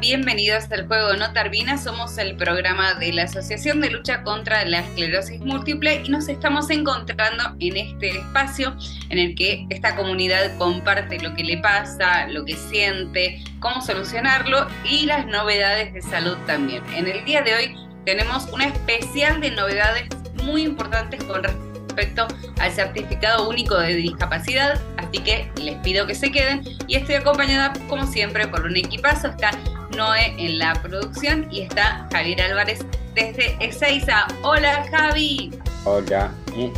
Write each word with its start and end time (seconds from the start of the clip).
Bienvenidos 0.00 0.70
al 0.70 0.86
Juego 0.86 1.14
No 1.14 1.32
Termina. 1.32 1.78
Somos 1.78 2.18
el 2.18 2.36
programa 2.36 2.94
de 2.94 3.12
la 3.12 3.24
Asociación 3.24 3.80
de 3.80 3.90
Lucha 3.90 4.22
contra 4.22 4.64
la 4.64 4.80
Esclerosis 4.80 5.40
Múltiple 5.40 6.02
y 6.04 6.08
nos 6.08 6.28
estamos 6.28 6.68
encontrando 6.70 7.56
en 7.60 7.76
este 7.76 8.18
espacio 8.18 8.76
en 9.10 9.18
el 9.18 9.34
que 9.34 9.66
esta 9.70 9.94
comunidad 9.96 10.56
comparte 10.58 11.20
lo 11.20 11.34
que 11.34 11.44
le 11.44 11.58
pasa, 11.58 12.26
lo 12.28 12.44
que 12.44 12.56
siente, 12.56 13.42
cómo 13.60 13.80
solucionarlo 13.80 14.66
y 14.84 15.06
las 15.06 15.26
novedades 15.26 15.94
de 15.94 16.02
salud 16.02 16.36
también. 16.46 16.82
En 16.94 17.06
el 17.06 17.24
día 17.24 17.42
de 17.42 17.54
hoy 17.54 17.76
tenemos 18.04 18.48
una 18.52 18.66
especial 18.66 19.40
de 19.40 19.52
novedades 19.52 20.08
muy 20.42 20.62
importantes 20.62 21.22
con 21.24 21.42
respecto 21.44 22.26
al 22.58 22.72
certificado 22.72 23.48
único 23.48 23.78
de 23.78 23.94
discapacidad, 23.94 24.80
así 24.96 25.18
que 25.18 25.50
les 25.62 25.76
pido 25.76 26.06
que 26.06 26.14
se 26.14 26.30
queden 26.32 26.62
y 26.88 26.96
estoy 26.96 27.14
acompañada 27.14 27.72
como 27.88 28.06
siempre 28.06 28.48
por 28.48 28.62
un 28.64 28.76
equipazo, 28.76 29.28
está 29.28 29.52
Noé 29.96 30.34
en 30.38 30.58
la 30.58 30.74
producción 30.82 31.46
y 31.52 31.60
está 31.62 32.08
Javier 32.10 32.42
Álvarez 32.42 32.84
desde 33.14 33.56
Ezeiza. 33.60 34.26
Hola 34.42 34.84
Javi. 34.90 35.52
Hola, 35.84 36.32
¿eh? 36.56 36.72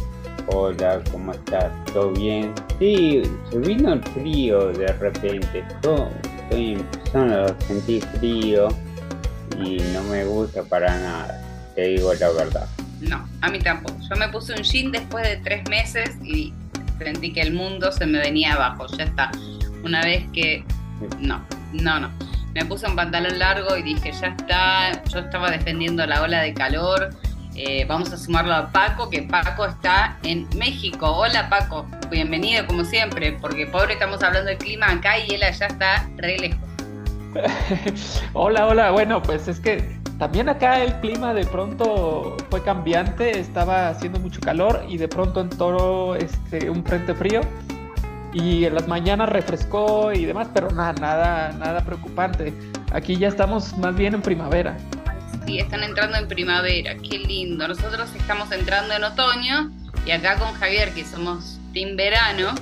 Hola, 0.48 1.00
¿cómo 1.10 1.32
estás? 1.32 1.72
¿Todo 1.94 2.12
bien? 2.12 2.52
Sí, 2.78 3.22
se 3.50 3.58
vino 3.58 3.94
el 3.94 4.02
frío 4.02 4.68
de 4.68 4.88
repente. 4.88 5.64
Yo 5.82 6.10
estoy 6.42 6.74
empezando 6.74 7.44
a 7.44 7.60
sentir 7.62 8.04
frío 8.18 8.68
y 9.64 9.78
no 9.94 10.02
me 10.04 10.24
gusta 10.26 10.62
para 10.64 10.94
nada. 10.98 11.42
Te 11.74 11.88
digo 11.88 12.12
la 12.12 12.28
verdad. 12.30 12.68
No, 13.00 13.26
a 13.40 13.48
mí 13.48 13.58
tampoco. 13.60 13.96
Yo 14.10 14.16
me 14.16 14.28
puse 14.28 14.52
un 14.52 14.62
jean 14.62 14.92
después 14.92 15.26
de 15.26 15.38
tres 15.38 15.66
meses 15.70 16.10
y 16.22 16.52
sentí 16.98 17.32
que 17.32 17.40
el 17.40 17.54
mundo 17.54 17.90
se 17.92 18.04
me 18.04 18.18
venía 18.18 18.54
abajo. 18.54 18.86
Ya 18.98 19.04
está. 19.04 19.30
Una 19.82 20.02
vez 20.02 20.24
que... 20.34 20.64
No, 21.20 21.42
no, 21.72 22.00
no. 22.00 22.10
Me 22.56 22.64
puse 22.64 22.86
un 22.86 22.96
pantalón 22.96 23.38
largo 23.38 23.76
y 23.76 23.82
dije, 23.82 24.12
ya 24.12 24.28
está. 24.28 25.04
Yo 25.10 25.18
estaba 25.18 25.50
defendiendo 25.50 26.06
la 26.06 26.22
ola 26.22 26.40
de 26.40 26.54
calor. 26.54 27.10
Eh, 27.54 27.84
vamos 27.86 28.10
a 28.14 28.16
sumarlo 28.16 28.54
a 28.54 28.72
Paco, 28.72 29.10
que 29.10 29.24
Paco 29.24 29.66
está 29.66 30.16
en 30.22 30.48
México. 30.56 31.06
Hola 31.06 31.50
Paco, 31.50 31.86
bienvenido 32.10 32.66
como 32.66 32.82
siempre, 32.82 33.32
porque 33.42 33.66
pobre 33.66 33.92
estamos 33.92 34.22
hablando 34.22 34.48
del 34.48 34.56
clima 34.56 34.90
acá 34.90 35.18
y 35.18 35.34
él 35.34 35.42
allá 35.42 35.66
está 35.66 36.08
re 36.16 36.38
lejos. 36.38 36.58
hola, 38.32 38.66
hola. 38.66 38.90
Bueno, 38.90 39.20
pues 39.20 39.48
es 39.48 39.60
que 39.60 39.94
también 40.18 40.48
acá 40.48 40.82
el 40.82 40.98
clima 41.00 41.34
de 41.34 41.44
pronto 41.44 42.38
fue 42.48 42.62
cambiante, 42.62 43.38
estaba 43.38 43.90
haciendo 43.90 44.18
mucho 44.18 44.40
calor 44.40 44.82
y 44.88 44.96
de 44.96 45.08
pronto 45.08 45.42
entró 45.42 46.14
este, 46.14 46.70
un 46.70 46.82
frente 46.82 47.14
frío 47.14 47.42
y 48.36 48.66
en 48.66 48.74
las 48.74 48.86
mañanas 48.86 49.30
refrescó 49.30 50.12
y 50.12 50.26
demás, 50.26 50.48
pero 50.52 50.70
nada, 50.70 50.92
nada, 51.00 51.52
nada 51.52 51.80
preocupante. 51.80 52.52
Aquí 52.92 53.16
ya 53.16 53.28
estamos 53.28 53.76
más 53.78 53.96
bien 53.96 54.12
en 54.12 54.20
primavera. 54.20 54.76
Sí, 55.46 55.58
están 55.58 55.82
entrando 55.82 56.18
en 56.18 56.28
primavera, 56.28 56.96
qué 56.96 57.18
lindo. 57.18 57.66
Nosotros 57.66 58.10
estamos 58.14 58.52
entrando 58.52 58.92
en 58.92 59.04
otoño 59.04 59.70
y 60.04 60.10
acá 60.10 60.36
con 60.36 60.52
Javier, 60.52 60.92
que 60.92 61.04
somos 61.04 61.58
team 61.72 61.96
verano, 61.96 62.54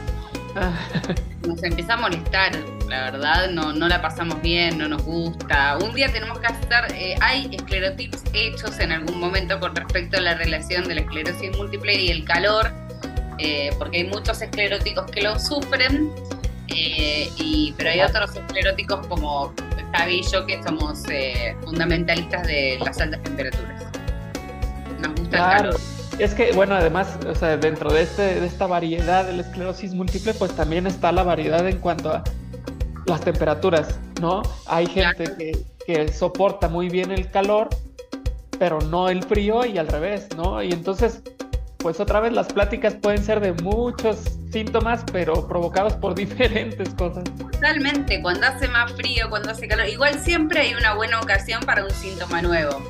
nos 1.45 1.63
empieza 1.65 1.95
a 1.95 1.97
molestar, 1.97 2.53
la 2.89 3.11
verdad, 3.11 3.51
no, 3.51 3.73
no 3.73 3.89
la 3.89 4.01
pasamos 4.01 4.41
bien, 4.43 4.79
no 4.79 4.89
nos 4.89 5.03
gusta. 5.03 5.77
Un 5.79 5.93
día 5.95 6.13
tenemos 6.13 6.39
que 6.39 6.47
hacer, 6.47 6.93
eh, 6.95 7.17
hay 7.21 7.49
esclerotips 7.53 8.23
hechos 8.33 8.79
en 8.79 8.93
algún 8.93 9.19
momento 9.19 9.59
con 9.59 9.75
respecto 9.75 10.19
a 10.19 10.21
la 10.21 10.35
relación 10.35 10.85
de 10.87 10.95
la 10.95 11.01
esclerosis 11.01 11.57
múltiple 11.57 11.95
y 12.01 12.11
el 12.11 12.25
calor, 12.25 12.71
eh, 13.39 13.71
porque 13.79 13.99
hay 13.99 14.05
muchos 14.05 14.41
escleróticos 14.43 15.11
que 15.11 15.23
lo 15.23 15.39
sufren, 15.39 16.11
eh, 16.69 17.29
y, 17.37 17.75
pero 17.77 17.91
hay 17.91 18.01
otros 18.01 18.35
escleróticos 18.35 19.07
como 19.07 19.53
Javi 19.93 20.21
y 20.21 20.23
yo 20.23 20.47
que 20.47 20.63
somos 20.63 21.03
fundamentalistas 21.65 22.47
de 22.47 22.79
las 22.85 23.01
altas 23.01 23.23
temperaturas. 23.23 23.83
Nos 25.01 25.09
gusta 25.11 25.23
el 25.23 25.29
Claro. 25.29 25.57
calor. 25.71 25.81
Es 26.19 26.33
que, 26.35 26.53
bueno, 26.53 26.77
además, 26.77 27.19
o 27.29 27.35
sea, 27.35 27.57
dentro 27.57 27.93
de, 27.93 28.03
este, 28.03 28.41
de 28.41 28.47
esta 28.47 28.67
variedad 28.69 29.25
de 29.25 29.33
la 29.33 29.43
esclerosis 29.43 29.95
múltiple, 29.95 30.33
pues 30.35 30.53
también 30.53 30.87
está 30.87 31.11
la 31.11 31.25
variedad 31.25 31.67
en 31.67 31.79
cuanto 31.79 32.11
a 32.11 32.23
las 33.07 33.21
temperaturas, 33.21 33.99
¿no? 34.21 34.43
Hay 34.67 34.87
gente 34.87 35.25
que, 35.37 35.59
que 35.87 36.13
soporta 36.13 36.69
muy 36.69 36.89
bien 36.89 37.11
el 37.11 37.29
calor, 37.31 37.69
pero 38.61 38.79
no 38.81 39.09
el 39.09 39.25
frío 39.25 39.67
y 39.67 39.77
al 39.77 39.89
revés, 39.89 40.29
¿no? 40.37 40.63
Y 40.63 40.71
entonces, 40.73 41.21
pues 41.85 42.01
otra 42.01 42.19
vez 42.21 42.33
las 42.33 42.47
pláticas 42.51 42.95
pueden 42.95 43.23
ser 43.23 43.41
de 43.41 43.53
muchos 43.53 44.17
síntomas, 44.51 45.05
pero 45.13 45.47
provocados 45.47 45.93
por 45.93 46.15
diferentes 46.25 46.89
cosas. 46.95 47.25
Totalmente, 47.53 48.23
cuando 48.23 48.47
hace 48.47 48.69
más 48.69 48.91
frío, 48.95 49.29
cuando 49.29 49.51
hace 49.51 49.69
calor, 49.69 49.87
igual 49.87 50.19
siempre 50.19 50.61
hay 50.61 50.75
una 50.75 50.95
buena 50.95 51.21
ocasión 51.21 51.61
para 51.65 51.85
un 51.85 51.91
síntoma 51.91 52.41
nuevo. 52.41 52.83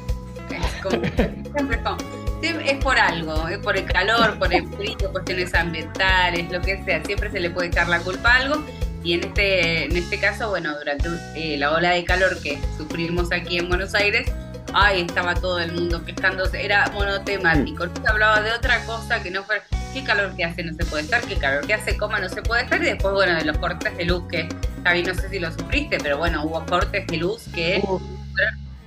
Es, 0.49 0.81
como- 0.81 1.03
siempre 1.57 1.77
es 1.77 1.83
como- 1.83 1.99
es 2.41 2.85
por 2.85 2.97
algo, 2.97 3.49
es 3.49 3.59
por 3.59 3.77
el 3.77 3.85
calor, 3.87 4.39
por 4.39 4.55
el 4.55 4.65
frío, 4.69 5.11
cuestiones 5.11 5.53
ambientales, 5.55 6.53
lo 6.53 6.61
que 6.61 6.81
sea, 6.85 7.03
siempre 7.05 7.33
se 7.33 7.41
le 7.41 7.51
puede 7.51 7.69
echar 7.69 7.89
la 7.89 7.99
culpa 7.99 8.33
a 8.33 8.37
algo. 8.37 8.63
Y 9.03 9.15
en 9.15 9.25
este, 9.25 9.87
en 9.87 9.97
este 9.97 10.21
caso, 10.21 10.51
bueno, 10.51 10.79
durante 10.79 11.09
eh, 11.35 11.57
la 11.59 11.73
ola 11.73 11.91
de 11.91 12.05
calor 12.05 12.41
que 12.43 12.61
sufrimos 12.79 13.33
aquí 13.33 13.59
en 13.59 13.69
Buenos 13.69 13.93
Aires, 13.97 14.31
ay, 14.75 15.03
estaba 15.03 15.35
todo 15.35 15.59
el 15.61 15.73
mundo 15.73 16.05
quejándose, 16.05 16.65
era 16.65 16.89
monotemático, 16.91 17.87
no 17.87 17.95
se 17.95 18.09
hablaba 18.11 18.41
de 18.43 18.53
otra 18.53 18.85
cosa 18.85 19.23
que 19.23 19.31
no 19.31 19.43
fuera, 19.45 19.63
qué 19.93 20.03
calor 20.05 20.35
que 20.37 20.45
hace 20.45 20.63
no 20.65 20.73
se 20.75 20.85
puede 20.85 21.05
estar, 21.05 21.23
qué 21.23 21.37
calor 21.37 21.67
que 21.67 21.75
hace 21.75 21.97
coma 21.97 22.19
no 22.21 22.29
se 22.29 22.43
puede 22.43 22.63
estar, 22.65 22.83
y 22.83 22.87
después, 22.87 23.15
bueno, 23.15 23.35
de 23.37 23.45
los 23.45 23.57
cortes 23.59 23.97
de 23.97 24.05
luz 24.05 24.25
que, 24.31 24.49
Javi, 24.85 25.03
no 25.05 25.15
sé 25.15 25.29
si 25.29 25.39
lo 25.39 25.51
sufriste, 25.53 25.99
pero 26.03 26.19
bueno, 26.19 26.45
hubo 26.45 26.65
cortes 26.67 27.07
de 27.07 27.17
luz 27.17 27.45
que, 27.55 27.83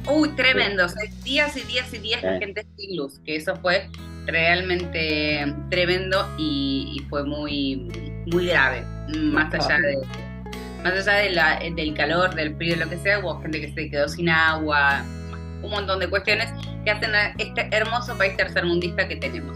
uy, 0.10 0.30
tremendos, 0.36 0.94
eh, 0.98 1.10
días 1.24 1.56
y 1.58 1.62
días 1.64 1.94
y 1.94 1.98
días 2.00 2.22
Sí. 2.22 2.28
gente 2.40 2.66
sin 2.78 2.98
luz, 2.98 3.20
que 3.26 3.36
eso 3.38 3.56
fue 3.58 3.90
realmente 4.26 5.54
tremendo 5.70 6.28
y, 6.38 6.94
y 6.98 7.10
fue 7.10 7.24
muy, 7.24 7.88
muy 8.28 8.48
grave, 8.48 8.84
más 9.16 9.54
allá 9.54 9.78
de... 9.80 9.98
Más 10.84 10.94
allá 10.94 11.14
de 11.20 11.30
la- 11.32 11.60
del 11.60 11.94
calor, 11.96 12.36
del 12.36 12.56
frío, 12.56 12.76
lo 12.78 12.88
que 12.88 12.98
sea, 12.98 13.20
hubo 13.20 13.42
gente 13.42 13.60
que 13.60 13.74
se 13.74 13.90
quedó 13.90 14.08
sin 14.08 14.30
agua, 14.30 15.04
un 15.68 15.74
montón 15.74 16.00
de 16.00 16.10
cuestiones 16.10 16.52
que 16.84 16.92
hacen 16.92 17.14
a 17.14 17.34
este 17.38 17.68
hermoso 17.72 18.18
país 18.18 18.36
tercermundista 18.36 19.08
que 19.08 19.16
tenemos. 19.18 19.56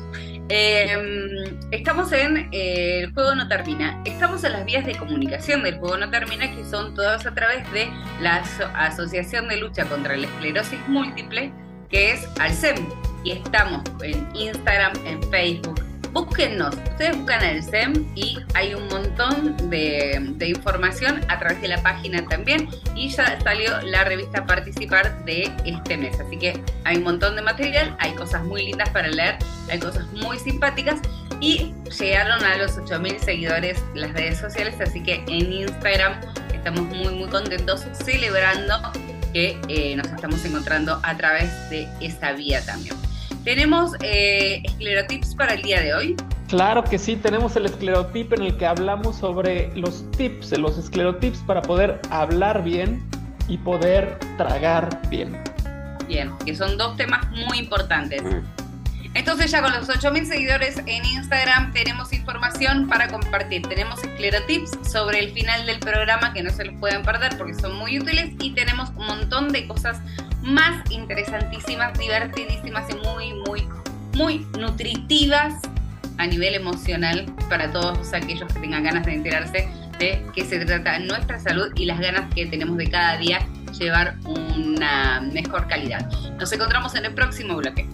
Eh, 0.49 1.55
estamos 1.71 2.11
en 2.11 2.49
eh, 2.51 3.01
El 3.03 3.13
Juego 3.13 3.35
No 3.35 3.47
Termina. 3.47 4.01
Estamos 4.05 4.43
en 4.43 4.51
las 4.53 4.65
vías 4.65 4.85
de 4.85 4.95
comunicación 4.95 5.63
del 5.63 5.77
Juego 5.79 5.97
No 5.97 6.09
Termina, 6.09 6.53
que 6.53 6.65
son 6.65 6.93
todas 6.93 7.25
a 7.25 7.33
través 7.33 7.69
de 7.71 7.89
la 8.21 8.43
Aso- 8.43 8.69
Asociación 8.75 9.47
de 9.47 9.57
Lucha 9.57 9.85
contra 9.85 10.15
la 10.17 10.27
Esclerosis 10.27 10.79
Múltiple, 10.87 11.51
que 11.89 12.11
es 12.11 12.27
Alcem. 12.39 12.75
Y 13.23 13.31
estamos 13.31 13.83
en 14.03 14.27
Instagram, 14.35 14.93
en 15.05 15.23
Facebook. 15.31 15.79
Búsquennos, 16.13 16.75
ustedes 16.75 17.15
buscan 17.15 17.41
el 17.41 17.63
SEM 17.63 18.05
y 18.15 18.37
hay 18.53 18.73
un 18.73 18.85
montón 18.89 19.69
de, 19.69 20.35
información 20.45 21.21
a 21.29 21.39
través 21.39 21.61
de 21.61 21.69
la 21.69 21.81
página 21.81 22.25
también 22.27 22.67
y 22.95 23.07
ya 23.09 23.39
salió 23.41 23.81
la 23.83 24.03
revista 24.03 24.45
Participar 24.45 25.23
de 25.23 25.49
este 25.63 25.95
mes. 25.95 26.19
Así 26.19 26.37
que 26.37 26.61
hay 26.83 26.97
un 26.97 27.03
montón 27.03 27.37
de 27.37 27.41
material, 27.41 27.95
hay 27.99 28.11
cosas 28.13 28.43
muy 28.43 28.65
lindas 28.65 28.89
para 28.89 29.07
leer, 29.07 29.37
hay 29.69 29.79
cosas 29.79 30.05
muy 30.11 30.37
simpáticas 30.37 30.99
y 31.39 31.73
llegaron 31.97 32.43
a 32.43 32.57
los 32.57 32.77
8.000 32.77 33.19
seguidores 33.19 33.81
las 33.95 34.11
redes 34.11 34.39
sociales, 34.39 34.75
así 34.81 35.01
que 35.01 35.23
en 35.27 35.53
Instagram 35.53 36.19
estamos 36.53 36.83
muy 36.83 37.15
muy 37.15 37.29
contentos 37.29 37.85
celebrando 37.93 38.91
que 39.31 39.57
eh, 39.69 39.95
nos 39.95 40.07
estamos 40.07 40.43
encontrando 40.43 40.99
a 41.03 41.15
través 41.15 41.69
de 41.69 41.87
esa 42.01 42.33
vía 42.33 42.63
también. 42.65 43.10
Tenemos 43.43 43.93
eh, 44.01 44.61
esclerotips 44.65 45.33
para 45.33 45.55
el 45.55 45.63
día 45.63 45.81
de 45.81 45.93
hoy. 45.95 46.15
Claro 46.47 46.83
que 46.83 46.99
sí, 46.99 47.15
tenemos 47.15 47.55
el 47.55 47.65
esclerotip 47.65 48.33
en 48.33 48.43
el 48.43 48.57
que 48.57 48.67
hablamos 48.67 49.15
sobre 49.15 49.71
los 49.75 50.09
tips, 50.11 50.57
los 50.59 50.77
esclerotips 50.77 51.39
para 51.39 51.61
poder 51.61 51.99
hablar 52.11 52.63
bien 52.63 53.03
y 53.47 53.57
poder 53.57 54.19
tragar 54.37 55.01
bien. 55.09 55.41
Bien, 56.07 56.31
que 56.45 56.55
son 56.55 56.77
dos 56.77 56.97
temas 56.97 57.25
muy 57.31 57.57
importantes. 57.57 58.21
Entonces 59.13 59.49
ya 59.49 59.61
con 59.61 59.73
los 59.73 59.89
8.000 59.89 60.25
seguidores 60.25 60.77
en 60.85 61.03
Instagram 61.03 61.73
tenemos 61.73 62.13
información 62.13 62.87
para 62.87 63.07
compartir. 63.07 63.63
Tenemos 63.63 64.03
esclerotips 64.03 64.71
sobre 64.89 65.19
el 65.19 65.31
final 65.31 65.65
del 65.65 65.79
programa 65.79 66.31
que 66.31 66.43
no 66.43 66.51
se 66.51 66.65
los 66.65 66.75
pueden 66.75 67.01
perder 67.01 67.37
porque 67.37 67.55
son 67.55 67.75
muy 67.75 67.99
útiles 67.99 68.33
y 68.39 68.51
tenemos 68.51 68.89
un 68.91 69.07
montón 69.07 69.51
de 69.51 69.67
cosas 69.67 69.99
más 70.41 70.89
interesantísimas, 70.89 71.97
divertidísimas 71.97 72.89
y 72.89 72.95
muy, 73.07 73.33
muy, 73.47 73.67
muy 74.13 74.47
nutritivas 74.59 75.55
a 76.17 76.27
nivel 76.27 76.55
emocional 76.55 77.25
para 77.49 77.71
todos 77.71 78.13
aquellos 78.13 78.51
que 78.53 78.59
tengan 78.59 78.83
ganas 78.83 79.05
de 79.05 79.13
enterarse 79.13 79.69
de 79.99 80.25
qué 80.33 80.45
se 80.45 80.63
trata 80.65 80.99
nuestra 80.99 81.39
salud 81.39 81.71
y 81.75 81.85
las 81.85 81.99
ganas 81.99 82.33
que 82.33 82.45
tenemos 82.47 82.77
de 82.77 82.89
cada 82.89 83.17
día 83.17 83.45
llevar 83.79 84.15
una 84.25 85.21
mejor 85.21 85.67
calidad. 85.67 86.09
Nos 86.39 86.51
encontramos 86.51 86.95
en 86.95 87.05
el 87.05 87.13
próximo 87.13 87.55
bloque. 87.55 87.87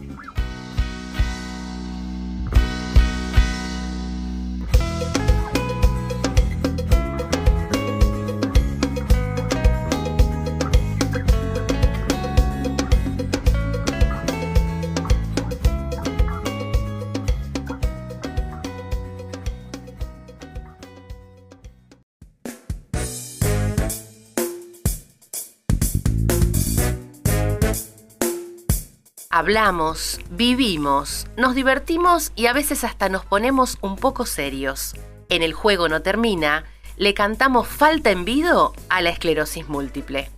Hablamos, 29.48 30.20
vivimos, 30.30 31.26
nos 31.38 31.56
divertimos 31.56 32.34
y 32.36 32.48
a 32.48 32.54
veces 32.54 32.84
hasta 32.84 33.08
nos 33.08 33.24
ponemos 33.24 33.78
un 33.80 33.96
poco 33.96 34.26
serios. 34.26 34.94
En 35.30 35.42
el 35.42 35.54
juego 35.54 35.88
no 35.88 36.02
termina, 36.02 36.66
le 36.98 37.14
cantamos 37.14 37.66
falta 37.66 38.12
en 38.12 38.26
vido 38.26 38.74
a 38.90 39.02
la 39.02 39.10
esclerosis 39.10 39.70
múltiple. 39.70 40.30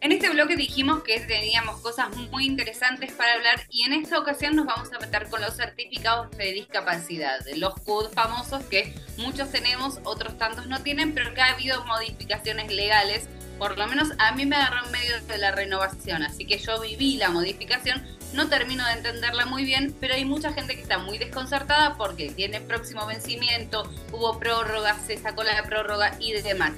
En 0.00 0.10
este 0.10 0.30
bloque 0.30 0.56
dijimos 0.56 1.04
que 1.04 1.20
teníamos 1.20 1.80
cosas 1.80 2.08
muy 2.32 2.46
interesantes 2.46 3.12
para 3.12 3.34
hablar 3.34 3.68
y 3.70 3.84
en 3.84 3.92
esta 3.92 4.18
ocasión 4.18 4.56
nos 4.56 4.66
vamos 4.66 4.92
a 4.92 4.98
meter 4.98 5.28
con 5.28 5.40
los 5.40 5.54
certificados 5.54 6.28
de 6.32 6.50
discapacidad, 6.54 7.38
los 7.56 7.74
CUD 7.84 8.08
famosos 8.08 8.64
que 8.64 8.92
muchos 9.18 9.52
tenemos, 9.52 10.00
otros 10.02 10.36
tantos 10.38 10.66
no 10.66 10.82
tienen, 10.82 11.14
pero 11.14 11.32
que 11.34 11.40
ha 11.40 11.52
habido 11.52 11.84
modificaciones 11.84 12.72
legales 12.72 13.28
por 13.58 13.78
lo 13.78 13.86
menos 13.86 14.08
a 14.18 14.32
mí 14.32 14.46
me 14.46 14.56
agarró 14.56 14.86
en 14.86 14.92
medio 14.92 15.20
de 15.22 15.38
la 15.38 15.52
renovación, 15.52 16.22
así 16.22 16.44
que 16.44 16.58
yo 16.58 16.80
viví 16.80 17.16
la 17.16 17.30
modificación, 17.30 18.02
no 18.32 18.48
termino 18.48 18.84
de 18.86 18.92
entenderla 18.92 19.46
muy 19.46 19.64
bien, 19.64 19.94
pero 20.00 20.14
hay 20.14 20.24
mucha 20.24 20.52
gente 20.52 20.74
que 20.74 20.82
está 20.82 20.98
muy 20.98 21.18
desconcertada 21.18 21.96
porque 21.96 22.30
tiene 22.30 22.60
próximo 22.60 23.06
vencimiento, 23.06 23.88
hubo 24.12 24.38
prórroga, 24.38 24.98
se 25.06 25.16
sacó 25.18 25.44
la 25.44 25.62
prórroga 25.62 26.16
y 26.18 26.32
demás. 26.32 26.72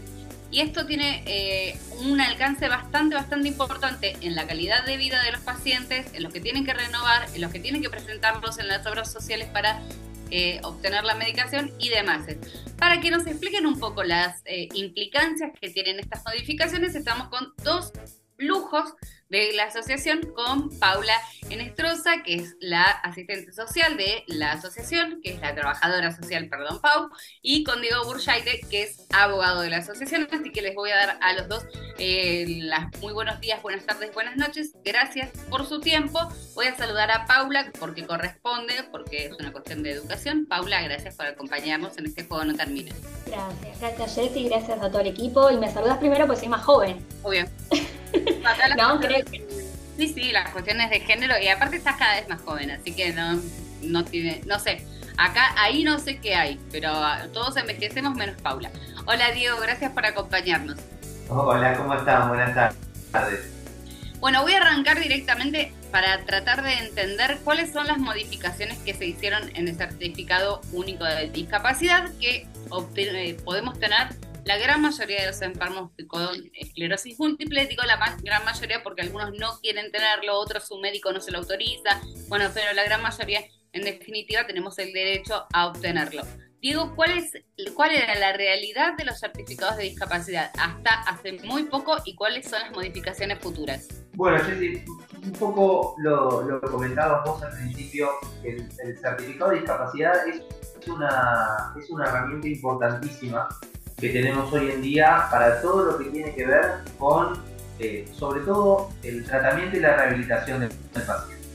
Y 0.51 0.61
esto 0.61 0.87
tiene 0.87 1.23
eh, 1.27 1.79
un 2.05 2.21
alcance 2.21 2.69
bastante, 2.69 3.17
bastante 3.17 3.49
importante 3.49 4.17
en 4.21 4.37
la 4.37 4.47
calidad 4.47 4.85
de 4.85 4.97
vida 4.97 5.23
de 5.23 5.33
los 5.33 5.41
pacientes, 5.41 6.07
en 6.13 6.23
los 6.23 6.33
que 6.33 6.41
tienen 6.41 6.65
que 6.65 6.73
renovar, 6.73 7.27
en 7.35 7.41
los 7.41 7.51
que 7.51 7.59
tienen 7.59 7.83
que 7.83 7.91
presentarlos 7.91 8.59
en 8.59 8.69
las 8.69 8.87
obras 8.87 9.11
sociales 9.11 9.49
para 9.49 9.81
eh, 10.31 10.61
obtener 10.63 11.05
la 11.05 11.15
medicación 11.15 11.73
y 11.79 11.89
demás. 11.89 12.27
Para 12.79 13.01
que 13.01 13.11
nos 13.11 13.27
expliquen 13.27 13.67
un 13.67 13.79
poco 13.79 14.03
las 14.03 14.43
eh, 14.45 14.69
implicancias 14.75 15.53
que 15.61 15.71
tienen 15.71 15.99
estas 15.99 16.25
modificaciones, 16.25 16.95
estamos 16.95 17.29
con 17.29 17.53
dos 17.63 17.93
lujos 18.39 18.95
de 19.29 19.53
la 19.53 19.65
asociación 19.65 20.21
con 20.35 20.71
Paula 20.79 21.15
Enestrosa, 21.51 22.23
que 22.25 22.37
es 22.37 22.57
la 22.61 22.85
asistente 22.85 23.53
social 23.53 23.97
de 23.97 24.25
la 24.27 24.53
asociación, 24.53 25.21
que 25.23 25.33
es 25.33 25.41
la 25.41 25.55
trabajadora 25.55 26.15
social, 26.15 26.49
perdón, 26.49 26.81
Pau, 26.81 27.09
y 27.43 27.65
con 27.65 27.81
Diego 27.81 28.05
Burjaite, 28.05 28.61
que 28.71 28.85
es 28.85 29.07
abogado 29.13 29.61
de 29.61 29.71
la 29.71 29.79
asociación. 29.79 30.29
Así 30.31 30.51
que 30.51 30.63
les 30.63 30.75
voy 30.75 30.91
a 30.91 30.97
dar 30.97 31.19
a 31.21 31.33
los 31.35 31.49
dos 31.49 31.67
eh, 31.99 32.45
las 32.63 32.87
muy 33.01 33.13
buenos 33.13 33.41
días, 33.41 33.63
buenas 33.63 33.85
tardes, 33.85 34.13
buenas 34.15 34.37
noches. 34.37 34.73
Gracias 34.85 35.31
por 35.49 35.67
su 35.67 35.81
tiempo. 35.81 36.21
Voy 36.55 36.67
a 36.67 36.77
saludar 36.77 37.11
a 37.11 37.27
Paula 37.27 37.71
porque 37.79 38.07
corresponde, 38.07 38.75
porque 38.91 39.27
es 39.27 39.33
una 39.39 39.53
cuestión 39.53 39.83
de 39.83 39.93
educación. 39.93 40.47
Paula, 40.47 40.83
gracias 40.83 41.17
por 41.17 41.27
acompañarnos 41.27 41.97
en 41.99 42.07
este 42.07 42.25
juego 42.25 42.45
No 42.45 42.55
Termina. 42.55 42.95
Gracias, 43.27 43.81
gracias 43.81 44.15
Jessy, 44.15 44.49
gracias 44.49 44.81
a 44.81 44.91
todo 44.91 45.01
el 45.01 45.09
equipo. 45.09 45.51
Y 45.51 45.57
me 45.57 45.71
saludas 45.71 45.99
primero 45.99 46.27
porque 46.27 46.41
soy 46.41 46.49
más 46.49 46.65
joven. 46.65 47.05
Obvio. 47.23 47.47
no, 48.77 49.01
creo 49.01 49.25
que... 49.25 49.47
Sí, 49.97 50.09
sí, 50.09 50.31
las 50.31 50.51
cuestiones 50.51 50.91
de 50.91 51.01
género, 51.01 51.35
y 51.43 51.49
aparte 51.49 51.77
estás 51.77 51.97
cada 51.97 52.17
vez 52.17 52.29
más 52.29 52.43
joven, 52.43 52.71
así 52.71 52.93
que 52.95 53.13
no, 53.13 53.41
no 53.83 54.05
tiene, 54.05 54.43
no 54.45 54.59
sé, 54.59 54.87
acá, 55.17 55.55
ahí 55.57 55.85
no 55.85 55.99
sé 55.99 56.19
qué 56.19 56.35
hay, 56.35 56.61
pero 56.71 56.93
todos 57.33 57.57
envejecemos 57.57 58.15
menos 58.15 58.41
Paula. 58.43 58.71
Hola 59.07 59.31
Diego, 59.31 59.59
gracias 59.59 59.93
por 59.93 60.05
acompañarnos. 60.05 60.77
Hola, 61.29 61.75
¿cómo 61.77 61.95
están? 61.95 62.29
Buenas 62.29 62.75
tardes. 63.11 63.57
Bueno, 64.21 64.43
voy 64.43 64.55
a 64.55 64.59
arrancar 64.59 65.01
directamente 65.01 65.73
para 65.91 66.25
tratar 66.25 66.63
de 66.63 66.73
entender 66.75 67.39
cuáles 67.45 67.73
son 67.73 67.87
las 67.87 67.99
modificaciones 67.99 68.79
que 68.79 68.95
se 68.95 69.07
hicieron 69.07 69.51
en 69.55 69.69
el 69.69 69.77
certificado 69.77 70.61
único 70.73 71.05
de 71.05 71.29
discapacidad 71.31 72.11
que 72.21 72.47
eh, 72.97 73.37
podemos 73.45 73.79
tener 73.79 74.09
la 74.47 74.57
gran 74.59 74.81
mayoría 74.81 75.23
de 75.23 75.27
los 75.27 75.43
enfermos 75.43 75.91
con 76.07 76.29
esclerosis 76.55 77.19
múltiple, 77.19 77.67
digo 77.67 77.83
la 77.83 77.99
gran 78.23 78.45
mayoría 78.45 78.83
porque 78.83 79.03
algunos 79.03 79.33
no 79.37 79.59
quieren 79.61 79.91
tenerlo, 79.91 80.39
otros 80.39 80.69
su 80.69 80.79
médico 80.79 81.13
no 81.13 81.21
se 81.21 81.33
lo 81.33 81.39
autoriza, 81.39 82.01
bueno, 82.29 82.49
pero 82.55 82.73
la 82.73 82.85
gran 82.85 83.03
mayoría, 83.03 83.41
en 83.73 83.83
definitiva, 83.83 84.47
tenemos 84.47 84.79
el 84.79 84.93
derecho 84.93 85.47
a 85.53 85.67
obtenerlo. 85.67 86.23
Diego, 86.61 86.95
¿cuál, 86.95 87.19
es, 87.19 87.33
¿cuál 87.75 87.91
era 87.91 88.15
la 88.15 88.33
realidad 88.33 88.97
de 88.97 89.05
los 89.05 89.19
certificados 89.19 89.77
de 89.79 89.85
discapacidad 89.85 90.53
hasta 90.59 91.03
hace 91.03 91.33
muy 91.45 91.65
poco 91.65 91.97
y 92.05 92.15
cuáles 92.15 92.49
son 92.49 92.61
las 92.61 92.71
modificaciones 92.71 93.41
futuras? 93.41 93.89
Bueno, 94.15 94.39
Jessy, 94.45 94.83
un 95.25 95.33
poco 95.33 95.97
lo, 95.99 96.43
lo 96.43 96.61
comentabas 96.61 97.25
vos 97.25 97.43
al 97.43 97.51
principio, 97.51 98.11
el, 98.45 98.69
el 98.79 98.99
certificado 98.99 99.51
de 99.51 99.57
discapacidad 99.59 100.29
es 100.29 100.41
una, 100.87 101.75
es 101.77 101.91
una 101.91 102.07
herramienta 102.07 102.49
importantísima 102.49 103.49
que 103.97 104.11
tenemos 104.11 104.53
hoy 104.53 104.71
en 104.71 104.83
día 104.83 105.27
para 105.31 105.61
todo 105.63 105.85
lo 105.85 105.99
que 105.99 106.11
tiene 106.11 106.35
que 106.35 106.47
ver 106.47 106.73
con, 106.99 107.43
eh, 107.79 108.07
sobre 108.13 108.41
todo, 108.43 108.91
el 109.03 109.25
tratamiento 109.25 109.77
y 109.77 109.81
la 109.81 109.97
rehabilitación 109.97 110.61
del, 110.61 110.71
paciente. 110.93 111.47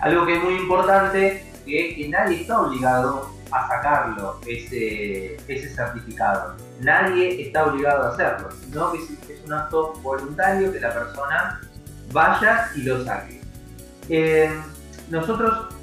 Algo 0.00 0.26
que 0.26 0.36
es 0.36 0.42
muy 0.42 0.54
importante 0.54 1.44
es 1.66 1.94
que 1.94 2.08
nadie 2.08 2.40
está 2.40 2.62
obligado 2.62 3.30
a 3.50 3.68
sacarlo, 3.68 4.40
ese, 4.46 5.36
ese 5.46 5.68
certificado. 5.74 6.56
Nadie 6.80 7.46
está 7.46 7.66
obligado 7.66 8.04
a 8.04 8.14
hacerlo, 8.14 8.48
sino 8.64 8.92
que 8.92 8.98
es 8.98 9.44
un 9.44 9.52
acto 9.52 9.92
voluntario 10.02 10.72
que 10.72 10.80
la 10.80 10.94
persona 10.94 11.60
vaya 12.10 12.70
y 12.74 12.82
lo 12.82 13.04
saque. 13.04 13.42
Eh, 14.08 14.50
nosotros, 15.10 15.74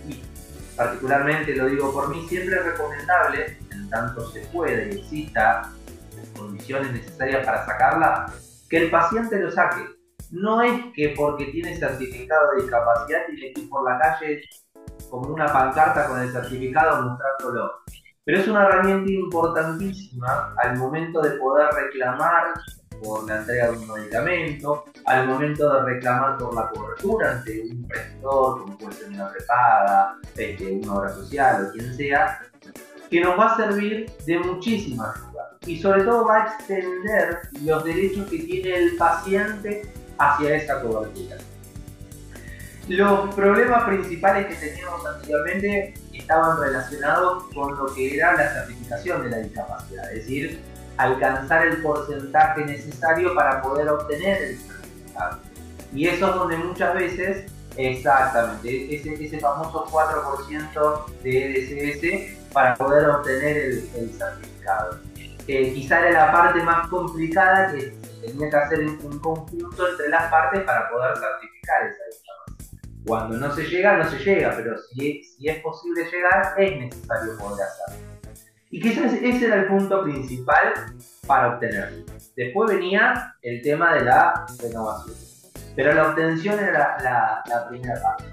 particularmente 0.76 1.56
lo 1.56 1.68
digo 1.68 1.94
por 1.94 2.10
mí, 2.10 2.26
siempre 2.28 2.56
es 2.56 2.66
recomendable, 2.66 3.58
en 3.72 3.90
tanto 3.90 4.30
se 4.32 4.42
puede 4.48 4.96
y 4.96 5.00
exista 5.00 5.72
condiciones 6.50 6.92
necesarias 6.92 7.46
para 7.46 7.66
sacarla, 7.66 8.34
que 8.70 8.78
el 8.78 8.92
paciente 8.92 9.40
lo 9.40 9.52
saque. 9.52 9.86
No 10.32 10.62
es 10.62 10.74
que 10.94 11.14
porque 11.18 11.46
tiene 11.46 11.76
certificado 11.76 12.52
de 12.52 12.64
discapacidad 12.64 13.26
tiene 13.28 13.54
que 13.54 13.62
ir 13.62 13.70
por 13.70 13.84
la 13.84 13.98
calle 13.98 14.42
como 15.10 15.34
una 15.34 15.48
pancarta 15.48 16.08
con 16.08 16.20
el 16.20 16.32
certificado 16.32 17.02
mostrándolo. 17.04 17.72
Pero 18.24 18.40
es 18.40 18.48
una 18.48 18.66
herramienta 18.66 19.12
importantísima 19.12 20.54
al 20.58 20.78
momento 20.78 21.22
de 21.22 21.32
poder 21.32 21.68
reclamar 21.74 22.54
por 23.02 23.28
la 23.28 23.38
entrega 23.38 23.72
de 23.72 23.78
un 23.78 23.88
medicamento, 23.88 24.86
al 25.06 25.28
momento 25.28 25.74
de 25.74 25.82
reclamar 25.94 26.38
por 26.38 26.54
la 26.54 26.70
cobertura 26.70 27.32
ante 27.32 27.62
un 27.62 27.88
prestador, 27.88 28.60
como 28.60 28.78
puede 28.78 28.94
ser 28.94 29.10
una 29.10 29.32
prepaga, 29.32 30.16
este, 30.36 30.80
una 30.84 30.96
obra 30.96 31.10
social 31.10 31.66
o 31.66 31.72
quien 31.72 31.96
sea, 31.96 32.40
que 33.10 33.22
nos 33.22 33.40
va 33.40 33.54
a 33.54 33.58
servir 33.58 34.12
de 34.26 34.40
muchísima 34.40 35.14
ayuda 35.14 35.58
y 35.66 35.80
sobre 35.80 36.04
todo 36.04 36.26
va 36.26 36.44
a 36.44 36.48
extender 36.48 37.40
los 37.64 37.84
derechos 37.84 38.30
que 38.30 38.40
tiene 38.40 38.76
el 38.76 38.96
paciente 38.98 39.92
hacia 40.18 40.56
esa 40.56 40.82
cobertura. 40.82 41.38
Los 42.88 43.36
problemas 43.36 43.84
principales 43.84 44.48
que 44.48 44.56
teníamos 44.56 45.06
anteriormente 45.06 45.94
estaban 46.14 46.60
relacionados 46.60 47.44
con 47.54 47.78
lo 47.78 47.94
que 47.94 48.16
era 48.16 48.34
la 48.34 48.52
certificación 48.52 49.24
de 49.24 49.30
la 49.30 49.38
discapacidad, 49.38 50.12
es 50.12 50.26
decir, 50.26 50.60
alcanzar 50.98 51.68
el 51.68 51.82
porcentaje 51.82 52.66
necesario 52.66 53.36
para 53.36 53.62
poder 53.62 53.90
obtener 53.90 54.42
el 54.42 54.58
certificado. 54.58 55.40
Y 55.94 56.08
eso 56.08 56.30
es 56.30 56.36
donde 56.36 56.58
muchas 56.58 56.94
veces 56.96 57.52
Exactamente, 57.78 58.94
ese, 58.94 59.14
ese 59.24 59.40
famoso 59.40 59.86
4% 59.86 61.06
de 61.24 61.46
EDCS 61.46 62.39
para 62.54 62.76
poder 62.76 63.10
obtener 63.10 63.58
el, 63.58 63.90
el 63.96 64.10
certificado. 64.12 65.00
Eh, 65.48 65.74
quizá 65.74 66.08
era 66.08 66.28
la 66.28 66.32
parte 66.32 66.62
más 66.62 66.88
complicada 66.90 67.72
que 67.72 67.94
tenía 68.22 68.50
que 68.50 68.56
hacer 68.56 68.80
un 68.82 69.20
conjunto 69.20 69.90
entre 69.90 70.10
las 70.10 70.30
partes 70.30 70.62
para 70.62 70.90
poder 70.90 71.18
certificar 71.18 71.88
esa 71.88 72.04
discapacidad. 72.06 72.80
Cuando 73.06 73.38
no 73.38 73.56
se 73.56 73.64
llega, 73.64 73.98
no 73.98 74.10
se 74.10 74.18
llega, 74.20 74.54
pero 74.56 74.78
si, 74.78 75.24
si 75.24 75.48
es 75.48 75.60
posible 75.64 76.06
llegar, 76.06 76.54
es 76.58 76.80
necesario 76.80 77.38
poder 77.38 77.66
hacerlo. 77.66 78.10
Y 78.72 78.80
quizás 78.80 79.14
ese 79.14 79.46
era 79.48 79.56
el 79.56 79.66
punto 79.66 80.04
principal 80.04 80.74
para 81.26 81.56
obtenerlo. 81.56 82.06
Después 82.36 82.70
venía 82.70 83.36
el 83.42 83.64
tema 83.64 83.96
de 83.96 84.02
la 84.02 84.46
renovación. 84.62 85.16
Pero 85.76 85.94
la 85.94 86.10
obtención 86.10 86.60
era 86.60 86.98
la, 87.02 87.44
la, 87.48 87.68
primera 87.68 88.00
parte. 88.02 88.26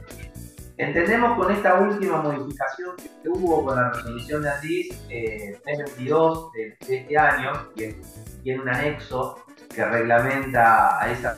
Entendemos 0.79 1.39
con 1.39 1.51
esta 1.51 1.81
última 1.81 2.21
modificación 2.21 2.97
que 3.23 3.29
hubo 3.31 3.65
con 3.65 3.77
la 3.77 3.93
resolución 3.93 4.43
de 4.43 4.51
ANDIS 4.51 4.89
eh, 5.09 5.59
22 5.65 6.53
de, 6.53 6.77
de, 6.87 6.97
este 6.99 7.17
año, 7.17 7.53
que 7.75 7.99
tiene 8.43 8.61
un 8.61 8.69
anexo 8.69 9.39
que 9.75 9.83
reglamenta 9.83 11.03
a 11.03 11.11
esa 11.11 11.35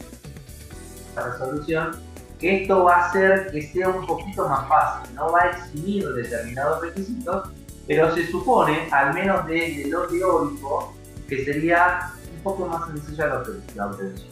resolución, 1.14 1.92
que 2.40 2.62
esto 2.62 2.82
va 2.82 2.96
a 2.96 3.08
hacer 3.08 3.52
que 3.52 3.62
sea 3.62 3.88
un 3.90 4.04
poquito 4.06 4.48
más 4.48 4.66
fácil, 4.68 5.14
no 5.14 5.30
va 5.30 5.42
a 5.42 5.50
eximir 5.50 6.08
determinados 6.08 6.82
requisitos, 6.82 7.50
pero 7.86 8.12
se 8.16 8.26
supone, 8.26 8.88
al 8.90 9.14
menos 9.14 9.46
desde 9.46 9.86
lo 9.88 10.08
teórico, 10.08 10.94
que 11.28 11.44
sería 11.44 12.10
un 12.36 12.42
poco 12.42 12.66
más 12.66 12.88
sencilla 12.88 13.26
la 13.26 13.86
obtención. 13.86 14.28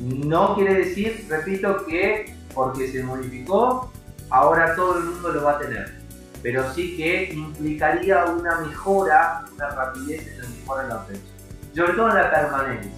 No 0.00 0.54
quiere 0.54 0.74
decir, 0.74 1.26
repito, 1.30 1.86
que 1.86 2.36
porque 2.54 2.88
se 2.88 3.02
modificó, 3.02 3.90
ahora 4.30 4.74
todo 4.74 4.98
el 4.98 5.04
mundo 5.04 5.32
lo 5.32 5.44
va 5.44 5.52
a 5.52 5.58
tener. 5.58 5.94
Pero 6.42 6.72
sí 6.74 6.96
que 6.96 7.32
implicaría 7.32 8.24
una 8.26 8.60
mejora, 8.60 9.44
una 9.52 9.68
rapidez 9.70 10.26
en 10.28 10.42
la 10.42 10.48
mejora 10.48 10.82
en 10.82 10.88
la 10.88 10.96
obtención. 10.96 11.36
Sobre 11.74 11.92
todo 11.94 12.08
en 12.08 12.14
la 12.14 12.30
permanencia, 12.30 12.92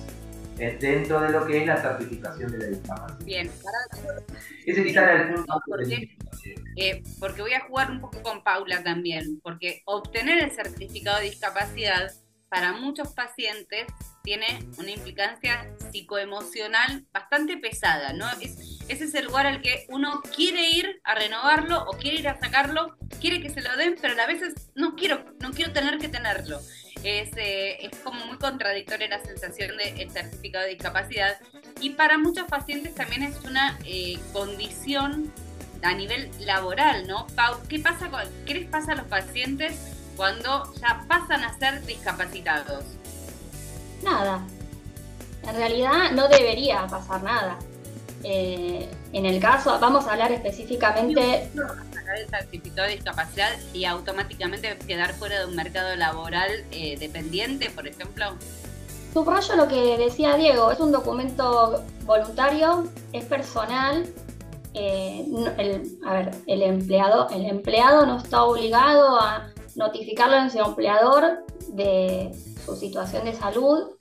eh, 0.59 0.77
dentro 0.81 1.21
de 1.21 1.31
lo 1.31 1.47
que 1.47 1.61
es 1.61 1.67
la 1.67 1.81
certificación 1.81 2.53
de 2.53 2.59
la 2.59 2.67
discapacidad. 2.67 3.25
Bien, 3.25 3.51
para... 3.63 4.21
ese 4.67 4.85
quizá 4.85 5.03
era 5.03 5.23
el 5.23 5.35
punto. 5.35 5.61
porque, 5.67 6.17
eh, 6.77 7.03
porque 7.19 7.43
voy 7.43 7.55
a 7.55 7.61
jugar 7.67 7.91
un 7.91 8.01
poco 8.01 8.23
con 8.23 8.43
Paula 8.43 8.83
también, 8.83 9.41
porque 9.43 9.83
obtener 9.87 10.43
el 10.45 10.51
certificado 10.51 11.19
de 11.19 11.25
discapacidad 11.25 12.13
para 12.49 12.73
muchos 12.73 13.13
pacientes 13.13 13.87
tiene 14.23 14.67
una 14.77 14.91
implicancia 14.91 15.71
psicoemocional 15.91 17.07
bastante 17.13 17.57
pesada, 17.57 18.13
¿no? 18.13 18.29
Es, 18.41 18.59
ese 18.89 19.05
es 19.05 19.15
el 19.15 19.27
lugar 19.27 19.47
al 19.47 19.63
que 19.63 19.87
uno 19.89 20.23
quiere 20.35 20.71
ir 20.71 21.01
a 21.05 21.15
renovarlo 21.15 21.85
o 21.85 21.97
quiere 21.97 22.19
ir 22.19 22.29
a 22.29 22.39
sacarlo, 22.39 22.97
quiere 23.21 23.41
que 23.41 23.51
se 23.51 23.63
lo 23.63 23.77
den, 23.77 23.97
pero 24.01 24.21
a 24.21 24.27
veces 24.27 24.71
no 24.75 24.97
quiero, 24.97 25.25
no 25.41 25.53
quiero 25.53 25.73
tener 25.73 25.99
que 25.99 26.09
tenerlo. 26.09 26.61
Es, 27.05 27.31
eh, 27.37 27.87
es 27.87 27.97
como 28.01 28.27
muy 28.27 28.39
contradictoria 28.39 29.09
la 29.09 29.25
sensación 29.25 29.77
del 29.77 30.11
certificado 30.11 30.65
de 30.65 30.73
discapacidad 30.73 31.39
y 31.81 31.91
para 31.91 32.19
muchos 32.19 32.49
pacientes 32.49 32.95
también 32.95 33.23
es 33.23 33.37
una 33.45 33.79
eh, 33.85 34.19
condición 34.33 35.33
a 35.83 35.95
nivel 35.95 36.29
laboral, 36.41 37.07
¿no? 37.07 37.27
Pau, 37.37 37.57
¿qué, 37.69 37.79
pasa 37.79 38.11
con, 38.11 38.23
¿qué 38.47 38.55
les 38.55 38.69
pasa 38.69 38.93
a 38.93 38.97
los 38.97 39.07
pacientes 39.07 39.98
cuando 40.19 40.65
ya 40.75 41.05
pasan 41.09 41.45
a 41.45 41.57
ser 41.59 41.87
discapacitados? 41.87 42.85
Nada. 44.03 44.45
En 45.45 45.57
realidad 45.57 46.11
no 46.13 46.29
debería 46.29 46.87
pasar 46.89 47.23
nada. 47.23 47.57
Eh, 48.25 48.91
en 49.13 49.25
el 49.25 49.41
caso, 49.41 49.79
vamos 49.81 50.07
a 50.07 50.13
hablar 50.13 50.33
específicamente... 50.33 51.51
certificado 52.31 52.89
de 52.89 52.95
discapacidad 52.95 53.51
y 53.73 53.85
automáticamente 53.85 54.77
quedar 54.87 55.15
fuera 55.15 55.41
de 55.41 55.47
un 55.47 55.55
mercado 55.55 55.95
laboral 55.95 56.51
eh, 56.73 56.97
dependiente, 56.99 57.71
por 57.71 57.87
ejemplo? 57.87 58.35
Subrayo 59.13 59.57
lo 59.57 59.69
que 59.69 59.97
decía 59.99 60.37
Diego, 60.37 60.73
es 60.73 60.81
un 60.81 60.91
documento 60.91 61.85
voluntario, 62.05 62.89
es 63.13 63.25
personal. 63.25 64.07
Eh, 64.75 65.25
el, 65.59 65.99
a 66.05 66.13
ver, 66.15 66.31
el 66.47 66.63
empleado, 66.63 67.29
el 67.31 67.47
empleado 67.47 68.05
no 68.05 68.19
está 68.19 68.43
obligado 68.43 69.21
a 69.21 69.49
notificarle 69.79 70.37
a 70.37 70.51
su 70.51 70.59
empleador 70.59 71.47
de 71.69 72.33
su 72.65 72.77
situación 72.77 73.25
de 73.25 73.33
salud, 73.33 73.93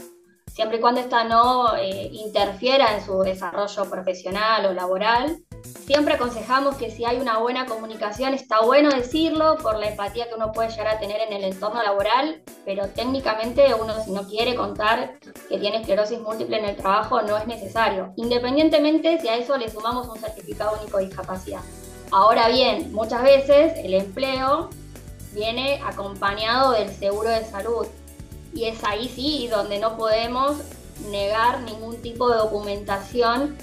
siempre 0.47 0.77
y 0.77 0.81
cuando 0.81 1.01
esta 1.01 1.23
no 1.23 1.75
eh, 1.75 2.09
interfiera 2.11 2.97
en 2.97 3.05
su 3.05 3.19
desarrollo 3.19 3.89
profesional 3.89 4.65
o 4.65 4.73
laboral. 4.73 5.37
Siempre 5.85 6.15
aconsejamos 6.15 6.75
que 6.75 6.89
si 6.89 7.05
hay 7.05 7.19
una 7.19 7.37
buena 7.37 7.65
comunicación 7.65 8.33
está 8.33 8.61
bueno 8.61 8.89
decirlo 8.89 9.57
por 9.57 9.77
la 9.77 9.89
empatía 9.89 10.27
que 10.27 10.35
uno 10.35 10.51
puede 10.51 10.69
llegar 10.69 10.87
a 10.87 10.99
tener 10.99 11.21
en 11.21 11.33
el 11.33 11.43
entorno 11.43 11.81
laboral, 11.81 12.41
pero 12.65 12.87
técnicamente 12.87 13.73
uno 13.73 13.93
si 14.03 14.11
no 14.11 14.27
quiere 14.27 14.55
contar 14.55 15.19
que 15.47 15.59
tiene 15.59 15.77
esclerosis 15.77 16.19
múltiple 16.19 16.57
en 16.57 16.65
el 16.65 16.75
trabajo 16.75 17.21
no 17.21 17.37
es 17.37 17.47
necesario, 17.47 18.13
independientemente 18.15 19.19
si 19.21 19.27
a 19.27 19.35
eso 19.35 19.57
le 19.57 19.69
sumamos 19.69 20.07
un 20.07 20.17
certificado 20.17 20.77
único 20.81 20.97
de 20.97 21.05
discapacidad. 21.05 21.61
Ahora 22.11 22.47
bien, 22.47 22.91
muchas 22.93 23.21
veces 23.21 23.73
el 23.83 23.93
empleo 23.93 24.69
viene 25.37 25.79
acompañado 25.85 26.71
del 26.71 26.89
seguro 26.89 27.29
de 27.29 27.45
salud. 27.45 27.85
Y 28.53 28.65
es 28.65 28.83
ahí 28.83 29.07
sí 29.07 29.47
donde 29.47 29.77
no 29.79 29.95
podemos 29.97 30.57
negar 31.11 31.61
ningún 31.61 32.01
tipo 32.01 32.29
de 32.29 32.37
documentación 32.37 33.55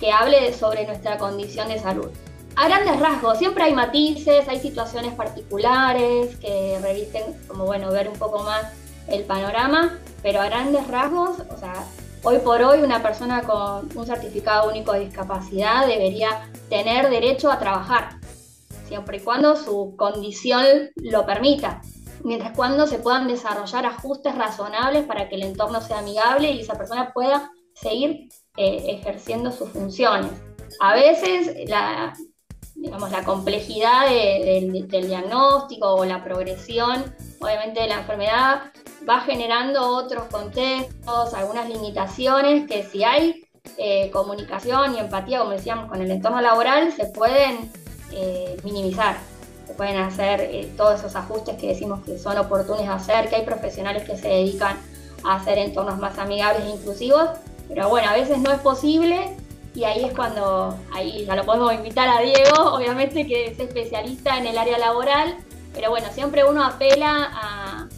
que 0.00 0.10
hable 0.10 0.54
sobre 0.54 0.86
nuestra 0.86 1.18
condición 1.18 1.68
de 1.68 1.78
salud. 1.78 2.08
A 2.56 2.66
grandes 2.66 2.98
rasgos, 2.98 3.38
siempre 3.38 3.64
hay 3.64 3.74
matices, 3.74 4.48
hay 4.48 4.58
situaciones 4.58 5.14
particulares 5.14 6.36
que 6.36 6.78
revisten, 6.82 7.22
como 7.46 7.66
bueno, 7.66 7.90
ver 7.92 8.08
un 8.08 8.18
poco 8.18 8.42
más 8.42 8.72
el 9.06 9.24
panorama, 9.24 9.98
pero 10.22 10.40
a 10.40 10.46
grandes 10.46 10.88
rasgos, 10.88 11.36
o 11.50 11.58
sea, 11.58 11.84
hoy 12.22 12.38
por 12.38 12.62
hoy 12.62 12.80
una 12.80 13.02
persona 13.02 13.42
con 13.42 13.88
un 13.94 14.06
certificado 14.06 14.68
único 14.68 14.92
de 14.92 15.00
discapacidad 15.00 15.86
debería 15.86 16.48
tener 16.68 17.10
derecho 17.10 17.52
a 17.52 17.58
trabajar 17.58 18.17
siempre 18.88 19.18
y 19.18 19.20
cuando 19.20 19.56
su 19.56 19.94
condición 19.96 20.90
lo 20.96 21.26
permita, 21.26 21.80
mientras 22.24 22.56
cuando 22.56 22.86
se 22.86 22.98
puedan 22.98 23.28
desarrollar 23.28 23.86
ajustes 23.86 24.34
razonables 24.34 25.04
para 25.04 25.28
que 25.28 25.36
el 25.36 25.42
entorno 25.42 25.80
sea 25.80 25.98
amigable 25.98 26.50
y 26.50 26.60
esa 26.60 26.74
persona 26.74 27.12
pueda 27.12 27.52
seguir 27.74 28.28
eh, 28.56 28.98
ejerciendo 28.98 29.52
sus 29.52 29.68
funciones. 29.70 30.32
A 30.80 30.94
veces 30.94 31.68
la, 31.68 32.12
digamos, 32.74 33.10
la 33.10 33.24
complejidad 33.24 34.08
del 34.08 34.88
diagnóstico 34.88 35.94
o 35.94 36.04
la 36.04 36.24
progresión, 36.24 37.14
obviamente, 37.40 37.80
de 37.80 37.88
la 37.88 38.00
enfermedad 38.00 38.72
va 39.08 39.20
generando 39.20 39.88
otros 39.88 40.24
contextos, 40.24 41.34
algunas 41.34 41.68
limitaciones 41.68 42.68
que 42.68 42.82
si 42.82 43.04
hay 43.04 43.44
eh, 43.76 44.10
comunicación 44.10 44.94
y 44.94 44.98
empatía, 44.98 45.40
como 45.40 45.52
decíamos, 45.52 45.88
con 45.88 46.00
el 46.00 46.10
entorno 46.10 46.40
laboral, 46.40 46.92
se 46.92 47.06
pueden 47.06 47.70
eh, 48.12 48.56
minimizar. 48.64 49.16
Se 49.66 49.74
pueden 49.74 49.96
hacer 49.96 50.40
eh, 50.40 50.72
todos 50.76 51.00
esos 51.00 51.14
ajustes 51.14 51.56
que 51.56 51.68
decimos 51.68 52.00
que 52.04 52.18
son 52.18 52.38
oportunos 52.38 52.88
hacer, 52.88 53.28
que 53.28 53.36
hay 53.36 53.44
profesionales 53.44 54.04
que 54.04 54.16
se 54.16 54.28
dedican 54.28 54.76
a 55.24 55.36
hacer 55.36 55.58
entornos 55.58 55.98
más 55.98 56.18
amigables 56.18 56.64
e 56.64 56.70
inclusivos, 56.70 57.30
pero 57.68 57.88
bueno, 57.88 58.08
a 58.08 58.14
veces 58.14 58.38
no 58.38 58.50
es 58.50 58.60
posible 58.60 59.36
y 59.74 59.84
ahí 59.84 60.04
es 60.04 60.12
cuando, 60.14 60.76
ahí 60.92 61.24
ya 61.26 61.36
lo 61.36 61.44
podemos 61.44 61.74
invitar 61.74 62.08
a 62.08 62.20
Diego, 62.20 62.54
obviamente 62.74 63.26
que 63.26 63.48
es 63.48 63.60
especialista 63.60 64.38
en 64.38 64.46
el 64.46 64.56
área 64.56 64.78
laboral, 64.78 65.36
pero 65.74 65.90
bueno, 65.90 66.08
siempre 66.14 66.44
uno 66.44 66.64
apela 66.64 67.30
a, 67.32 67.88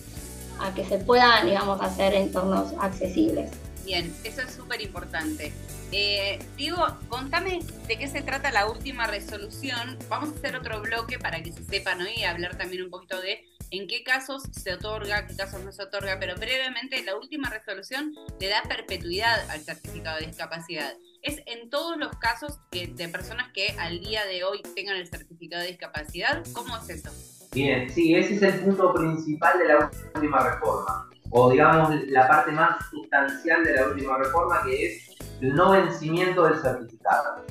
a 0.61 0.75
que 0.75 0.85
se 0.85 0.99
puedan, 0.99 1.47
digamos, 1.47 1.81
hacer 1.81 2.15
entornos 2.15 2.73
accesibles. 2.81 3.51
Bien, 3.85 4.15
eso 4.25 4.43
es 4.43 4.53
súper 4.53 4.83
importante. 4.83 5.53
Eh, 5.93 6.39
digo, 6.57 6.87
contame 7.09 7.61
de 7.89 7.99
qué 7.99 8.07
se 8.07 8.23
trata 8.23 8.53
la 8.53 8.71
última 8.71 9.07
resolución. 9.07 9.99
Vamos 10.09 10.31
a 10.31 10.37
hacer 10.37 10.57
otro 10.57 10.81
bloque 10.81 11.19
para 11.19 11.43
que 11.43 11.53
se 11.53 11.65
sepan 11.65 11.99
y 12.15 12.25
hablar 12.25 12.57
también 12.57 12.85
un 12.85 12.91
poquito 12.91 13.21
de 13.21 13.45
en 13.73 13.87
qué 13.87 14.03
casos 14.03 14.43
se 14.53 14.75
otorga, 14.75 15.27
qué 15.27 15.37
casos 15.37 15.63
no 15.65 15.73
se 15.73 15.83
otorga, 15.83 16.19
pero 16.19 16.35
brevemente 16.37 17.03
la 17.05 17.17
última 17.17 17.51
resolución 17.51 18.15
le 18.41 18.49
da 18.49 18.63
perpetuidad 18.69 19.49
al 19.51 19.61
certificado 19.61 20.19
de 20.19 20.27
discapacidad. 20.27 20.93
Es 21.23 21.43
en 21.47 21.71
todos 21.71 21.97
los 21.97 22.11
casos 22.19 22.59
de 22.73 23.09
personas 23.09 23.53
que 23.53 23.75
al 23.79 24.01
día 24.01 24.25
de 24.27 24.45
hoy 24.45 24.63
tengan 24.75 24.97
el 24.97 25.09
certificado 25.09 25.63
de 25.63 25.69
discapacidad. 25.69 26.43
¿Cómo 26.53 26.77
es 26.77 26.89
eso? 26.89 27.11
Bien, 27.53 27.91
sí, 27.91 28.15
ese 28.15 28.37
es 28.37 28.43
el 28.43 28.61
punto 28.61 28.95
principal 28.95 29.59
de 29.59 29.65
la 29.67 29.91
última 30.15 30.39
reforma, 30.39 31.11
o 31.31 31.51
digamos 31.51 31.91
la 32.07 32.29
parte 32.29 32.53
más 32.53 32.89
sustancial 32.91 33.65
de 33.65 33.75
la 33.75 33.89
última 33.89 34.19
reforma, 34.19 34.63
que 34.65 34.87
es 34.87 35.10
no 35.41 35.71
vencimiento 35.73 36.45
del 36.45 36.61
certificado. 36.61 37.45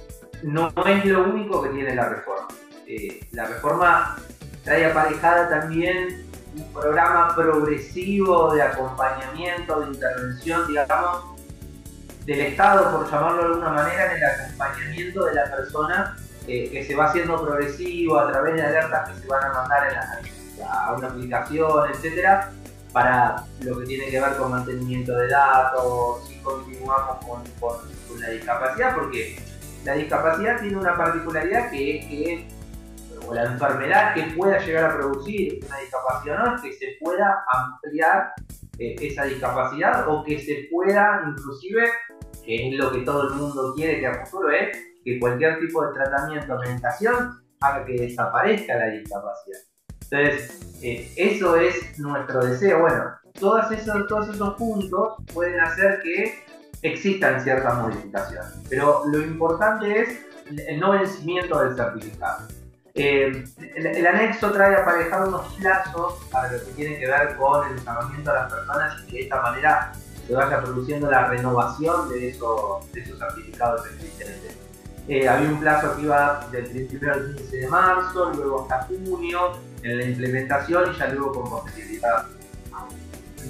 No, 0.43 0.71
es 0.85 1.05
lo 1.05 1.23
único 1.23 1.61
que 1.63 1.69
tiene 1.69 1.95
la 1.95 2.09
reforma. 2.09 2.47
Eh, 2.87 3.27
la 3.31 3.45
reforma 3.45 4.17
trae 4.63 4.85
aparejada 4.85 5.49
también 5.49 6.25
un 6.55 6.73
programa 6.73 7.35
progresivo 7.35 8.53
de 8.53 8.61
acompañamiento, 8.63 9.81
de 9.81 9.87
intervención, 9.87 10.67
digamos, 10.67 11.25
del 12.25 12.39
Estado, 12.41 12.91
por 12.97 13.09
llamarlo 13.11 13.37
de 13.41 13.45
alguna 13.47 13.69
manera, 13.69 14.11
en 14.11 14.17
el 14.17 14.23
acompañamiento 14.23 15.25
de 15.25 15.33
la 15.35 15.43
persona 15.55 16.17
eh, 16.47 16.69
que 16.71 16.83
se 16.85 16.95
va 16.95 17.05
haciendo 17.05 17.41
progresivo 17.45 18.19
a 18.19 18.31
través 18.31 18.55
de 18.55 18.61
alertas 18.63 19.09
que 19.09 19.19
se 19.21 19.27
van 19.27 19.43
a 19.43 19.53
mandar 19.53 19.87
en 19.87 19.93
la- 19.93 20.19
a 20.67 20.93
una 20.93 21.07
aplicación, 21.07 21.89
etcétera, 21.91 22.51
para 22.91 23.43
lo 23.61 23.79
que 23.79 23.85
tiene 23.85 24.09
que 24.09 24.19
ver 24.19 24.35
con 24.35 24.51
mantenimiento 24.51 25.13
de 25.15 25.27
datos, 25.29 26.28
continuamos 26.43 27.25
con, 27.25 27.43
con- 27.59 28.19
la 28.19 28.29
discapacidad, 28.29 28.95
porque 28.95 29.37
la 29.85 29.93
discapacidad 29.93 30.59
tiene 30.59 30.77
una 30.77 30.97
particularidad 30.97 31.69
que 31.71 31.97
es 31.99 32.05
que, 32.07 32.47
o 33.25 33.33
la 33.33 33.43
enfermedad 33.43 34.13
que 34.13 34.23
pueda 34.35 34.59
llegar 34.59 34.91
a 34.91 34.95
producir 34.97 35.59
una 35.65 35.77
discapacidad 35.77 36.37
no 36.39 36.55
es 36.55 36.61
que 36.61 36.73
se 36.73 36.97
pueda 36.99 37.45
ampliar 37.47 38.33
eh, 38.79 38.95
esa 38.99 39.23
discapacidad 39.25 40.07
o 40.09 40.23
que 40.23 40.39
se 40.39 40.67
pueda 40.71 41.21
inclusive, 41.27 41.89
que 42.43 42.69
es 42.69 42.75
lo 42.77 42.91
que 42.91 42.99
todo 43.01 43.29
el 43.29 43.35
mundo 43.35 43.73
quiere 43.75 43.99
que 43.99 44.07
a 44.07 44.25
futuro 44.25 44.49
es, 44.51 44.77
que 45.05 45.19
cualquier 45.19 45.59
tipo 45.59 45.85
de 45.85 45.93
tratamiento 45.93 46.55
o 46.55 46.59
medicación 46.59 47.39
haga 47.61 47.85
que 47.85 47.93
desaparezca 47.93 48.75
la 48.75 48.87
discapacidad. 48.87 49.59
Entonces, 50.11 50.81
eh, 50.81 51.11
eso 51.15 51.55
es 51.55 51.99
nuestro 51.99 52.43
deseo. 52.43 52.79
Bueno, 52.79 53.03
todos 53.39 53.71
esos, 53.71 54.07
todos 54.07 54.29
esos 54.29 54.55
puntos 54.55 55.13
pueden 55.33 55.59
hacer 55.59 56.01
que 56.01 56.43
existan 56.81 57.41
ciertas 57.41 57.77
modificaciones. 57.77 58.51
Pero 58.69 59.03
lo 59.05 59.21
importante 59.21 60.01
es 60.01 60.19
el 60.67 60.79
no 60.79 60.91
vencimiento 60.91 61.59
del 61.59 61.75
certificado. 61.75 62.47
Eh, 62.95 63.45
el, 63.75 64.07
anexo 64.07 64.51
trae 64.51 64.75
aparejado 64.75 65.29
unos 65.29 65.53
plazos 65.53 66.15
para 66.31 66.51
lo 66.51 66.59
que 66.65 66.71
tiene 66.71 66.99
que 66.99 67.07
ver 67.07 67.35
con 67.37 67.71
el 67.71 67.83
llamamiento 67.83 68.31
a 68.31 68.33
las 68.33 68.51
personas 68.51 69.01
y 69.01 69.05
que 69.05 69.17
de 69.17 69.23
esta 69.23 69.41
manera 69.41 69.91
se 70.27 70.33
vaya 70.33 70.61
produciendo 70.61 71.09
la 71.09 71.27
renovación 71.27 72.09
de 72.09 72.29
esos, 72.29 72.91
de 72.91 73.01
esos 73.01 73.19
certificados 73.19 73.85
existentes. 73.85 74.57
Eh, 75.07 75.27
había 75.27 75.49
un 75.49 75.59
plazo 75.59 75.95
que 75.95 76.03
iba 76.03 76.47
del 76.51 76.87
1 77.01 77.13
al 77.13 77.35
15 77.35 77.57
de 77.57 77.67
marzo, 77.67 78.31
luego 78.35 78.61
hasta 78.63 78.85
junio 78.85 79.53
en 79.81 79.97
la 79.97 80.03
implementación 80.03 80.93
y 80.93 80.97
ya 80.97 81.07
luego 81.07 81.33
con 81.33 81.49
posterioridad. 81.49 82.25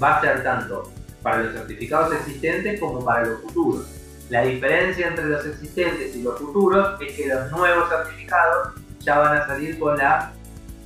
Va 0.02 0.16
a 0.16 0.20
ser 0.20 0.42
tanto 0.42 0.90
para 1.22 1.38
los 1.38 1.52
certificados 1.52 2.14
existentes 2.14 2.80
como 2.80 3.04
para 3.04 3.26
los 3.26 3.40
futuros. 3.42 3.86
La 4.30 4.42
diferencia 4.42 5.08
entre 5.08 5.26
los 5.26 5.44
existentes 5.44 6.14
y 6.14 6.22
los 6.22 6.38
futuros 6.38 7.00
es 7.00 7.12
que 7.14 7.26
los 7.26 7.50
nuevos 7.50 7.88
certificados 7.88 8.74
ya 9.00 9.18
van 9.18 9.38
a 9.38 9.46
salir 9.46 9.78
con 9.78 9.96
la, 9.96 10.32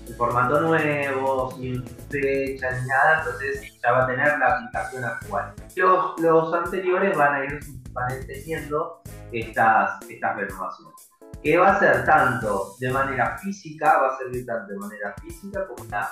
el 0.08 0.14
formato 0.14 0.60
nuevo, 0.60 1.52
sin 1.56 1.84
fecha 2.08 2.70
ni 2.70 2.88
nada, 2.88 3.18
entonces 3.18 3.60
ya 3.82 3.92
va 3.92 4.04
a 4.04 4.06
tener 4.06 4.38
la 4.38 4.56
aplicación 4.56 5.04
actual. 5.04 5.52
Los, 5.76 6.20
los 6.20 6.54
anteriores 6.54 7.16
van 7.16 7.34
a 7.34 7.44
ir, 7.44 7.60
van 7.92 8.26
teniendo 8.26 9.02
estas, 9.30 10.00
estas 10.08 10.36
renovaciones. 10.36 11.10
Que 11.42 11.58
va 11.58 11.72
a 11.72 11.78
ser 11.78 12.04
tanto 12.06 12.74
de 12.80 12.90
manera 12.90 13.36
física, 13.38 13.98
va 14.00 14.14
a 14.14 14.18
servir 14.18 14.46
tanto 14.46 14.72
de 14.72 14.78
manera 14.78 15.14
física 15.20 15.66
como 15.66 15.84
la, 15.90 16.08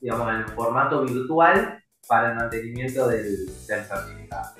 digamos, 0.00 0.28
en 0.30 0.36
el 0.36 0.48
formato 0.48 1.02
virtual 1.04 1.81
para 2.06 2.30
el 2.30 2.36
mantenimiento 2.36 3.08
del, 3.08 3.46
del 3.66 3.84
certificado. 3.84 4.54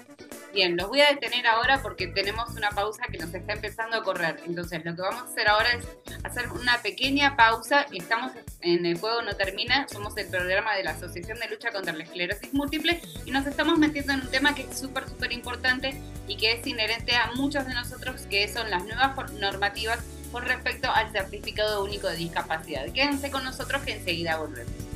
Bien, 0.52 0.76
los 0.76 0.88
voy 0.88 1.00
a 1.00 1.08
detener 1.08 1.46
ahora 1.46 1.80
porque 1.82 2.08
tenemos 2.08 2.50
una 2.50 2.70
pausa 2.70 3.04
que 3.10 3.16
nos 3.16 3.32
está 3.32 3.54
empezando 3.54 3.96
a 3.96 4.02
correr. 4.02 4.38
Entonces, 4.46 4.84
lo 4.84 4.94
que 4.94 5.00
vamos 5.00 5.22
a 5.22 5.24
hacer 5.24 5.48
ahora 5.48 5.72
es 5.72 5.86
hacer 6.24 6.52
una 6.52 6.82
pequeña 6.82 7.36
pausa. 7.36 7.86
Estamos 7.90 8.32
en 8.60 8.84
El 8.84 8.98
Juego 8.98 9.22
No 9.22 9.34
Termina, 9.34 9.88
somos 9.88 10.14
el 10.18 10.28
programa 10.28 10.76
de 10.76 10.84
la 10.84 10.90
Asociación 10.90 11.38
de 11.38 11.48
Lucha 11.48 11.72
contra 11.72 11.94
la 11.94 12.04
Esclerosis 12.04 12.52
Múltiple 12.52 13.00
y 13.24 13.30
nos 13.30 13.46
estamos 13.46 13.78
metiendo 13.78 14.12
en 14.12 14.20
un 14.20 14.30
tema 14.30 14.54
que 14.54 14.62
es 14.62 14.78
súper, 14.78 15.08
súper 15.08 15.32
importante 15.32 15.98
y 16.28 16.36
que 16.36 16.52
es 16.52 16.66
inherente 16.66 17.16
a 17.16 17.32
muchos 17.32 17.66
de 17.66 17.72
nosotros, 17.72 18.20
que 18.28 18.46
son 18.46 18.68
las 18.70 18.84
nuevas 18.84 19.32
normativas 19.32 20.00
con 20.30 20.44
respecto 20.44 20.90
al 20.90 21.10
certificado 21.12 21.82
único 21.82 22.08
de 22.08 22.16
discapacidad. 22.16 22.84
Quédense 22.92 23.30
con 23.30 23.42
nosotros 23.42 23.82
que 23.82 23.92
enseguida 23.92 24.36
volvemos. 24.36 24.91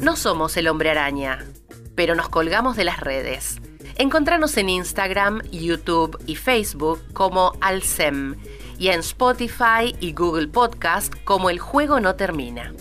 No 0.00 0.16
somos 0.16 0.56
el 0.56 0.68
hombre 0.68 0.90
araña, 0.90 1.44
pero 1.94 2.14
nos 2.14 2.28
colgamos 2.28 2.76
de 2.76 2.84
las 2.84 3.00
redes. 3.00 3.60
Encontranos 3.96 4.56
en 4.56 4.68
Instagram, 4.68 5.42
YouTube 5.50 6.18
y 6.26 6.36
Facebook 6.36 7.00
como 7.12 7.52
Alcem 7.60 8.36
y 8.82 8.88
en 8.88 8.98
Spotify 8.98 9.94
y 10.00 10.12
Google 10.12 10.48
Podcast 10.48 11.14
como 11.22 11.50
El 11.50 11.60
Juego 11.60 12.00
No 12.00 12.16
Termina. 12.16 12.74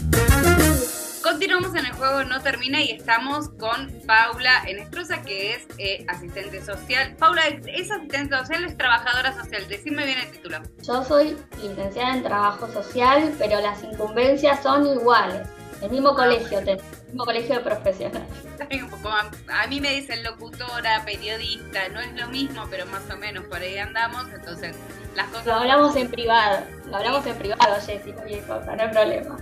Continuamos 1.21 1.75
en 1.75 1.85
el 1.85 1.91
juego 1.91 2.23
No 2.23 2.41
Termina 2.41 2.81
y 2.81 2.89
estamos 2.89 3.49
con 3.49 3.87
Paula 4.07 4.63
Enestrosa, 4.65 5.21
que 5.21 5.53
es 5.53 5.67
eh, 5.77 6.03
asistente 6.07 6.65
social. 6.65 7.15
Paula, 7.19 7.43
¿es 7.67 7.91
asistente 7.91 8.35
social 8.35 8.63
o 8.63 8.67
es 8.67 8.77
trabajadora 8.77 9.31
social? 9.35 9.67
Decime 9.67 10.07
bien 10.07 10.17
el 10.17 10.31
título. 10.31 10.57
Yo 10.81 11.05
soy 11.05 11.37
licenciada 11.61 12.15
en 12.15 12.23
trabajo 12.23 12.67
social, 12.69 13.35
pero 13.37 13.61
las 13.61 13.83
incumbencias 13.83 14.63
son 14.63 14.87
iguales. 14.87 15.47
El 15.81 15.89
mismo 15.89 16.13
colegio, 16.13 16.59
tenemos, 16.59 16.83
el 16.99 17.07
mismo 17.07 17.25
colegio 17.25 17.55
de 17.55 17.61
profesionales. 17.61 18.27
A 19.49 19.67
mí 19.67 19.81
me 19.81 19.89
dicen 19.91 20.23
locutora, 20.23 21.03
periodista, 21.05 21.89
no 21.89 21.99
es 21.99 22.13
lo 22.13 22.27
mismo, 22.27 22.65
pero 22.69 22.85
más 22.85 23.03
o 23.11 23.17
menos 23.17 23.45
por 23.45 23.57
ahí 23.57 23.77
andamos, 23.77 24.25
entonces 24.33 24.75
las 25.15 25.27
cosas... 25.27 25.45
Lo 25.45 25.53
hablamos 25.55 25.95
en 25.95 26.09
privado, 26.09 26.59
lo 26.87 26.97
hablamos 26.97 27.25
en 27.25 27.35
privado, 27.35 27.75
Jessy, 27.85 28.13
cualquier 28.13 28.45
cosa, 28.45 28.75
no 28.75 28.83
hay 28.83 28.89
problema. 28.89 29.37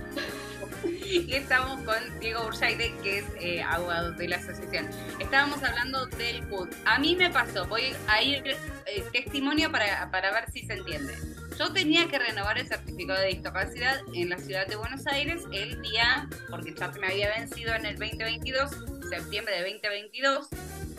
Y 0.84 1.34
estamos 1.34 1.80
con 1.82 2.20
Diego 2.20 2.46
Ursaide, 2.46 2.94
que 3.02 3.18
es 3.18 3.24
eh, 3.40 3.62
abogado 3.62 4.12
de 4.12 4.28
la 4.28 4.36
asociación. 4.36 4.88
Estábamos 5.18 5.62
hablando 5.62 6.06
del 6.06 6.46
CUT. 6.48 6.72
A 6.84 6.98
mí 6.98 7.16
me 7.16 7.30
pasó, 7.30 7.66
voy 7.66 7.94
a 8.06 8.22
ir 8.22 8.42
eh, 8.46 9.04
testimonio 9.12 9.70
para, 9.70 10.10
para 10.10 10.32
ver 10.32 10.50
si 10.50 10.62
se 10.62 10.74
entiende. 10.74 11.14
Yo 11.58 11.72
tenía 11.72 12.08
que 12.08 12.18
renovar 12.18 12.58
el 12.58 12.66
certificado 12.66 13.20
de 13.20 13.26
discapacidad 13.26 14.00
en 14.14 14.30
la 14.30 14.38
ciudad 14.38 14.66
de 14.66 14.76
Buenos 14.76 15.06
Aires 15.06 15.42
el 15.52 15.82
día, 15.82 16.26
porque 16.48 16.74
ya 16.74 16.88
me 16.88 17.08
había 17.08 17.28
vencido 17.36 17.74
en 17.74 17.84
el 17.84 17.98
2022, 17.98 18.70
septiembre 19.10 19.56
de 19.56 19.72
2022, 19.72 20.48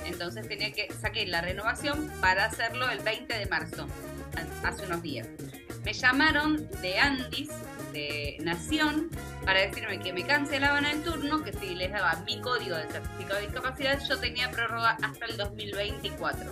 entonces 0.06 0.48
tenía 0.48 0.72
que 0.72 0.88
saqué 0.94 1.26
la 1.26 1.42
renovación 1.42 2.12
para 2.22 2.46
hacerlo 2.46 2.90
el 2.92 3.00
20 3.00 3.34
de 3.34 3.46
marzo, 3.48 3.88
hace 4.64 4.86
unos 4.86 5.02
días. 5.02 5.28
Me 5.84 5.94
llamaron 5.94 6.70
de 6.82 7.00
Andis, 7.00 7.50
de 7.92 8.38
Nación, 8.42 9.10
para 9.46 9.62
decirme 9.62 10.00
que 10.00 10.14
me 10.14 10.24
cancelaban 10.26 10.86
el 10.86 11.04
turno, 11.04 11.44
que 11.44 11.54
si 11.54 11.76
les 11.76 11.92
daba 11.92 12.16
mi 12.26 12.40
código 12.42 12.76
de 12.76 12.88
certificado 12.88 13.40
de 13.40 13.48
discapacidad, 13.48 14.00
yo 14.08 14.18
tenía 14.20 14.50
prórroga 14.52 14.98
hasta 15.02 15.26
el 15.26 15.38
2024. 15.38 16.50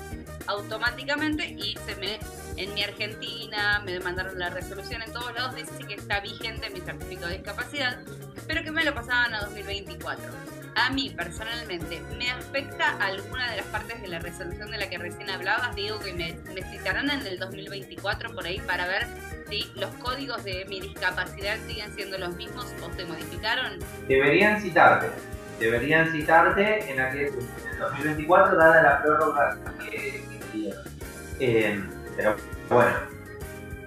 Automáticamente 0.47 1.45
y 1.45 1.77
se 1.85 1.95
me, 1.95 2.19
en 2.57 2.73
mi 2.73 2.83
Argentina 2.83 3.81
me 3.85 3.99
mandaron 3.99 4.37
la 4.39 4.49
resolución 4.49 5.01
en 5.01 5.13
todos 5.13 5.33
lados, 5.33 5.55
dice 5.55 5.85
que 5.87 5.95
está 5.95 6.19
vigente 6.19 6.69
mi 6.69 6.81
certificado 6.81 7.27
de 7.27 7.37
discapacidad, 7.37 7.99
pero 8.47 8.63
que 8.63 8.71
me 8.71 8.83
lo 8.83 8.93
pasaban 8.93 9.33
a 9.33 9.41
2024. 9.41 10.25
A 10.75 10.89
mí 10.91 11.09
personalmente, 11.09 12.01
¿me 12.17 12.31
afecta 12.31 12.97
alguna 12.97 13.51
de 13.51 13.57
las 13.57 13.65
partes 13.67 14.01
de 14.01 14.07
la 14.07 14.19
resolución 14.19 14.71
de 14.71 14.77
la 14.77 14.89
que 14.89 14.97
recién 14.97 15.29
hablabas? 15.29 15.75
Digo 15.75 15.99
que 15.99 16.13
me, 16.13 16.33
me 16.53 16.63
citarán 16.63 17.09
en 17.09 17.25
el 17.25 17.37
2024 17.37 18.33
por 18.33 18.45
ahí 18.45 18.59
para 18.59 18.87
ver 18.87 19.07
si 19.49 19.71
los 19.75 19.89
códigos 19.95 20.43
de 20.43 20.65
mi 20.69 20.79
discapacidad 20.81 21.57
siguen 21.67 21.93
siendo 21.95 22.17
los 22.17 22.35
mismos 22.35 22.65
o 22.83 22.93
se 22.95 23.05
modificaron. 23.05 23.79
Deberían 24.07 24.61
citarte, 24.61 25.07
deberían 25.59 26.11
citarte 26.11 26.91
en 26.91 26.99
aquel 26.99 27.27
el 27.27 27.79
2024 27.79 28.57
dada 28.57 28.81
la 28.83 29.01
prórroga 29.01 29.57
que. 29.79 30.23
Eh, 31.39 31.81
pero 32.17 32.35
bueno, 32.69 32.91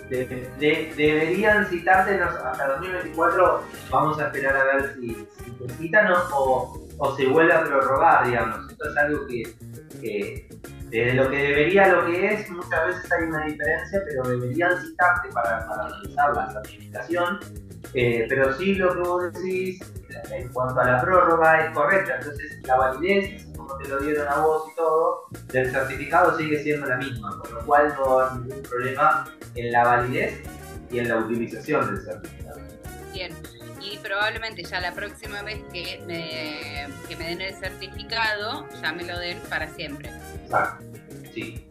de- 0.09 0.27
de- 0.59 0.93
deberían 0.97 1.67
citarte 1.69 2.21
hasta 2.21 2.67
2024. 2.69 3.63
Vamos 3.91 4.19
a 4.19 4.27
esperar 4.27 4.57
a 4.57 4.65
ver 4.65 4.95
si, 4.95 5.09
si 5.45 5.51
te 5.53 5.75
citan 5.75 6.13
o, 6.33 6.87
o, 6.99 7.17
se 7.17 7.27
vuelve 7.27 7.53
a 7.53 7.65
prorrogar, 7.65 8.27
digamos. 8.27 8.71
Esto 8.71 8.89
es 8.91 8.97
algo 8.97 9.27
que 9.27 10.49
desde 10.93 11.15
lo 11.15 11.31
que 11.31 11.39
debería 11.39 11.89
lo 11.89 12.05
que 12.05 12.27
es, 12.27 12.51
muchas 12.51 12.87
veces 12.87 13.13
hay 13.13 13.25
una 13.25 13.47
diferencia, 13.47 14.03
pero 14.05 14.23
deberían 14.25 14.79
citarte 14.79 15.31
para, 15.31 15.67
para 15.67 15.89
realizar 15.89 16.37
la 16.37 16.53
certificación. 16.53 17.41
Eh, 17.95 18.27
pero 18.29 18.53
sí 18.53 18.75
lo 18.75 18.95
que 18.95 19.01
vos 19.01 19.33
decís 19.33 19.81
en 20.31 20.49
cuanto 20.49 20.81
a 20.81 20.85
la 20.85 21.01
prórroga 21.01 21.65
es 21.65 21.75
correcta, 21.75 22.17
entonces 22.17 22.61
la 22.67 22.77
validez, 22.77 23.47
como 23.57 23.75
te 23.79 23.89
lo 23.89 24.01
dieron 24.01 24.29
a 24.29 24.41
vos 24.41 24.65
y 24.71 24.77
todo, 24.77 25.25
del 25.49 25.71
certificado 25.71 26.37
sigue 26.37 26.63
siendo 26.63 26.87
la 26.87 26.97
misma, 26.99 27.39
con 27.39 27.55
lo 27.55 27.61
cual 27.65 27.95
no 27.97 28.19
haber 28.19 28.41
ningún 28.41 28.63
problema 28.63 29.25
en 29.55 29.73
la 29.73 29.85
validez 29.85 30.43
y 30.91 30.99
en 30.99 31.09
la 31.09 31.17
utilización 31.17 31.87
del 31.87 32.05
certificado. 32.05 32.61
Bien. 33.15 33.33
Y 33.83 33.99
probablemente 33.99 34.63
ya 34.63 34.81
la 34.81 34.93
próxima 34.93 35.43
vez 35.43 35.61
que 35.73 36.01
me, 36.07 36.87
que 37.09 37.17
me 37.17 37.25
den 37.27 37.41
el 37.41 37.55
certificado, 37.55 38.69
ya 38.81 38.93
me 38.93 39.05
lo 39.05 39.19
den 39.19 39.39
para 39.49 39.69
siempre. 39.69 40.11
Exacto. 40.45 40.85
Sí. 41.35 41.67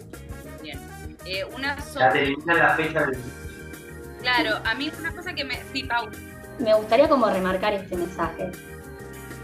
Bien. 0.61 0.79
Eh, 1.25 1.45
una 1.45 1.77
Ya 1.93 2.11
te 2.11 2.23
eliminan 2.23 2.57
la 2.57 2.75
fecha 2.75 3.05
del 3.05 3.17
Claro, 4.21 4.59
a 4.65 4.75
mí 4.75 4.91
una 4.99 5.15
cosa 5.15 5.33
que 5.33 5.43
me... 5.43 5.59
Sí, 5.73 5.83
Pau. 5.83 6.09
me 6.59 6.73
gustaría 6.75 7.09
como 7.09 7.27
remarcar 7.29 7.73
este 7.73 7.95
mensaje. 7.95 8.51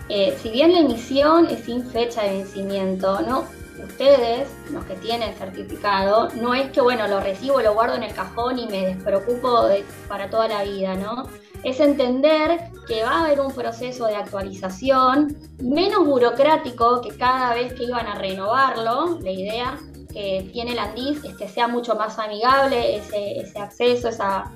Eh, 0.09 0.37
si 0.41 0.49
bien 0.51 0.71
la 0.71 0.79
emisión 0.79 1.47
es 1.47 1.65
sin 1.65 1.85
fecha 1.89 2.23
de 2.23 2.29
vencimiento, 2.29 3.21
¿no? 3.21 3.45
Ustedes, 3.83 4.49
los 4.71 4.83
que 4.85 4.95
tienen 4.95 5.33
certificado, 5.35 6.29
no 6.41 6.53
es 6.53 6.71
que, 6.71 6.81
bueno, 6.81 7.07
lo 7.07 7.19
recibo, 7.19 7.61
lo 7.61 7.73
guardo 7.73 7.95
en 7.95 8.03
el 8.03 8.13
cajón 8.13 8.57
y 8.59 8.67
me 8.67 8.85
despreocupo 8.85 9.67
de- 9.67 9.85
para 10.07 10.29
toda 10.29 10.47
la 10.47 10.63
vida, 10.63 10.95
¿no? 10.95 11.27
Es 11.63 11.79
entender 11.79 12.71
que 12.87 13.03
va 13.03 13.11
a 13.11 13.25
haber 13.25 13.39
un 13.41 13.51
proceso 13.51 14.05
de 14.05 14.15
actualización 14.15 15.35
menos 15.61 16.05
burocrático 16.05 17.01
que 17.01 17.15
cada 17.17 17.53
vez 17.53 17.73
que 17.73 17.83
iban 17.83 18.07
a 18.07 18.15
renovarlo. 18.15 19.19
La 19.21 19.31
idea 19.31 19.77
que 20.13 20.49
tiene 20.53 20.71
el 20.71 20.79
ANDIS 20.79 21.23
es 21.23 21.35
que 21.35 21.47
sea 21.47 21.67
mucho 21.67 21.95
más 21.95 22.17
amigable 22.19 22.97
ese, 22.97 23.39
ese 23.39 23.59
acceso, 23.59 24.09
esa 24.09 24.51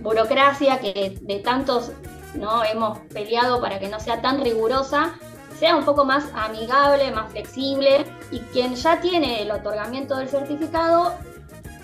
burocracia 0.00 0.78
que 0.80 1.18
de 1.20 1.38
tantos 1.38 1.92
no 2.34 2.64
hemos 2.64 2.98
peleado 3.12 3.60
para 3.60 3.78
que 3.78 3.88
no 3.88 4.00
sea 4.00 4.20
tan 4.20 4.42
rigurosa, 4.42 5.14
sea 5.62 5.76
un 5.76 5.84
poco 5.84 6.04
más 6.04 6.24
amigable, 6.34 7.12
más 7.12 7.30
flexible 7.30 8.04
y 8.32 8.40
quien 8.40 8.74
ya 8.74 9.00
tiene 9.00 9.42
el 9.42 9.52
otorgamiento 9.52 10.16
del 10.16 10.28
certificado 10.28 11.14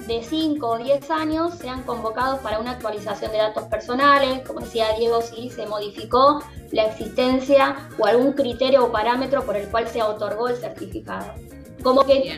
de 0.08 0.20
5 0.20 0.66
o 0.66 0.78
10 0.78 1.08
años 1.12 1.54
sean 1.54 1.84
convocados 1.84 2.40
para 2.40 2.58
una 2.58 2.72
actualización 2.72 3.30
de 3.30 3.38
datos 3.38 3.66
personales, 3.66 4.44
como 4.44 4.58
decía 4.58 4.86
Diego, 4.98 5.22
si 5.22 5.48
se 5.50 5.64
modificó 5.66 6.42
la 6.72 6.86
existencia 6.86 7.88
o 8.00 8.06
algún 8.06 8.32
criterio 8.32 8.84
o 8.84 8.90
parámetro 8.90 9.44
por 9.44 9.54
el 9.54 9.68
cual 9.68 9.86
se 9.86 10.02
otorgó 10.02 10.48
el 10.48 10.56
certificado. 10.56 11.34
Como 11.80 12.04
que 12.04 12.36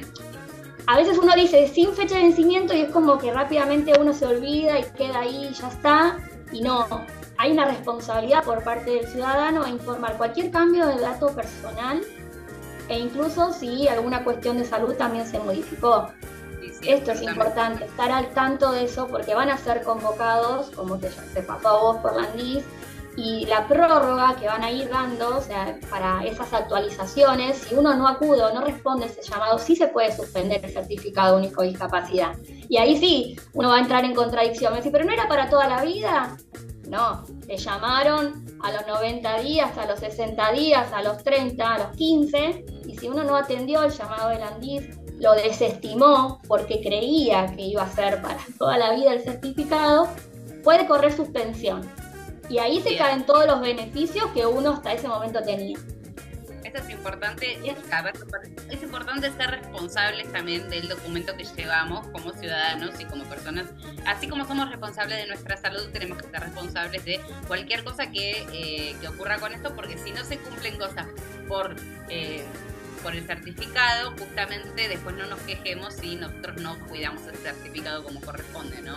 a 0.87 0.97
veces 0.99 1.17
uno 1.17 1.33
dice 1.35 1.69
sin 1.69 1.95
fecha 1.95 2.17
de 2.17 2.25
vencimiento 2.25 2.75
y 2.75 2.83
es 2.83 2.91
como 2.91 3.17
que 3.17 3.33
rápidamente 3.33 3.95
uno 3.99 4.13
se 4.13 4.27
olvida 4.27 4.79
y 4.79 4.83
queda 4.95 5.21
ahí 5.21 5.49
y 5.51 5.55
ya 5.55 5.69
está. 5.69 6.19
Y 6.53 6.61
no, 6.61 6.87
hay 7.41 7.53
una 7.53 7.65
responsabilidad 7.65 8.45
por 8.45 8.63
parte 8.63 8.91
del 8.91 9.07
ciudadano 9.07 9.65
a 9.65 9.71
informar 9.71 10.19
cualquier 10.19 10.51
cambio 10.51 10.87
de 10.87 11.01
dato 11.01 11.35
personal 11.35 12.03
e 12.87 12.99
incluso 12.99 13.55
si 13.55 13.89
alguna 13.89 14.23
cuestión 14.25 14.59
de 14.59 14.67
salud 14.67 14.95
también 14.95 15.27
se 15.27 15.39
modificó. 15.39 16.09
Sí, 16.61 16.71
sí, 16.83 16.91
Esto 16.91 17.13
es 17.13 17.23
importante, 17.23 17.87
estar 17.87 18.11
al 18.11 18.29
tanto 18.35 18.73
de 18.73 18.85
eso 18.85 19.07
porque 19.07 19.35
van 19.35 19.49
a 19.49 19.57
ser 19.57 19.83
convocados, 19.85 20.69
como 20.73 20.99
te, 20.99 21.09
te 21.09 21.43
pasó 21.43 21.69
a 21.69 21.81
vos 21.81 21.97
por 22.03 22.15
la 22.15 22.29
ANDIS, 22.29 22.63
y 23.17 23.47
la 23.47 23.67
prórroga 23.67 24.37
que 24.39 24.47
van 24.47 24.63
a 24.63 24.71
ir 24.71 24.91
dando, 24.91 25.39
o 25.39 25.41
sea, 25.41 25.79
para 25.89 26.23
esas 26.27 26.53
actualizaciones, 26.53 27.57
si 27.57 27.75
uno 27.75 27.97
no 27.97 28.07
acude 28.07 28.43
o 28.43 28.53
no 28.53 28.61
responde 28.61 29.07
a 29.07 29.09
ese 29.09 29.23
llamado, 29.23 29.59
sí 29.59 29.77
se 29.77 29.89
puede 29.89 30.15
suspender 30.15 30.63
el 30.63 30.73
certificado 30.73 31.39
único 31.39 31.63
de 31.63 31.69
discapacidad. 31.69 32.37
Y 32.69 32.77
ahí 32.77 32.99
sí, 32.99 33.37
uno 33.55 33.71
va 33.71 33.77
a 33.77 33.81
entrar 33.81 34.05
en 34.05 34.15
contradicción. 34.15 34.73
Me 34.73 34.79
dice, 34.81 34.91
pero 34.91 35.07
no 35.07 35.13
era 35.13 35.27
para 35.27 35.49
toda 35.49 35.67
la 35.69 35.83
vida. 35.83 36.37
No, 36.91 37.23
te 37.47 37.57
llamaron 37.57 38.45
a 38.65 38.73
los 38.73 38.85
90 38.85 39.43
días, 39.43 39.79
a 39.79 39.87
los 39.87 40.01
60 40.01 40.53
días, 40.53 40.93
a 40.93 41.03
los 41.03 41.23
30, 41.23 41.75
a 41.75 41.79
los 41.79 41.97
15, 41.97 42.65
y 42.85 42.97
si 42.97 43.09
uno 43.09 43.23
no 43.23 43.37
atendió 43.37 43.85
el 43.85 43.93
llamado 43.93 44.31
del 44.31 44.43
ANDIS, 44.43 44.99
lo 45.21 45.35
desestimó 45.35 46.41
porque 46.49 46.81
creía 46.81 47.55
que 47.55 47.63
iba 47.63 47.85
a 47.85 47.89
ser 47.89 48.21
para 48.21 48.41
toda 48.59 48.77
la 48.77 48.93
vida 48.93 49.13
el 49.13 49.23
certificado, 49.23 50.09
puede 50.65 50.89
correr 50.89 51.13
suspensión. 51.13 51.89
Y 52.49 52.59
ahí 52.59 52.81
se 52.81 52.89
Bien. 52.89 52.99
caen 53.03 53.25
todos 53.25 53.47
los 53.47 53.61
beneficios 53.61 54.27
que 54.35 54.45
uno 54.45 54.71
hasta 54.71 54.93
ese 54.93 55.07
momento 55.07 55.41
tenía. 55.43 55.79
Es 56.79 56.91
importante, 56.91 57.59
es 58.71 58.83
importante 58.83 59.31
ser 59.33 59.51
responsables 59.51 60.31
también 60.33 60.69
del 60.71 60.89
documento 60.89 61.37
que 61.37 61.45
llevamos 61.45 62.07
como 62.09 62.33
ciudadanos 62.33 62.99
y 63.01 63.05
como 63.05 63.25
personas. 63.25 63.67
Así 64.07 64.29
como 64.29 64.47
somos 64.47 64.71
responsables 64.71 65.19
de 65.19 65.27
nuestra 65.27 65.57
salud, 65.57 65.91
tenemos 65.93 66.19
que 66.19 66.29
ser 66.29 66.41
responsables 66.41 67.05
de 67.05 67.21
cualquier 67.49 67.83
cosa 67.85 68.11
que, 68.11 68.47
eh, 68.53 68.97
que 69.01 69.09
ocurra 69.09 69.39
con 69.39 69.53
esto, 69.53 69.75
porque 69.75 69.99
si 69.99 70.13
no 70.13 70.25
se 70.25 70.39
cumplen 70.39 70.79
cosas 70.79 71.07
por, 71.49 71.75
eh, 72.09 72.45
por 73.03 73.15
el 73.15 73.27
certificado, 73.27 74.13
justamente 74.19 74.89
después 74.89 75.17
no 75.17 75.27
nos 75.27 75.41
quejemos 75.41 75.95
si 75.95 76.17
nosotros 76.17 76.61
no 76.61 76.79
cuidamos 76.89 77.27
el 77.27 77.37
certificado 77.37 78.05
como 78.05 78.21
corresponde, 78.21 78.81
¿no? 78.83 78.97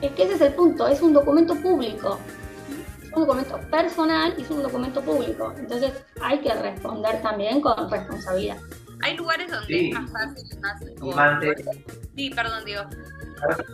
Es 0.00 0.12
que 0.12 0.24
ese 0.24 0.34
es 0.34 0.40
el 0.42 0.54
punto, 0.54 0.86
es 0.88 1.00
un 1.00 1.12
documento 1.12 1.54
público. 1.56 2.20
Un 3.16 3.22
documento 3.26 3.58
personal 3.70 4.34
y 4.36 4.42
es 4.42 4.50
un 4.50 4.62
documento 4.62 5.00
público. 5.02 5.52
Entonces 5.56 5.92
hay 6.20 6.40
que 6.40 6.52
responder 6.54 7.22
también 7.22 7.60
con 7.60 7.90
responsabilidad. 7.90 8.56
Hay 9.02 9.16
lugares 9.16 9.50
donde 9.50 9.66
Sí. 9.66 9.90
es 9.90 10.00
más 10.00 10.10
fácil, 10.10 10.60
más... 10.60 10.80
Sí, 12.16 12.30
perdón, 12.30 12.64
Diego. 12.64 12.84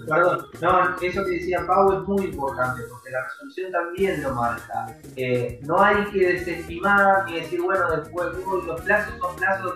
Perdón, 0.08 0.46
no, 0.60 0.96
eso 1.00 1.24
que 1.24 1.30
decía 1.32 1.64
Pau 1.66 1.92
es 1.92 2.08
muy 2.08 2.24
importante 2.24 2.82
porque 2.90 3.10
la 3.10 3.22
resolución 3.24 3.70
también 3.70 4.22
lo 4.22 4.34
marca. 4.34 4.96
Eh, 5.16 5.60
no 5.62 5.80
hay 5.80 6.04
que 6.06 6.32
desestimar 6.32 7.24
ni 7.26 7.40
decir, 7.40 7.60
bueno, 7.62 7.90
después 7.96 8.28
uy, 8.44 8.66
los 8.66 8.80
plazos 8.80 9.14
son 9.20 9.36
plazos 9.36 9.74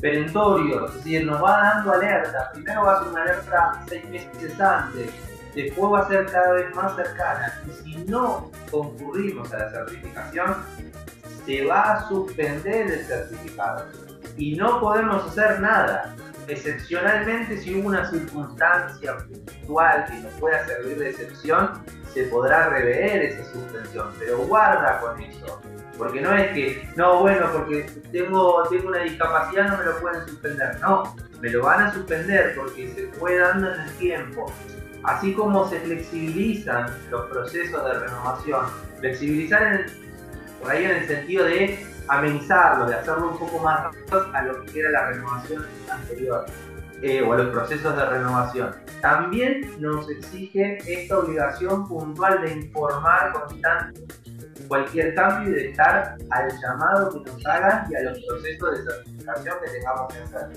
perentorios, 0.00 0.90
es 0.90 0.96
decir, 0.96 1.24
nos 1.26 1.42
va 1.42 1.62
dando 1.74 1.92
alerta. 1.92 2.50
Primero 2.52 2.82
va 2.84 2.96
a 2.96 3.02
ser 3.02 3.12
una 3.12 3.22
alerta 3.22 3.84
seis 3.88 4.08
meses 4.10 4.60
antes, 4.60 5.10
después 5.54 5.92
va 5.92 6.00
a 6.00 6.08
ser 6.08 6.26
cada 6.26 6.52
vez 6.52 6.74
más 6.74 6.96
cercana. 6.96 7.60
Y 7.66 7.82
si 7.82 8.04
no 8.04 8.50
concurrimos 8.70 9.52
a 9.52 9.58
la 9.58 9.70
certificación, 9.70 10.56
se 11.46 11.66
va 11.66 11.92
a 11.94 12.08
suspender 12.08 12.90
el 12.90 13.04
certificado. 13.04 13.86
Y 14.36 14.56
no 14.56 14.80
podemos 14.80 15.26
hacer 15.26 15.60
nada 15.60 16.14
excepcionalmente 16.50 17.58
si 17.58 17.74
hubo 17.74 17.88
una 17.88 18.08
circunstancia 18.10 19.16
puntual 19.18 20.06
que 20.06 20.14
nos 20.18 20.32
pueda 20.34 20.66
servir 20.66 20.98
de 20.98 21.10
excepción, 21.10 21.84
se 22.12 22.24
podrá 22.24 22.68
rever 22.68 23.22
esa 23.22 23.44
suspensión, 23.52 24.12
pero 24.18 24.38
guarda 24.38 25.00
con 25.00 25.20
eso, 25.20 25.60
porque 25.96 26.20
no 26.20 26.34
es 26.34 26.50
que, 26.52 26.88
no, 26.96 27.20
bueno, 27.20 27.46
porque 27.52 27.88
tengo, 28.10 28.62
tengo 28.68 28.88
una 28.88 28.98
discapacidad 28.98 29.68
no 29.68 29.78
me 29.78 29.84
lo 29.84 30.00
pueden 30.00 30.26
suspender, 30.26 30.80
no, 30.80 31.14
me 31.40 31.50
lo 31.50 31.62
van 31.62 31.86
a 31.86 31.92
suspender 31.92 32.54
porque 32.56 32.92
se 32.94 33.06
fue 33.18 33.38
dando 33.38 33.72
en 33.72 33.80
el 33.80 33.90
tiempo. 33.92 34.52
Así 35.04 35.32
como 35.34 35.68
se 35.68 35.80
flexibilizan 35.80 36.86
los 37.10 37.26
procesos 37.30 37.84
de 37.84 37.98
renovación, 38.00 38.66
flexibilizar 38.98 39.86
por 40.60 40.70
ahí 40.70 40.84
en 40.84 40.90
el 40.90 41.06
sentido 41.06 41.44
de 41.44 41.86
amenizarlo, 42.08 42.86
de 42.86 42.94
hacerlo 42.96 43.30
un 43.30 43.38
poco 43.38 43.58
más 43.60 43.84
rápido 43.84 44.26
a 44.34 44.42
lo 44.42 44.64
que 44.64 44.80
era 44.80 44.90
la 44.90 45.06
renovación 45.10 45.64
anterior 45.90 46.44
eh, 47.02 47.22
o 47.22 47.32
a 47.32 47.38
los 47.38 47.48
procesos 47.48 47.96
de 47.96 48.04
renovación. 48.04 48.74
También 49.00 49.70
nos 49.78 50.10
exige 50.10 50.78
esta 50.86 51.18
obligación 51.18 51.88
puntual 51.88 52.42
de 52.42 52.52
informar 52.52 53.32
constante 53.32 54.02
cualquier 54.68 55.14
cambio 55.14 55.50
y 55.50 55.54
de 55.54 55.70
estar 55.70 56.16
al 56.30 56.60
llamado 56.60 57.10
que 57.10 57.30
nos 57.30 57.46
hagan 57.46 57.86
y 57.90 57.96
a 57.96 58.02
los 58.02 58.18
procesos 58.24 58.70
de 58.70 58.92
certificación 58.92 59.56
que 59.64 59.70
tengamos 59.70 60.12
que 60.12 60.18
hacer. 60.20 60.48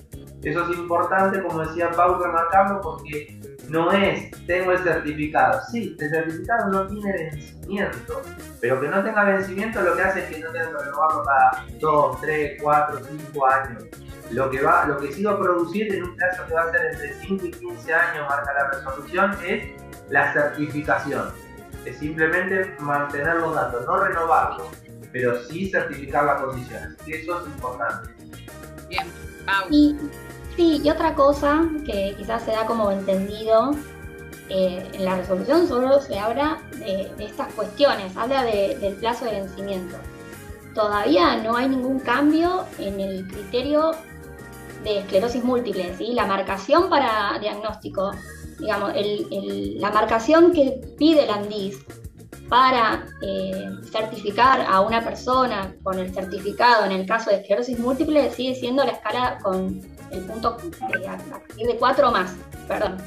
Eso 0.43 0.71
es 0.71 0.77
importante, 0.77 1.41
como 1.41 1.65
decía 1.65 1.89
Pau, 1.91 2.21
remarcarlo 2.21 2.81
porque 2.81 3.39
no 3.69 3.91
es, 3.91 4.29
tengo 4.45 4.71
el 4.71 4.79
certificado. 4.79 5.61
Sí, 5.71 5.95
el 5.99 6.09
certificado 6.09 6.69
no 6.69 6.87
tiene 6.87 7.11
vencimiento, 7.13 8.21
pero 8.59 8.81
que 8.81 8.87
no 8.87 9.03
tenga 9.03 9.23
vencimiento 9.23 9.81
lo 9.81 9.95
que 9.95 10.01
hace 10.01 10.19
es 10.19 10.25
que 10.25 10.39
no 10.39 10.51
tenga 10.51 10.67
que 10.69 10.83
renovarlo 10.83 11.23
cada 11.23 11.65
2, 11.79 12.21
3, 12.21 12.61
4, 12.61 12.99
5 13.31 13.47
años. 13.47 13.83
Lo 14.31 14.49
que, 14.49 14.61
va, 14.61 14.85
lo 14.85 14.97
que 14.97 15.11
sí 15.11 15.23
va 15.23 15.33
a 15.33 15.39
producir 15.39 15.93
en 15.93 16.03
un 16.03 16.15
plazo 16.15 16.45
que 16.47 16.53
va 16.53 16.63
a 16.63 16.71
ser 16.71 16.85
entre 16.93 17.13
5 17.13 17.45
y 17.45 17.51
15 17.51 17.93
años, 17.93 18.27
marca 18.27 18.53
la 18.53 18.71
resolución, 18.71 19.37
es 19.45 19.69
la 20.09 20.33
certificación. 20.33 21.42
Es 21.85 21.97
simplemente 21.97 22.75
mantener 22.79 23.35
los 23.37 23.53
datos, 23.55 23.85
no 23.85 23.97
renovarlos, 23.97 24.67
pero 25.11 25.41
sí 25.43 25.69
certificar 25.69 26.25
las 26.25 26.41
condiciones. 26.41 26.95
Y 27.05 27.13
eso 27.13 27.41
es 27.41 27.47
importante. 27.47 28.09
Bien, 28.89 29.05
Pau. 29.45 29.65
Y 29.69 29.97
sí, 30.55 30.81
y 30.83 30.89
otra 30.89 31.13
cosa 31.13 31.63
que 31.85 32.15
quizás 32.17 32.43
se 32.43 32.51
da 32.51 32.65
como 32.65 32.89
entendido, 32.91 33.71
eh, 34.49 34.87
en 34.93 35.05
la 35.05 35.15
resolución 35.17 35.67
solo 35.67 35.99
se 36.01 36.17
habla 36.19 36.59
de, 36.77 37.11
de 37.17 37.25
estas 37.25 37.51
cuestiones, 37.53 38.15
habla 38.17 38.43
de- 38.43 38.77
del 38.79 38.95
plazo 38.95 39.25
de 39.25 39.31
vencimiento. 39.31 39.97
Todavía 40.75 41.37
no 41.43 41.55
hay 41.55 41.69
ningún 41.69 41.99
cambio 41.99 42.65
en 42.79 42.99
el 42.99 43.27
criterio 43.27 43.91
de 44.83 44.99
esclerosis 44.99 45.43
múltiple, 45.43 45.95
¿sí? 45.97 46.13
La 46.13 46.25
marcación 46.25 46.89
para 46.89 47.37
diagnóstico, 47.39 48.11
digamos, 48.63 48.93
el- 48.95 49.27
el- 49.31 49.79
la 49.79 49.91
marcación 49.91 50.51
que 50.51 50.81
pide 50.97 51.25
el 51.25 51.29
ANDIS 51.29 51.85
para 52.49 53.05
eh, 53.21 53.69
certificar 53.91 54.61
a 54.67 54.81
una 54.81 55.03
persona 55.03 55.75
con 55.83 55.97
el 55.99 56.13
certificado 56.13 56.85
en 56.85 56.91
el 56.91 57.05
caso 57.05 57.29
de 57.29 57.37
esclerosis 57.37 57.79
múltiple 57.79 58.31
sigue 58.31 58.55
siendo 58.55 58.83
la 58.83 58.91
escala 58.91 59.37
con 59.41 59.81
el 60.11 60.21
punto 60.25 60.57
de, 60.91 61.07
a 61.07 61.17
partir 61.17 61.67
de 61.67 61.77
4 61.77 62.11
más. 62.11 62.35
Perdón, 62.67 62.97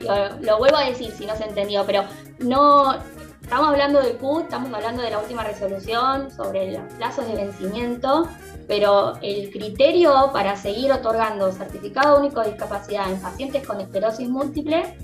lo, 0.00 0.40
lo 0.40 0.58
vuelvo 0.58 0.76
a 0.76 0.84
decir 0.84 1.10
si 1.12 1.26
no 1.26 1.36
se 1.36 1.44
entendió, 1.44 1.84
pero 1.84 2.04
no 2.38 2.94
estamos 3.42 3.68
hablando 3.68 4.00
del 4.00 4.16
CUT, 4.16 4.44
estamos 4.44 4.72
hablando 4.72 5.02
de 5.02 5.10
la 5.10 5.18
última 5.18 5.44
resolución 5.44 6.30
sobre 6.30 6.72
los 6.72 6.92
plazos 6.94 7.26
de 7.26 7.34
vencimiento 7.34 8.28
pero 8.66 9.14
el 9.22 9.50
criterio 9.50 10.30
para 10.32 10.56
seguir 10.56 10.92
otorgando 10.92 11.52
certificado 11.52 12.18
único 12.18 12.40
de 12.40 12.50
discapacidad 12.50 13.10
en 13.10 13.20
pacientes 13.20 13.66
con 13.66 13.80
esclerosis 13.80 14.28
múltiple 14.28 14.96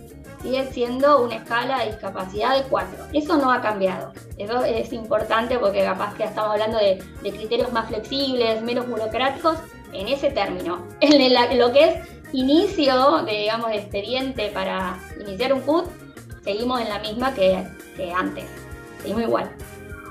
sigue 0.42 0.72
siendo 0.72 1.22
una 1.22 1.36
escala 1.36 1.80
de 1.80 1.86
discapacidad 1.86 2.56
de 2.56 2.62
4. 2.68 3.06
Eso 3.12 3.36
no 3.36 3.52
ha 3.52 3.60
cambiado. 3.60 4.12
Eso 4.38 4.64
es 4.64 4.92
importante 4.92 5.58
porque 5.58 5.84
capaz 5.84 6.14
que 6.14 6.24
estamos 6.24 6.52
hablando 6.52 6.78
de, 6.78 6.98
criterios 7.22 7.72
más 7.72 7.88
flexibles, 7.88 8.62
menos 8.62 8.88
burocráticos, 8.88 9.58
en 9.92 10.08
ese 10.08 10.30
término. 10.30 10.86
En 11.00 11.58
lo 11.58 11.72
que 11.72 11.84
es 11.84 12.08
inicio, 12.32 13.22
de, 13.24 13.32
digamos, 13.32 13.70
de 13.70 13.76
expediente 13.76 14.50
para 14.54 14.98
iniciar 15.20 15.52
un 15.52 15.60
CUT, 15.60 15.86
seguimos 16.42 16.80
en 16.80 16.88
la 16.88 16.98
misma 17.00 17.34
que 17.34 17.66
antes. 18.16 18.46
Seguimos 19.02 19.22
igual. 19.22 19.50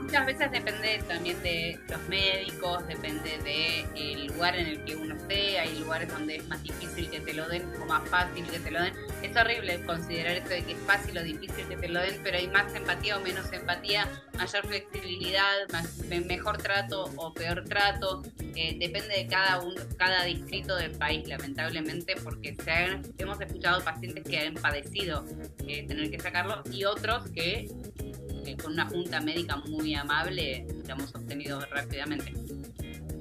Muchas 0.10 0.26
veces 0.26 0.52
depende 0.52 1.04
también 1.08 1.40
de 1.44 1.78
los 1.88 2.02
médicos, 2.10 2.88
depende 2.88 3.38
del 3.44 4.26
lugar 4.26 4.56
en 4.56 4.66
el 4.66 4.84
que 4.84 4.96
uno 4.96 5.14
esté, 5.14 5.60
hay 5.60 5.78
lugares 5.78 6.10
donde 6.12 6.38
es 6.38 6.48
más 6.48 6.64
difícil 6.64 7.12
que 7.12 7.20
te 7.20 7.36
lo 7.36 7.48
den 7.48 7.72
o 7.80 7.86
más 7.86 8.10
fácil 8.10 8.44
que 8.48 8.58
te 8.58 8.72
lo 8.72 8.82
den. 8.82 8.96
Es 9.22 9.38
horrible 9.38 9.80
considerar 9.86 10.34
esto 10.38 10.50
de 10.50 10.64
que 10.64 10.72
es 10.72 10.80
fácil 10.80 11.16
o 11.16 11.22
difícil 11.24 11.64
que 11.68 11.76
te 11.78 11.88
lo 11.90 12.00
den, 12.02 12.20
pero 12.24 12.38
hay 12.38 12.48
más 12.48 12.74
empatía 12.74 13.18
o 13.18 13.20
menos 13.22 13.54
empatía, 13.54 14.08
mayor 14.36 14.66
flexibilidad, 14.66 15.70
más- 15.72 16.00
me- 16.00 16.22
mejor 16.22 16.58
trato 16.58 17.04
o 17.16 17.32
peor 17.32 17.64
trato. 17.66 18.24
Eh, 18.56 18.78
depende 18.80 19.10
de 19.16 19.28
cada 19.28 19.60
uno, 19.60 19.80
cada 19.98 20.24
distrito 20.24 20.76
del 20.76 20.90
país, 20.94 21.28
lamentablemente, 21.28 22.16
porque 22.24 22.56
se 22.64 22.72
han- 22.72 23.04
hemos 23.20 23.40
escuchado 23.40 23.84
pacientes 23.84 24.24
que 24.24 24.40
han 24.40 24.56
padecido 24.56 25.24
eh, 25.68 25.86
tener 25.88 26.10
que 26.10 26.20
sacarlo 26.20 26.64
y 26.72 26.84
otros 26.86 27.30
que 27.30 27.68
con 28.58 28.74
una 28.74 28.88
junta 28.88 29.20
médica 29.22 29.58
muy 29.58 29.96
amable 29.96 30.66
lo 30.86 30.94
hemos 30.94 31.14
obtenido 31.16 31.60
rápidamente. 31.72 32.34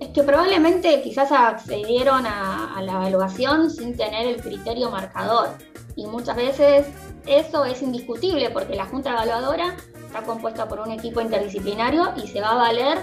Es 0.01 0.09
que 0.09 0.23
probablemente 0.23 1.03
quizás 1.03 1.33
accedieron 1.33 2.25
a, 2.27 2.77
a 2.77 2.83
la 2.83 2.93
evaluación 2.93 3.71
sin 3.71 3.97
tener 3.97 4.27
el 4.27 4.41
criterio 4.41 4.91
marcador. 4.91 5.49
Y 5.97 6.07
muchas 6.07 6.37
veces 6.37 6.87
eso 7.27 7.65
es 7.65 7.83
indiscutible 7.83 8.51
porque 8.51 8.77
la 8.77 8.87
junta 8.87 9.11
evaluadora 9.11 9.77
está 10.07 10.23
compuesta 10.23 10.69
por 10.69 10.81
un 10.81 10.93
equipo 10.93 11.21
interdisciplinario 11.21 12.13
y 12.23 12.29
se 12.29 12.41
va 12.41 12.53
a 12.53 12.55
valer 12.55 12.99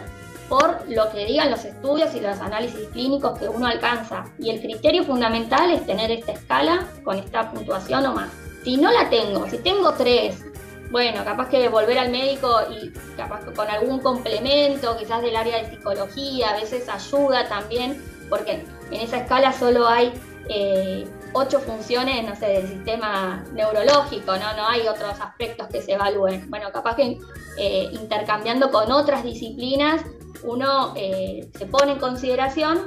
por 0.50 0.88
lo 0.90 1.10
que 1.12 1.26
digan 1.26 1.52
los 1.52 1.66
estudios 1.66 2.14
y 2.16 2.20
los 2.20 2.40
análisis 2.40 2.88
clínicos 2.90 3.38
que 3.40 3.48
uno 3.48 3.68
alcanza. 3.68 4.26
Y 4.40 4.50
el 4.50 4.62
criterio 4.62 5.04
fundamental 5.04 5.72
es 5.72 5.86
tener 5.86 6.12
esta 6.12 6.34
escala 6.34 6.88
con 7.04 7.18
esta 7.18 7.52
puntuación 7.52 8.06
o 8.06 8.14
más. 8.14 8.30
Si 8.64 8.78
no 8.78 8.92
la 8.92 9.10
tengo, 9.10 9.48
si 9.50 9.58
tengo 9.60 9.94
tres, 9.94 10.44
bueno, 10.92 11.24
capaz 11.24 11.50
que 11.50 11.68
volver 11.70 11.98
al 11.98 12.12
médico 12.12 12.62
y 12.70 12.92
capaz 13.18 13.44
con 13.56 13.68
algún 13.68 14.00
complemento, 14.00 14.98
quizás 14.98 15.22
del 15.22 15.36
área 15.36 15.64
de 15.64 15.70
psicología, 15.70 16.52
a 16.52 16.60
veces 16.60 16.88
ayuda 16.88 17.48
también, 17.48 18.02
porque 18.30 18.66
en 18.92 19.02
esa 19.02 19.18
escala 19.18 19.52
solo 19.52 19.88
hay 19.88 20.14
eh, 20.48 21.08
ocho 21.34 21.60
funciones, 21.60 22.24
no 22.28 22.36
sé, 22.36 22.48
del 22.48 22.68
sistema 22.68 23.44
neurológico, 23.54 24.38
¿no? 24.38 24.56
No 24.56 24.68
hay 24.68 24.88
otros 24.88 25.20
aspectos 25.20 25.68
que 25.68 25.82
se 25.82 25.94
evalúen. 25.94 26.50
Bueno, 26.50 26.72
capaz 26.72 26.96
que 26.96 27.18
eh, 27.58 27.90
intercambiando 27.92 28.70
con 28.70 28.92
otras 28.92 29.24
disciplinas, 29.24 30.04
uno 30.44 30.94
eh, 30.96 31.50
se 31.58 31.66
pone 31.66 31.94
en 31.94 32.00
consideración 32.00 32.82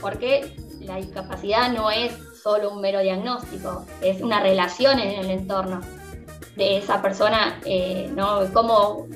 porque 0.00 0.54
la 0.80 0.96
discapacidad 0.96 1.72
no 1.72 1.90
es 1.90 2.12
solo 2.42 2.70
un 2.70 2.80
mero 2.80 3.00
diagnóstico, 3.00 3.86
es 4.02 4.20
una 4.20 4.40
relación 4.40 4.98
en 4.98 5.20
el 5.20 5.30
entorno 5.30 5.80
de 6.56 6.78
esa 6.78 7.00
persona, 7.00 7.60
eh, 7.64 8.10
¿no? 8.14 8.40
Cómo, 8.52 9.06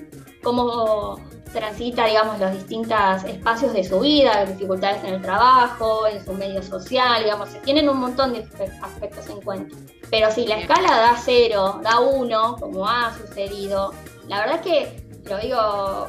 cómo 0.43 1.19
transita, 1.53 2.07
digamos, 2.07 2.39
los 2.39 2.53
distintos 2.53 3.25
espacios 3.25 3.73
de 3.73 3.83
su 3.85 4.01
vida, 4.01 4.45
dificultades 4.45 5.03
en 5.05 5.15
el 5.15 5.23
trabajo, 5.23 6.07
en 6.07 6.23
su 6.25 6.33
medio 6.35 6.63
social, 6.63 7.23
digamos, 7.23 7.49
se 7.51 7.59
tienen 7.61 7.89
un 7.89 7.99
montón 7.99 8.33
de 8.33 8.45
aspe- 8.45 8.79
aspectos 8.83 9.29
en 9.29 9.41
cuenta. 9.41 9.75
Pero 10.11 10.31
si 10.31 10.47
la 10.47 10.57
escala 10.59 10.89
da 10.89 11.17
cero, 11.23 11.81
da 11.83 12.01
uno, 12.01 12.57
como 12.61 12.87
ha 12.89 13.13
sucedido, 13.17 13.93
la 14.29 14.41
verdad 14.41 14.57
es 14.57 14.61
que, 14.63 15.07
lo 15.31 15.39
digo 15.39 16.09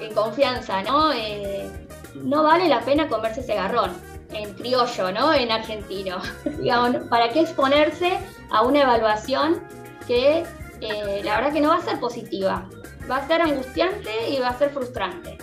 en 0.00 0.12
confianza, 0.14 0.82
¿no? 0.82 1.12
Eh, 1.12 1.70
no 2.14 2.42
vale 2.42 2.68
la 2.68 2.80
pena 2.80 3.08
comerse 3.08 3.40
ese 3.40 3.54
garrón 3.54 3.92
en 4.32 4.52
criollo, 4.54 5.12
¿no? 5.12 5.32
En 5.32 5.50
argentino. 5.52 6.18
Digamos, 6.60 7.04
¿para 7.08 7.28
qué 7.30 7.40
exponerse 7.40 8.18
a 8.50 8.62
una 8.62 8.82
evaluación 8.82 9.62
que 10.06 10.44
eh, 10.80 11.20
la 11.24 11.36
verdad 11.36 11.52
que 11.52 11.60
no 11.60 11.68
va 11.70 11.76
a 11.76 11.82
ser 11.82 11.98
positiva? 12.00 12.68
Va 13.10 13.16
a 13.18 13.26
ser 13.26 13.42
angustiante 13.42 14.10
y 14.30 14.38
va 14.40 14.48
a 14.48 14.58
ser 14.58 14.70
frustrante. 14.70 15.38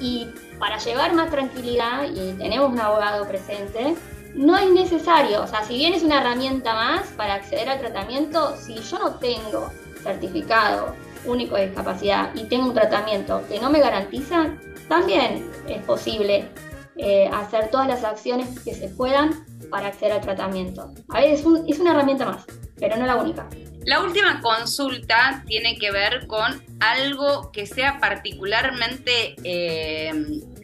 Y 0.00 0.28
para 0.58 0.78
llevar 0.78 1.14
más 1.14 1.30
tranquilidad, 1.30 2.04
y 2.04 2.32
tenemos 2.34 2.70
un 2.70 2.80
abogado 2.80 3.26
presente, 3.26 3.94
no 4.34 4.56
es 4.58 4.68
necesario, 4.70 5.42
o 5.42 5.46
sea, 5.46 5.64
si 5.64 5.74
bien 5.76 5.94
es 5.94 6.02
una 6.02 6.20
herramienta 6.20 6.74
más 6.74 7.08
para 7.16 7.34
acceder 7.34 7.68
al 7.70 7.78
tratamiento, 7.78 8.54
si 8.56 8.74
yo 8.74 8.98
no 8.98 9.14
tengo 9.14 9.70
certificado 10.02 10.94
único 11.24 11.56
de 11.56 11.66
discapacidad 11.68 12.30
y 12.34 12.44
tengo 12.44 12.66
un 12.66 12.74
tratamiento 12.74 13.42
que 13.48 13.58
no 13.58 13.70
me 13.70 13.80
garantiza, 13.80 14.54
también 14.88 15.50
es 15.68 15.82
posible 15.84 16.48
eh, 16.96 17.28
hacer 17.32 17.70
todas 17.70 17.88
las 17.88 18.04
acciones 18.04 18.60
que 18.60 18.74
se 18.74 18.88
puedan 18.88 19.44
para 19.70 19.88
acceder 19.88 20.12
al 20.12 20.20
tratamiento. 20.20 20.92
A 21.08 21.20
ver, 21.20 21.30
es, 21.30 21.44
un- 21.44 21.64
es 21.68 21.78
una 21.78 21.90
herramienta 21.92 22.24
más, 22.26 22.44
pero 22.78 22.96
no 22.96 23.06
la 23.06 23.16
única. 23.16 23.48
La 23.86 24.00
última 24.00 24.40
consulta 24.40 25.44
tiene 25.46 25.78
que 25.78 25.92
ver 25.92 26.26
con 26.26 26.60
algo 26.80 27.52
que 27.52 27.66
sea 27.66 28.00
particularmente 28.00 29.36
eh, 29.44 30.12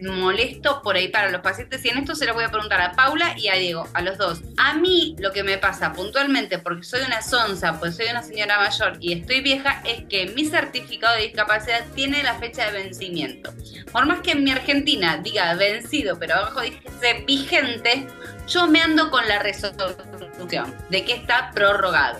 molesto 0.00 0.82
por 0.82 0.96
ahí 0.96 1.06
para 1.06 1.30
los 1.30 1.40
pacientes. 1.40 1.84
Y 1.84 1.90
en 1.90 1.98
esto 1.98 2.16
se 2.16 2.26
lo 2.26 2.34
voy 2.34 2.42
a 2.42 2.50
preguntar 2.50 2.80
a 2.80 2.94
Paula 2.94 3.38
y 3.38 3.46
a 3.46 3.54
Diego, 3.54 3.86
a 3.94 4.02
los 4.02 4.18
dos. 4.18 4.40
A 4.56 4.74
mí 4.74 5.14
lo 5.20 5.30
que 5.30 5.44
me 5.44 5.56
pasa 5.56 5.92
puntualmente, 5.92 6.58
porque 6.58 6.82
soy 6.82 7.02
una 7.06 7.22
sonza, 7.22 7.78
pues 7.78 7.94
soy 7.94 8.06
una 8.10 8.24
señora 8.24 8.58
mayor 8.58 8.96
y 8.98 9.12
estoy 9.12 9.40
vieja, 9.40 9.80
es 9.84 10.04
que 10.08 10.26
mi 10.34 10.44
certificado 10.44 11.14
de 11.14 11.22
discapacidad 11.22 11.86
tiene 11.94 12.24
la 12.24 12.34
fecha 12.40 12.72
de 12.72 12.82
vencimiento. 12.82 13.54
Por 13.92 14.04
más 14.04 14.18
que 14.22 14.32
en 14.32 14.42
mi 14.42 14.50
Argentina 14.50 15.18
diga 15.18 15.54
vencido, 15.54 16.18
pero 16.18 16.34
abajo 16.34 16.62
dice 16.62 17.24
vigente, 17.24 18.04
yo 18.48 18.66
me 18.66 18.80
ando 18.80 19.12
con 19.12 19.28
la 19.28 19.38
resolución 19.38 20.74
de 20.90 21.04
que 21.04 21.12
está 21.12 21.52
prorrogado. 21.54 22.18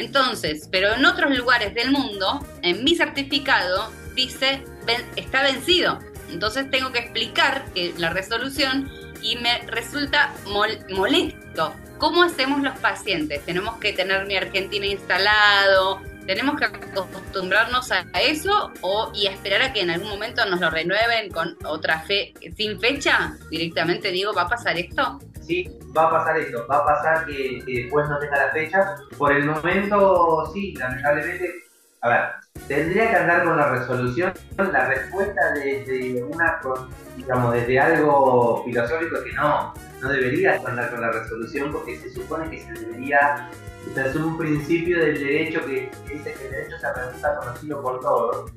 Entonces, 0.00 0.68
pero 0.70 0.94
en 0.94 1.04
otros 1.04 1.36
lugares 1.36 1.74
del 1.74 1.90
mundo, 1.90 2.44
en 2.62 2.82
mi 2.84 2.94
certificado 2.94 3.92
dice 4.14 4.62
"Ven- 4.86 5.04
está 5.16 5.42
vencido. 5.42 5.98
Entonces 6.30 6.70
tengo 6.70 6.90
que 6.92 7.00
explicar 7.00 7.64
que 7.74 7.92
la 7.98 8.10
resolución 8.10 8.90
y 9.22 9.36
me 9.36 9.58
resulta 9.66 10.32
mol- 10.46 10.78
molesto. 10.90 11.74
¿Cómo 11.98 12.22
hacemos 12.22 12.62
los 12.62 12.78
pacientes? 12.78 13.44
¿Tenemos 13.44 13.76
que 13.76 13.92
tener 13.92 14.26
mi 14.26 14.36
Argentina 14.36 14.86
instalado? 14.86 16.00
¿Tenemos 16.26 16.56
que 16.56 16.66
acostumbrarnos 16.66 17.90
a 17.92 18.04
eso 18.20 18.72
o 18.82 19.10
y 19.14 19.26
esperar 19.26 19.62
a 19.62 19.72
que 19.72 19.80
en 19.80 19.90
algún 19.90 20.10
momento 20.10 20.44
nos 20.46 20.60
lo 20.60 20.70
renueven 20.70 21.30
con 21.30 21.56
otra 21.64 22.00
fe 22.00 22.32
sin 22.56 22.80
fecha? 22.80 23.36
Directamente 23.50 24.10
digo, 24.10 24.32
¿va 24.32 24.42
a 24.42 24.48
pasar 24.48 24.78
esto? 24.78 25.18
Sí, 25.40 25.68
va 25.96 26.06
a 26.06 26.10
pasar 26.10 26.38
esto, 26.38 26.66
va 26.70 26.78
a 26.78 26.84
pasar 26.84 27.26
que, 27.26 27.62
que 27.66 27.82
después 27.82 28.08
no 28.08 28.18
tenga 28.18 28.46
la 28.46 28.52
fecha. 28.52 28.94
Por 29.18 29.32
el 29.32 29.46
momento, 29.46 30.50
sí, 30.52 30.74
lamentablemente, 30.76 31.69
a 32.02 32.08
ver, 32.08 32.20
tendría 32.66 33.10
que 33.10 33.16
andar 33.16 33.44
con 33.44 33.56
la 33.56 33.68
resolución. 33.70 34.32
La 34.56 34.86
respuesta 34.86 35.52
desde 35.54 36.22
una, 36.24 36.58
con- 36.60 36.88
digamos, 37.16 37.52
desde 37.54 37.78
algo 37.78 38.62
filosófico 38.64 39.22
que 39.22 39.32
no, 39.34 39.74
no 40.00 40.08
debería 40.08 40.56
andar 40.66 40.90
con 40.90 41.00
la 41.02 41.10
resolución 41.12 41.70
porque 41.72 41.98
se 41.98 42.10
supone 42.10 42.48
que 42.50 42.60
se 42.62 42.72
debería, 42.72 43.48
es 43.96 44.14
un 44.16 44.38
principio 44.38 44.98
del 44.98 45.18
derecho 45.18 45.64
que 45.66 45.90
dice 46.08 46.32
que 46.34 46.44
el 46.46 46.50
derecho 46.50 46.78
se 46.78 46.86
pregunta 46.88 47.36
conocido 47.36 47.82
por 47.82 48.00
todos, 48.00 48.52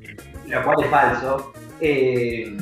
lo 0.48 0.64
cual 0.64 0.78
es 0.84 0.90
falso. 0.90 1.54
Eh, 1.82 2.56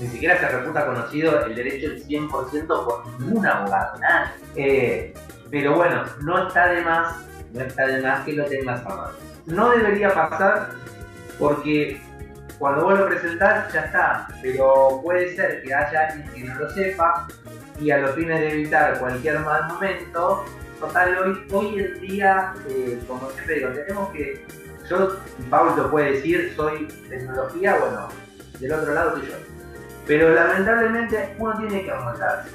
ni 0.00 0.08
siquiera 0.08 0.38
se 0.38 0.48
reputa 0.48 0.86
conocido 0.86 1.44
el 1.46 1.54
derecho 1.54 1.88
del 1.90 2.04
100% 2.04 2.66
por 2.84 3.06
ningún 3.20 3.46
abogado, 3.46 3.98
nadie. 4.00 4.30
Eh, 4.56 5.14
pero 5.50 5.74
bueno, 5.76 6.04
no 6.22 6.48
está 6.48 6.66
de 6.68 6.82
más, 6.82 7.14
no 7.52 7.60
está 7.60 7.86
de 7.86 8.02
más 8.02 8.24
que 8.24 8.32
lo 8.32 8.44
tengas 8.44 8.80
a 8.84 8.88
mano. 8.88 9.33
No 9.46 9.70
debería 9.70 10.12
pasar 10.12 10.70
porque 11.38 12.00
cuando 12.58 12.84
vos 12.84 12.98
lo 12.98 13.06
presentás 13.08 13.72
ya 13.72 13.80
está, 13.80 14.28
pero 14.40 15.00
puede 15.02 15.34
ser 15.34 15.62
que 15.62 15.74
haya 15.74 16.08
alguien 16.08 16.28
que 16.32 16.44
no 16.44 16.54
lo 16.60 16.70
sepa 16.70 17.26
y 17.80 17.90
a 17.90 17.98
los 17.98 18.14
fines 18.14 18.40
de 18.40 18.52
evitar 18.52 18.98
cualquier 18.98 19.40
mal 19.40 19.66
momento, 19.68 20.44
total, 20.78 21.18
hoy, 21.18 21.46
hoy 21.52 21.78
en 21.80 22.00
día, 22.00 22.54
eh, 22.68 22.98
como 23.08 23.28
siempre 23.30 23.56
digo, 23.56 23.68
tenemos 23.70 24.10
que, 24.10 24.46
yo, 24.88 25.16
Pablo 25.50 25.76
lo 25.76 25.90
puede 25.90 26.12
decir, 26.12 26.52
soy 26.54 26.86
tecnología, 27.08 27.76
bueno, 27.78 28.08
del 28.60 28.72
otro 28.72 28.94
lado 28.94 29.18
soy 29.18 29.26
yo. 29.26 29.36
Pero 30.06 30.34
lamentablemente 30.34 31.34
uno 31.38 31.56
tiene 31.58 31.84
que 31.84 31.90
amoldarse. 31.90 32.50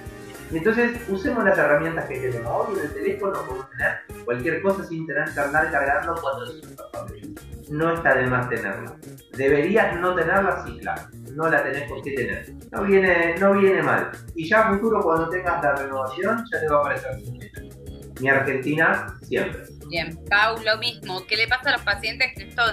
Entonces 0.52 1.00
usemos 1.08 1.44
las 1.44 1.58
herramientas 1.58 2.06
que 2.06 2.20
tenemos. 2.20 2.68
Hoy 2.68 2.80
en 2.80 2.86
el 2.86 2.94
teléfono 2.94 3.34
podemos 3.46 3.70
tener 3.70 4.26
cualquier 4.26 4.62
cosa 4.62 4.84
sin 4.84 5.06
tener 5.06 5.32
que 5.32 5.40
andar 5.40 5.72
cargando 5.72 6.16
400 6.16 6.92
papeles. 6.92 7.30
No 7.70 7.94
está 7.94 8.16
de 8.16 8.26
más 8.26 8.50
tenerla. 8.50 8.96
¿Deberías 9.38 10.00
no 10.00 10.16
tenerla? 10.16 10.66
Sí, 10.66 10.80
claro. 10.80 11.04
no 11.34 11.50
la 11.50 11.64
tenés 11.64 11.84
por 11.90 12.02
qué 12.02 12.12
tener. 12.14 12.54
No 12.72 12.84
viene, 12.84 13.36
no 13.38 13.54
viene 13.54 13.84
mal. 13.84 14.12
Y 14.36 14.50
ya 14.50 14.62
a 14.62 14.74
futuro 14.74 15.02
cuando 15.02 15.30
tengas 15.30 15.64
la 15.64 15.76
renovación 15.76 16.44
ya 16.52 16.60
te 16.60 16.68
va 16.68 16.78
a 16.78 16.80
aparecer. 16.80 17.12
Mi 18.20 18.28
Argentina 18.28 19.18
siempre. 19.22 19.64
Bien, 19.88 20.20
Pau, 20.30 20.58
lo 20.64 20.78
mismo. 20.78 21.26
¿Qué 21.28 21.38
le 21.38 21.48
pasa 21.48 21.70
a 21.70 21.74
los 21.74 21.82
pacientes 21.84 22.34
que 22.36 22.50
esto 22.50 22.64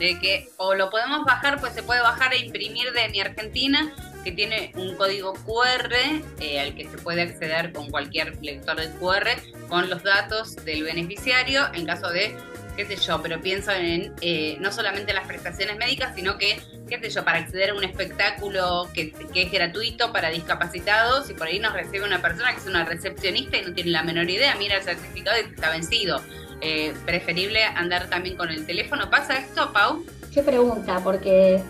de 0.00 0.18
que 0.18 0.48
o 0.56 0.74
lo 0.74 0.90
podemos 0.90 1.24
bajar, 1.24 1.60
pues 1.60 1.74
se 1.74 1.82
puede 1.82 2.00
bajar 2.00 2.32
e 2.32 2.38
imprimir 2.38 2.90
de 2.92 3.08
mi 3.10 3.20
Argentina, 3.20 3.92
que 4.24 4.32
tiene 4.32 4.72
un 4.76 4.94
código 4.96 5.32
QR 5.32 5.92
eh, 6.40 6.60
al 6.60 6.74
que 6.74 6.88
se 6.88 6.98
puede 6.98 7.22
acceder 7.22 7.72
con 7.72 7.90
cualquier 7.90 8.36
lector 8.42 8.76
de 8.76 8.90
QR 8.92 9.28
con 9.68 9.88
los 9.88 10.02
datos 10.02 10.56
del 10.64 10.82
beneficiario 10.82 11.62
en 11.74 11.86
caso 11.86 12.10
de 12.10 12.34
qué 12.76 12.86
sé 12.86 12.96
yo, 12.96 13.20
pero 13.22 13.40
pienso 13.40 13.72
en 13.72 14.14
eh, 14.20 14.56
no 14.60 14.72
solamente 14.72 15.12
las 15.12 15.26
prestaciones 15.26 15.76
médicas, 15.76 16.14
sino 16.14 16.38
que, 16.38 16.60
qué 16.88 16.98
sé 16.98 17.10
yo, 17.10 17.24
para 17.24 17.38
acceder 17.38 17.70
a 17.70 17.74
un 17.74 17.84
espectáculo 17.84 18.88
que, 18.94 19.12
que, 19.12 19.42
es 19.42 19.52
gratuito 19.52 20.12
para 20.12 20.30
discapacitados 20.30 21.28
y 21.30 21.34
por 21.34 21.48
ahí 21.48 21.58
nos 21.58 21.72
recibe 21.72 22.04
una 22.04 22.22
persona 22.22 22.52
que 22.52 22.60
es 22.60 22.66
una 22.66 22.84
recepcionista 22.84 23.58
y 23.58 23.62
no 23.62 23.74
tiene 23.74 23.90
la 23.90 24.02
menor 24.02 24.30
idea, 24.30 24.54
mira 24.54 24.76
el 24.76 24.82
certificado 24.82 25.36
y 25.38 25.52
está 25.52 25.70
vencido. 25.70 26.22
Eh, 26.62 26.92
preferible 27.06 27.64
andar 27.64 28.10
también 28.10 28.36
con 28.36 28.50
el 28.50 28.66
teléfono. 28.66 29.08
¿Pasa 29.08 29.38
esto, 29.38 29.72
Pau? 29.72 30.04
Qué 30.32 30.42
pregunta, 30.42 31.00
porque 31.02 31.62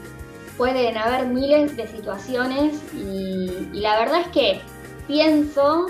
pueden 0.61 0.99
haber 0.99 1.25
miles 1.25 1.75
de 1.75 1.89
situaciones 1.89 2.75
y, 2.93 3.81
la 3.81 3.99
verdad 3.99 4.21
es 4.21 4.29
que 4.29 4.61
pienso 5.07 5.87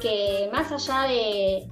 que 0.00 0.48
más 0.50 0.72
allá 0.72 1.02
de... 1.02 1.68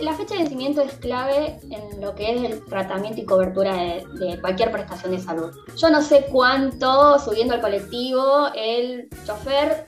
la 0.00 0.14
fecha 0.14 0.32
de 0.32 0.40
vencimiento 0.40 0.80
es 0.80 0.94
clave 0.94 1.58
en 1.70 2.00
lo 2.00 2.14
que 2.14 2.34
es 2.34 2.42
el 2.42 2.64
tratamiento 2.64 3.20
y 3.20 3.26
cobertura 3.26 3.74
de, 3.74 4.06
de 4.14 4.40
cualquier 4.40 4.72
prestación 4.72 5.12
de 5.12 5.18
salud. 5.18 5.54
Yo 5.76 5.90
no 5.90 6.00
sé 6.00 6.24
cuánto, 6.32 7.18
subiendo 7.18 7.52
al 7.52 7.60
colectivo, 7.60 8.48
el 8.56 9.10
chofer 9.26 9.84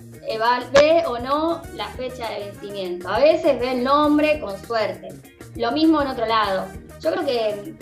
ve 0.74 1.02
o 1.06 1.18
no 1.18 1.62
la 1.76 1.88
fecha 1.88 2.28
de 2.28 2.50
vencimiento. 2.50 3.09
A 3.09 3.20
veces 3.20 3.59
ve 3.59 3.72
el 3.72 3.82
nombre 3.82 4.38
con 4.38 4.54
suerte. 4.66 5.09
Lo 5.54 5.72
mismo 5.72 6.02
en 6.02 6.09
otro 6.09 6.26
lado. 6.26 6.66
Yo 7.00 7.11
creo 7.11 7.24
que 7.24 7.74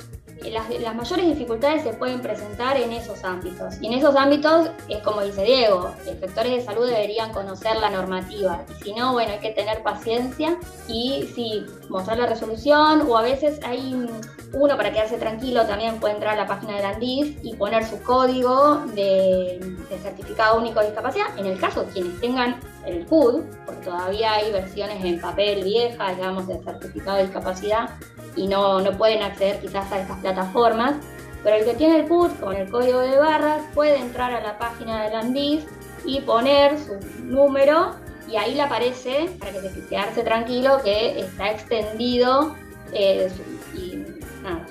las, 0.51 0.69
las 0.81 0.95
mayores 0.95 1.27
dificultades 1.27 1.83
se 1.83 1.93
pueden 1.93 2.21
presentar 2.21 2.77
en 2.77 2.93
esos 2.93 3.25
ámbitos. 3.25 3.75
Y 3.81 3.87
en 3.87 3.95
esos 3.95 4.17
ámbitos 4.17 4.71
es 4.89 4.99
como 5.03 5.23
dice 5.23 5.43
Diego, 5.43 5.95
los 6.07 6.35
de 6.35 6.61
salud 6.61 6.87
deberían 6.87 7.33
conocer 7.33 7.77
la 7.77 7.91
normativa. 7.91 8.65
Y 8.69 8.85
si 8.85 8.93
no, 8.95 9.13
bueno, 9.13 9.33
hay 9.33 9.39
que 9.39 9.51
tener 9.51 9.83
paciencia 9.83 10.57
y 10.89 11.29
sí, 11.35 11.67
mostrar 11.89 12.19
la 12.19 12.27
resolución 12.27 13.03
o 13.09 13.17
a 13.17 13.23
veces 13.23 13.61
hay 13.65 14.07
uno 14.53 14.77
para 14.77 14.93
quedarse 14.93 15.19
tranquilo 15.19 15.67
también 15.67 15.99
puede 15.99 16.15
entrar 16.15 16.35
a 16.35 16.43
la 16.43 16.47
página 16.47 16.77
del 16.77 16.85
ANDIS 16.85 17.37
y 17.43 17.55
poner 17.57 17.85
su 17.85 18.01
código 18.03 18.85
de, 18.95 19.59
de 19.91 19.99
certificado 19.99 20.59
único 20.59 20.81
de 20.81 20.87
discapacidad. 20.87 21.27
En 21.37 21.47
el 21.47 21.59
caso 21.59 21.85
de 21.85 21.93
quienes 21.93 22.21
tengan 22.21 22.61
el 22.87 23.05
CUD, 23.07 23.43
porque 23.67 23.85
todavía 23.85 24.35
hay 24.35 24.53
versiones 24.53 25.05
en 25.05 25.21
papel 25.21 25.65
viejas, 25.65 26.17
digamos, 26.17 26.47
de 26.47 26.63
certificado 26.63 27.17
de 27.17 27.25
discapacidad 27.25 27.91
y 28.37 28.47
no, 28.47 28.81
no 28.81 28.93
pueden 28.93 29.23
acceder 29.23 29.61
quizás 29.61 29.91
a 29.93 30.01
estas 30.01 30.19
plataformas. 30.21 30.95
Pero 31.43 31.57
el 31.57 31.65
que 31.65 31.75
tiene 31.75 31.97
el 32.01 32.09
CUT 32.09 32.41
con 32.41 32.57
el 32.57 32.71
código 32.71 33.01
de 33.01 33.17
barras 33.19 33.61
puede 33.75 33.97
entrar 33.99 34.33
a 34.33 34.41
la 34.41 34.59
página 34.59 35.05
del 35.05 35.15
ANDIS 35.15 35.67
y 36.07 36.21
poner 36.23 36.79
su 36.79 36.95
número 37.25 37.97
y 38.31 38.37
ahí 38.37 38.55
le 38.55 38.63
aparece, 38.63 39.29
para 39.39 39.53
que 39.53 39.69
se 39.69 39.87
quedarse 39.87 40.23
tranquilo, 40.23 40.81
que 40.83 41.21
está 41.21 41.51
extendido 41.51 42.55
eh, 42.93 43.31
su- 43.35 43.79
y 43.79 44.05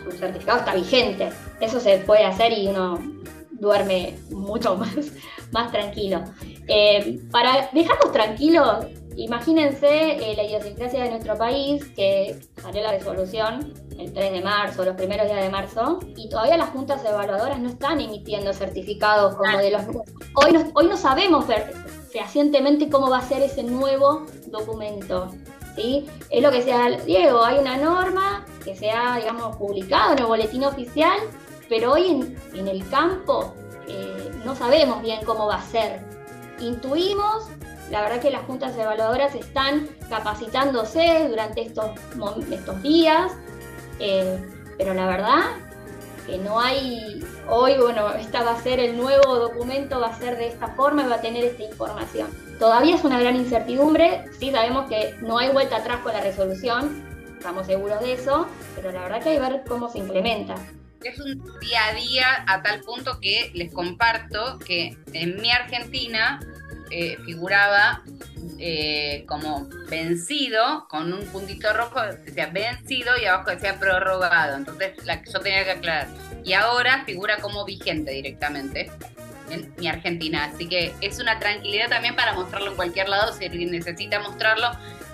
su 0.04 0.12
certificado 0.18 0.60
está 0.60 0.74
vigente. 0.74 1.30
Eso 1.60 1.80
se 1.80 2.00
puede 2.00 2.26
hacer 2.26 2.52
y 2.54 2.68
uno 2.68 3.00
duerme 3.52 4.18
mucho 4.32 4.76
más, 4.78 4.90
más 5.52 5.72
tranquilo. 5.72 6.24
Eh, 6.68 7.20
para 7.32 7.70
dejarnos 7.72 8.12
tranquilos, 8.12 8.86
imagínense 9.18 9.88
eh, 9.88 10.36
la 10.36 10.44
idiosincrasia 10.44 11.04
de 11.04 11.10
nuestro 11.12 11.38
país, 11.38 11.86
que 11.96 12.40
salió 12.62 12.82
la 12.82 12.92
resolución 12.92 13.74
el 13.98 14.14
3 14.14 14.32
de 14.32 14.42
marzo, 14.42 14.84
los 14.84 14.96
primeros 14.96 15.28
días 15.28 15.42
de 15.42 15.50
marzo, 15.50 16.00
y 16.16 16.30
todavía 16.30 16.58
las 16.58 16.70
juntas 16.70 17.04
evaluadoras 17.06 17.60
no 17.60 17.70
están 17.70 18.02
emitiendo 18.02 18.54
certificados 18.54 19.36
como 19.36 19.58
de 19.58 19.72
los... 19.72 19.82
Hoy 20.36 20.52
no, 20.54 20.72
hoy 20.74 20.88
no 20.88 20.98
sabemos 20.98 21.46
fehacientemente 22.12 22.90
cómo 22.90 23.10
va 23.10 23.20
a 23.20 23.22
ser 23.22 23.42
ese 23.42 23.64
nuevo 23.64 24.26
documento. 24.48 25.30
¿sí? 25.76 26.06
Es 26.30 26.42
lo 26.42 26.52
que 26.52 26.58
decía 26.58 26.90
Diego, 27.06 27.44
hay 27.44 27.60
una 27.60 27.78
norma 27.78 28.46
que 28.64 28.76
se 28.76 28.92
ha, 28.92 29.18
digamos, 29.18 29.56
publicado 29.58 30.14
en 30.14 30.20
el 30.20 30.26
boletín 30.26 30.64
oficial, 30.64 31.20
pero 31.70 31.94
hoy 31.94 32.08
en, 32.08 32.38
en 32.54 32.68
el 32.68 32.88
campo 32.90 33.54
eh, 33.88 34.32
no 34.46 34.56
sabemos 34.56 35.02
bien 35.02 35.24
cómo 35.26 35.48
va 35.48 35.56
a 35.56 35.62
ser. 35.62 36.00
Intuimos, 36.60 37.48
la 37.92 38.02
verdad 38.02 38.22
que 38.22 38.32
las 38.32 38.44
juntas 38.44 38.76
evaluadoras 38.78 39.36
están 39.36 39.88
capacitándose 40.10 41.28
durante 41.30 41.62
estos, 41.62 41.92
estos 42.52 42.82
días, 42.82 43.32
eh, 44.00 44.40
pero 44.78 44.94
la 44.94 45.06
verdad 45.08 45.42
que 46.26 46.38
no 46.38 46.60
hay, 46.60 47.24
hoy, 47.50 47.76
bueno, 47.78 48.14
esta 48.14 48.44
va 48.44 48.52
a 48.52 48.62
ser 48.62 48.80
el 48.80 48.98
nuevo 48.98 49.36
documento, 49.36 50.00
va 50.00 50.08
a 50.08 50.18
ser 50.18 50.38
de 50.38 50.48
esta 50.48 50.70
forma 50.70 51.04
y 51.04 51.08
va 51.08 51.16
a 51.16 51.22
tener 51.22 51.44
esta 51.44 51.64
información. 51.64 52.30
Todavía 52.60 52.96
es 52.96 53.04
una 53.04 53.20
gran 53.20 53.36
incertidumbre, 53.36 54.26
sí 54.40 54.52
sabemos 54.52 54.88
que 54.88 55.16
no 55.22 55.38
hay 55.38 55.50
vuelta 55.50 55.78
atrás 55.78 56.00
con 56.00 56.14
la 56.14 56.22
resolución, 56.22 57.04
estamos 57.38 57.68
seguros 57.68 58.00
de 58.00 58.14
eso, 58.14 58.48
pero 58.76 58.92
la 58.92 59.02
verdad 59.02 59.22
que 59.22 59.30
hay 59.30 59.36
que 59.36 59.42
ver 59.42 59.64
cómo 59.68 59.90
se 59.90 60.00
implementa. 60.00 60.56
Es 61.04 61.20
un 61.20 61.44
día 61.60 61.88
a 61.88 61.94
día 61.94 62.46
a 62.48 62.64
tal 62.64 62.80
punto 62.80 63.20
que 63.20 63.52
les 63.54 63.74
comparto 63.74 64.58
que 64.60 64.98
en 65.12 65.42
mi 65.42 65.52
Argentina 65.52 66.40
eh, 66.96 67.18
figuraba 67.26 68.04
eh, 68.60 69.26
como 69.28 69.68
vencido, 69.90 70.88
con 70.88 71.12
un 71.12 71.26
puntito 71.26 71.74
rojo, 71.74 72.00
decía 72.24 72.52
vencido 72.54 73.18
y 73.18 73.26
abajo 73.26 73.50
decía 73.50 73.80
prorrogado. 73.80 74.58
Entonces 74.58 75.04
la 75.04 75.24
yo 75.24 75.40
tenía 75.40 75.64
que 75.64 75.72
aclarar. 75.72 76.08
Y 76.46 76.54
ahora 76.54 77.04
figura 77.04 77.38
como 77.38 77.66
vigente 77.66 78.12
directamente 78.12 78.92
en 79.50 79.74
mi 79.78 79.88
Argentina. 79.88 80.46
Así 80.46 80.70
que 80.70 80.94
es 81.02 81.20
una 81.20 81.40
tranquilidad 81.40 81.90
también 81.90 82.16
para 82.16 82.34
mostrarlo 82.34 82.70
en 82.70 82.76
cualquier 82.76 83.10
lado 83.10 83.34
si 83.34 83.50
necesita 83.50 84.20
mostrarlo. 84.20 84.70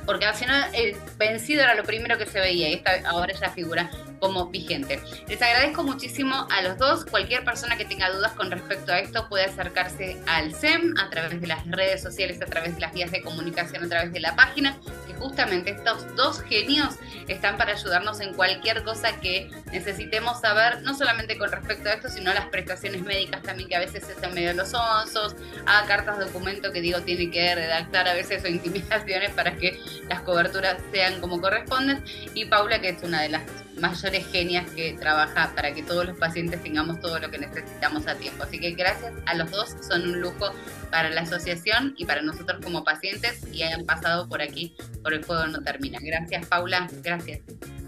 Porque 0.06 0.26
al 0.26 0.36
final 0.36 0.70
el 0.74 0.98
vencido 1.18 1.64
era 1.64 1.76
lo 1.76 1.84
primero 1.84 2.18
que 2.18 2.26
se 2.26 2.42
veía 2.42 2.68
y 2.68 2.74
esta, 2.74 2.92
ahora 3.06 3.34
ya 3.34 3.52
figura 3.52 3.90
como 4.20 4.48
vigente. 4.48 5.00
Les 5.28 5.42
agradezco 5.42 5.84
muchísimo 5.84 6.48
a 6.50 6.62
los 6.62 6.78
dos. 6.78 7.06
Cualquier 7.06 7.44
persona 7.44 7.78
que 7.78 7.86
tenga 7.86 8.10
dudas 8.10 8.34
con 8.34 8.52
respecto 8.52 8.92
a 8.92 9.00
esto 9.00 9.28
puede 9.30 9.46
acercarse 9.46 10.18
al 10.28 10.54
SEM 10.54 10.96
a 10.98 11.10
través 11.10 11.40
de 11.40 11.48
las 11.48 11.66
redes 11.68 12.02
sociales, 12.02 12.42
a 12.42 12.46
través 12.46 12.76
de 12.76 12.82
las 12.82 12.94
vías 12.94 13.12
de 13.12 13.22
comunicación, 13.22 13.84
a 13.84 13.88
través 13.88 14.12
de 14.12 14.20
la 14.20 14.36
página, 14.36 14.78
que 15.08 15.14
justamente 15.14 15.72
estos 15.72 16.16
dos 16.16 16.42
genios 16.42 16.96
están 17.28 17.58
para 17.58 17.74
ayudarnos 17.74 18.20
en 18.20 18.34
cualquier 18.34 18.84
cosa 18.84 19.20
que 19.20 19.50
necesitemos 19.72 20.42
saber, 20.42 20.82
no 20.82 20.94
solamente 20.94 21.38
con 21.38 21.52
respecto 21.52 21.90
a 21.90 21.94
esto, 21.94 22.10
sino 22.10 22.32
a 22.32 22.34
las 22.34 22.46
prestaciones 22.48 23.02
médicas 23.02 23.42
también, 23.44 23.70
que 23.70 23.76
a 23.76 23.80
veces 23.80 24.08
están 24.10 24.34
medio 24.34 24.54
los 24.54 24.74
osos, 24.74 25.36
a 25.66 25.86
cartas 25.86 26.18
de 26.18 26.26
documento 26.26 26.72
que 26.72 26.82
digo 26.82 27.02
tiene 27.02 27.32
que 27.32 27.56
redactar 27.56 28.08
a 28.08 28.14
veces 28.14 28.44
o 28.44 28.48
intimidaciones 28.48 29.32
para 29.32 29.56
que 29.56 29.80
las 30.08 30.22
coberturas 30.22 30.78
sean 30.92 31.22
como 31.22 31.42
corresponden. 31.42 32.04
Y 32.34 32.46
Paula, 32.46 32.82
que 32.82 32.90
es 32.90 33.04
una 33.04 33.22
de 33.22 33.30
las 33.30 33.44
mayores 33.80 34.28
genias 34.28 34.70
que 34.72 34.94
trabaja 34.94 35.52
para 35.56 35.74
que 35.74 35.84
todos 35.84 36.06
los 36.06 36.18
pacientes 36.18 36.62
tengamos 36.62 37.00
todo 37.00 37.20
lo 37.20 37.30
que 37.30 37.38
necesitamos 37.38 38.08
a 38.08 38.16
tiempo. 38.16 38.44
Así 38.44 38.60
que 38.60 38.72
gracias 38.72 39.14
a 39.26 39.36
los 39.36 39.50
dos, 39.52 39.76
son 39.82 40.04
un 40.04 40.22
lujo 40.22 40.52
para 40.92 41.10
la 41.10 41.22
asociación 41.22 41.94
y 41.98 42.06
para 42.06 42.22
nosotros 42.22 42.64
como 42.64 42.84
pacientes 42.84 43.46
y 43.52 43.64
hayan 43.64 43.86
pasado 43.86 44.28
por 44.28 44.42
aquí, 44.42 44.76
por 45.04 45.14
el 45.14 45.24
juego 45.24 45.48
no 45.48 45.62
termina. 45.62 46.00
Gracias 46.02 46.46
Paula, 46.48 46.88
gracias. 47.04 47.40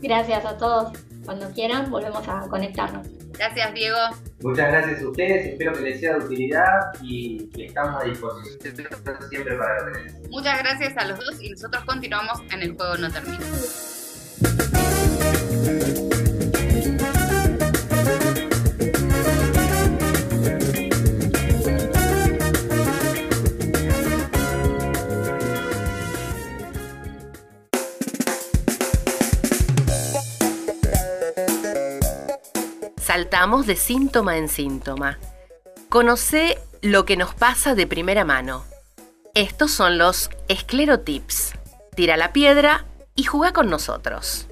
Gracias 0.02 0.46
a 0.46 0.58
todos. 0.58 0.98
Cuando 1.26 1.52
quieran, 1.52 1.92
volvemos 1.92 2.28
a 2.28 2.48
conectarnos. 2.48 3.08
Gracias 3.38 3.74
Diego. 3.74 3.98
Muchas 4.42 4.72
gracias 4.72 5.02
a 5.02 5.08
ustedes, 5.08 5.46
espero 5.48 5.74
que 5.74 5.82
les 5.82 6.00
sea 6.00 6.18
de 6.18 6.26
utilidad 6.26 6.80
y, 7.02 7.50
y 7.56 7.66
estamos 7.66 8.04
a 8.04 8.06
disposición 8.06 8.76
siempre 9.30 9.56
para. 9.56 9.92
Muchas 10.30 10.60
gracias 10.60 10.98
a 10.98 11.06
los 11.06 11.20
dos 11.20 11.42
y 11.42 11.50
nosotros 11.50 11.84
continuamos 11.86 12.40
en 12.52 12.62
el 12.62 12.76
juego 12.76 12.98
no 12.98 13.12
termina. 13.12 13.46
Saltamos 33.12 33.68
de 33.68 33.76
síntoma 33.76 34.38
en 34.38 34.48
síntoma. 34.48 35.20
Conoce 35.90 36.58
lo 36.82 37.04
que 37.06 37.18
nos 37.18 37.36
pasa 37.36 37.76
de 37.76 37.86
primera 37.86 38.24
mano. 38.24 38.64
Estos 39.34 39.72
son 39.72 39.98
los 39.98 40.30
esclerotips. 40.48 41.54
Tira 41.94 42.16
la 42.16 42.32
piedra 42.32 42.86
y 43.16 43.24
juega 43.24 43.52
con 43.52 43.70
nosotros. 43.70 44.48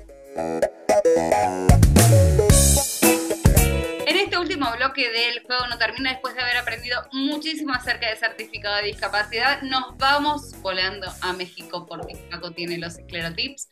En 4.05 4.17
este 4.17 4.37
último 4.37 4.67
bloque 4.77 5.09
del 5.09 5.43
juego 5.43 5.67
no 5.67 5.77
termina 5.77 6.11
después 6.11 6.33
de 6.33 6.41
haber 6.41 6.57
aprendido 6.57 7.01
muchísimo 7.11 7.73
acerca 7.73 8.07
del 8.07 8.17
certificado 8.17 8.77
de 8.77 8.83
discapacidad. 8.83 9.61
Nos 9.63 9.97
vamos 9.97 10.53
volando 10.61 11.07
a 11.21 11.33
México 11.33 11.85
porque 11.85 12.15
Paco 12.31 12.51
tiene 12.51 12.77
los 12.77 12.97
esclerotips 12.97 13.67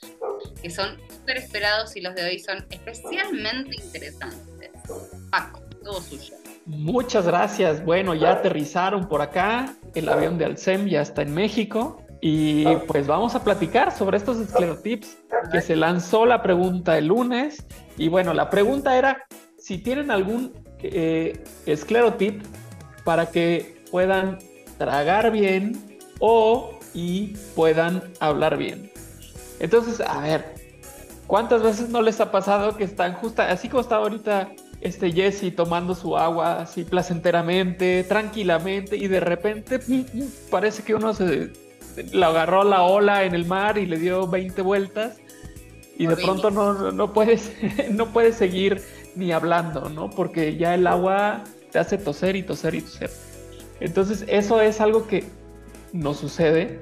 que 0.61 0.69
son 0.69 0.97
súper 1.09 1.37
esperados 1.37 1.95
y 1.95 2.01
los 2.01 2.13
de 2.15 2.25
hoy 2.25 2.39
son 2.39 2.65
especialmente 2.69 3.81
interesantes. 3.81 4.71
Paco, 5.31 5.61
todo 5.83 6.01
suyo. 6.01 6.35
Muchas 6.65 7.25
gracias. 7.25 7.83
Bueno, 7.85 8.13
ya 8.13 8.31
aterrizaron 8.31 9.07
por 9.07 9.21
acá. 9.21 9.73
El 9.95 10.09
avión 10.09 10.37
de 10.37 10.45
Alcem 10.45 10.85
ya 10.87 11.01
está 11.01 11.21
en 11.21 11.33
México. 11.33 12.03
Y 12.19 12.65
pues 12.87 13.07
vamos 13.07 13.35
a 13.35 13.43
platicar 13.43 13.95
sobre 13.95 14.17
estos 14.17 14.39
esclerotips 14.39 15.17
que 15.51 15.61
se 15.61 15.75
lanzó 15.75 16.25
la 16.25 16.41
pregunta 16.41 16.97
el 16.97 17.07
lunes. 17.07 17.65
Y 17.97 18.07
bueno, 18.07 18.33
la 18.33 18.49
pregunta 18.49 18.97
era 18.97 19.25
si 19.57 19.77
tienen 19.77 20.11
algún 20.11 20.53
eh, 20.81 21.43
esclerotip 21.65 22.43
para 23.03 23.27
que 23.27 23.83
puedan 23.91 24.39
tragar 24.77 25.31
bien 25.31 25.99
o 26.19 26.79
y 26.93 27.35
puedan 27.55 28.03
hablar 28.19 28.57
bien. 28.57 28.91
Entonces, 29.59 30.01
a 30.01 30.21
ver, 30.21 30.55
¿cuántas 31.27 31.63
veces 31.63 31.89
no 31.89 32.01
les 32.01 32.19
ha 32.19 32.31
pasado 32.31 32.75
que 32.75 32.83
están 32.83 33.13
justo 33.13 33.41
así 33.41 33.69
como 33.69 33.81
está 33.81 33.97
ahorita 33.97 34.49
este 34.81 35.11
Jesse 35.11 35.55
tomando 35.55 35.95
su 35.95 36.17
agua 36.17 36.61
así 36.61 36.83
placenteramente, 36.83 38.03
tranquilamente 38.03 38.95
y 38.95 39.07
de 39.07 39.19
repente 39.19 39.79
parece 40.51 40.83
que 40.83 40.93
uno 40.93 41.13
se 41.13 41.51
le 42.11 42.25
agarró 42.25 42.63
la 42.63 42.83
ola 42.83 43.23
en 43.23 43.33
el 43.33 43.45
mar 43.45 43.77
y 43.77 43.85
le 43.85 43.97
dio 43.97 44.27
20 44.27 44.61
vueltas 44.61 45.19
y 45.97 46.05
de 46.05 46.15
pronto 46.15 46.51
no, 46.51 46.91
no 46.91 47.13
puedes 47.13 47.51
no 47.91 48.07
puedes 48.07 48.35
seguir 48.35 48.81
ni 49.15 49.31
hablando, 49.31 49.89
¿no? 49.89 50.09
Porque 50.09 50.57
ya 50.57 50.75
el 50.75 50.85
agua 50.85 51.43
te 51.71 51.79
hace 51.79 51.97
toser 51.97 52.35
y 52.35 52.43
toser 52.43 52.75
y 52.75 52.81
toser. 52.81 53.09
Entonces 53.79 54.25
eso 54.27 54.61
es 54.61 54.79
algo 54.79 55.07
que 55.07 55.23
nos 55.93 56.17
sucede, 56.17 56.79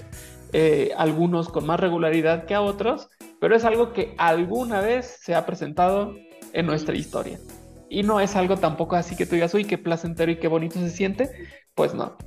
eh, 0.54 0.92
algunos 0.98 1.50
con 1.50 1.66
más 1.66 1.80
regularidad 1.80 2.46
que 2.46 2.56
a 2.56 2.62
otros, 2.62 3.10
pero 3.40 3.56
es 3.56 3.64
algo 3.64 3.94
que 3.94 4.14
alguna 4.18 4.82
vez 4.82 5.20
se 5.22 5.36
ha 5.36 5.46
presentado 5.46 6.14
en 6.54 6.66
nuestra 6.66 6.96
historia. 6.96 7.40
Y 7.90 8.04
no 8.04 8.20
es 8.20 8.36
algo 8.36 8.58
tampoco 8.58 8.96
así 8.96 9.16
que 9.16 9.26
tú 9.26 9.36
digas, 9.36 9.54
uy, 9.54 9.66
qué 9.66 9.78
placentero 9.78 10.32
y 10.32 10.38
qué 10.38 10.48
bonito 10.48 10.80
se 10.80 10.90
siente, 10.90 11.30
pues 11.76 11.94
no. 11.94 12.18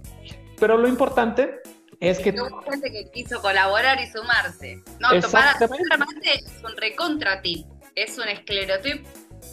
Pero 0.58 0.78
lo 0.78 0.88
importante 0.88 1.50
es 2.00 2.18
que... 2.18 2.30
Hubo 2.30 2.62
gente 2.62 2.90
que 2.90 3.10
quiso 3.10 3.40
colaborar 3.40 4.00
y 4.00 4.06
sumarse. 4.06 4.82
No, 5.00 5.20
tomar 5.20 5.56
es 5.60 6.52
un 6.62 6.76
recontratip, 6.76 7.66
es 7.94 8.18
un 8.18 8.28
esclerotip 8.28 9.04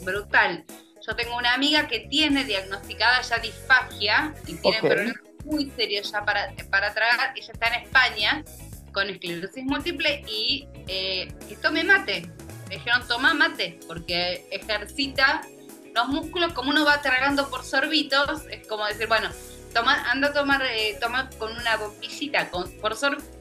brutal. 0.04 0.64
Yo 1.06 1.16
tengo 1.16 1.38
una 1.38 1.54
amiga 1.54 1.88
que 1.88 2.02
tiene 2.02 2.43
diagnosticada 2.43 3.22
ya 3.22 3.38
disfagia 3.38 4.34
y 4.48 4.56
tiene 4.56 4.80
problemas 4.80 5.16
muy 5.46 5.72
serios 5.76 6.12
ya 6.12 6.26
para, 6.26 6.54
para 6.72 6.93
tragar. 6.93 7.34
Ella 7.36 7.54
está 7.54 7.68
en 7.68 7.84
España 7.84 8.43
con 8.91 9.10
esclerosis 9.10 9.64
múltiple 9.64 10.24
y 10.28 10.68
eh, 10.88 11.28
que 11.48 11.56
tome 11.58 11.84
mate. 11.84 12.30
Me 12.70 12.78
dijeron, 12.78 13.08
toma 13.08 13.34
mate, 13.34 13.80
porque 13.88 14.48
ejercita 14.50 15.41
los 15.93 16.08
músculos, 16.08 16.54
como 16.54 16.72
uno 16.72 16.84
va 16.84 17.02
tragando 17.02 17.50
por 17.50 17.64
sorbitos, 17.64 18.43
es 18.50 18.68
como 18.68 18.86
decir, 18.86 19.08
bueno, 19.08 19.30
toma, 19.76 20.10
anda 20.10 20.30
a 20.30 20.34
tomar, 20.34 20.64
eh, 20.64 20.98
toma 21.02 21.30
con 21.38 21.52
una 21.52 21.76
bombillita 21.76 22.50
con, 22.50 22.72
por 22.80 22.96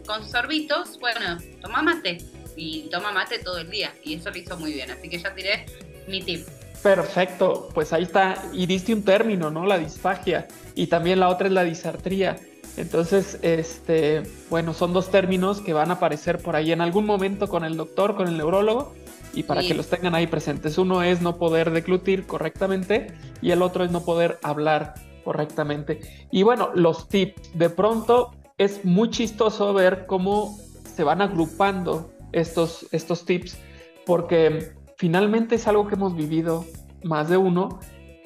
con 0.05 0.28
sorbitos, 0.28 0.99
bueno, 0.99 1.39
toma 1.62 1.80
mate. 1.80 2.18
Y 2.57 2.89
toma 2.91 3.12
mate 3.12 3.39
todo 3.39 3.59
el 3.59 3.70
día. 3.70 3.93
Y 4.03 4.14
eso 4.14 4.30
lo 4.30 4.37
hizo 4.37 4.57
muy 4.59 4.72
bien. 4.72 4.91
Así 4.91 5.09
que 5.09 5.18
ya 5.18 5.35
tiré 5.35 5.66
mi 6.07 6.22
tip. 6.22 6.47
Perfecto, 6.82 7.68
pues 7.72 7.93
ahí 7.93 8.03
está. 8.03 8.43
Y 8.53 8.66
diste 8.66 8.93
un 8.93 9.05
término, 9.05 9.51
¿no? 9.51 9.64
La 9.64 9.78
disfagia. 9.78 10.47
Y 10.74 10.89
también 10.89 11.18
la 11.20 11.28
otra 11.30 11.47
es 11.47 11.53
la 11.53 11.64
disartría. 11.64 12.37
Entonces, 12.76 13.39
este, 13.43 14.22
bueno, 14.51 14.74
son 14.74 14.93
dos 14.93 15.11
términos 15.11 15.61
que 15.61 15.72
van 15.72 15.91
a 15.91 15.95
aparecer 15.95 16.39
por 16.39 16.57
ahí 16.57 16.72
en 16.72 16.80
algún 16.80 17.07
momento 17.07 17.49
con 17.49 17.64
el 17.64 17.76
doctor, 17.76 18.16
con 18.16 18.28
el 18.28 18.37
neurólogo, 18.37 18.95
y 19.32 19.45
para 19.45 19.62
que 19.62 19.74
los 19.74 19.89
tengan 19.89 20.14
ahí 20.14 20.26
presentes. 20.26 20.78
Uno 20.78 21.03
es 21.03 21.20
no 21.20 21.37
poder 21.39 21.70
declutir 21.70 22.26
correctamente 22.26 23.12
y 23.41 23.51
el 23.51 23.62
otro 23.62 23.85
es 23.85 23.91
no 23.91 24.05
poder 24.05 24.39
hablar 24.43 24.95
correctamente. 25.24 26.00
Y 26.30 26.42
bueno, 26.42 26.70
los 26.74 27.08
tips. 27.08 27.56
De 27.58 27.70
pronto 27.70 28.32
es 28.58 28.84
muy 28.84 29.10
chistoso 29.10 29.72
ver 29.74 30.06
cómo 30.06 30.56
se 30.94 31.02
van 31.04 31.22
agrupando 31.22 32.10
estos, 32.32 32.86
estos 32.92 33.24
tips, 33.24 33.58
porque 34.06 34.72
finalmente 34.96 35.56
es 35.56 35.66
algo 35.66 35.88
que 35.88 35.94
hemos 35.94 36.14
vivido 36.14 36.64
más 37.02 37.28
de 37.28 37.36
uno 37.36 37.80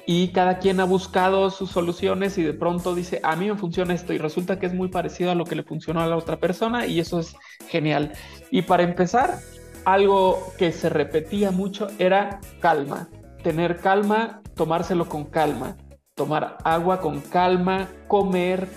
y 0.05 0.29
cada 0.29 0.57
quien 0.57 0.79
ha 0.79 0.85
buscado 0.85 1.49
sus 1.51 1.69
soluciones 1.69 2.37
y 2.37 2.43
de 2.43 2.53
pronto 2.53 2.95
dice, 2.95 3.19
a 3.23 3.35
mí 3.35 3.47
me 3.47 3.55
funciona 3.55 3.93
esto 3.93 4.11
y 4.13 4.17
resulta 4.17 4.57
que 4.57 4.65
es 4.65 4.73
muy 4.73 4.87
parecido 4.87 5.29
a 5.31 5.35
lo 5.35 5.45
que 5.45 5.55
le 5.55 5.63
funcionó 5.63 6.01
a 6.01 6.07
la 6.07 6.17
otra 6.17 6.39
persona 6.39 6.87
y 6.87 6.99
eso 6.99 7.19
es 7.19 7.35
genial. 7.67 8.13
Y 8.49 8.63
para 8.63 8.83
empezar, 8.83 9.37
algo 9.85 10.51
que 10.57 10.71
se 10.71 10.89
repetía 10.89 11.51
mucho 11.51 11.87
era 11.99 12.39
calma, 12.59 13.09
tener 13.43 13.77
calma, 13.77 14.41
tomárselo 14.55 15.07
con 15.07 15.25
calma, 15.25 15.77
tomar 16.19 16.57
agua 16.65 16.99
con 16.99 17.21
calma, 17.21 17.87
comer 18.09 18.67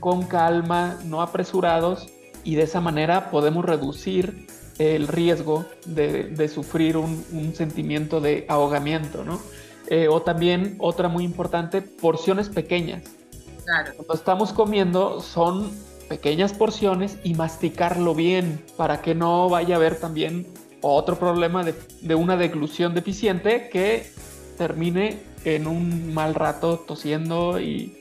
con 0.00 0.24
calma, 0.24 0.98
no 1.02 1.22
apresurados 1.22 2.08
y 2.44 2.56
de 2.56 2.64
esa 2.64 2.82
manera 2.82 3.30
podemos 3.30 3.64
reducir 3.64 4.46
el 4.76 5.08
riesgo 5.08 5.64
de, 5.86 6.46
sufrir 6.48 6.98
un, 6.98 7.54
sentimiento 7.54 8.20
de 8.20 8.44
ahogamiento, 8.50 9.24
¿no? 9.24 9.40
Eh, 9.88 10.08
o 10.08 10.20
también, 10.20 10.76
otra 10.78 11.08
muy 11.08 11.24
importante, 11.24 11.80
porciones 11.80 12.50
pequeñas. 12.50 13.02
Claro. 13.64 13.92
Cuando 13.96 14.14
estamos 14.14 14.52
comiendo 14.52 15.22
son 15.22 15.70
pequeñas 16.06 16.52
porciones 16.52 17.16
y 17.24 17.32
masticarlo 17.32 18.14
bien 18.14 18.62
para 18.76 19.00
que 19.00 19.14
no 19.14 19.48
vaya 19.48 19.76
a 19.76 19.78
haber 19.78 19.98
también 19.98 20.46
otro 20.82 21.18
problema 21.18 21.64
de, 21.64 22.14
una 22.14 22.36
deglución 22.36 22.94
deficiente 22.94 23.70
que 23.70 24.12
termine 24.60 25.18
en 25.46 25.66
un 25.66 26.12
mal 26.12 26.34
rato 26.34 26.80
tosiendo 26.80 27.58
y, 27.58 27.96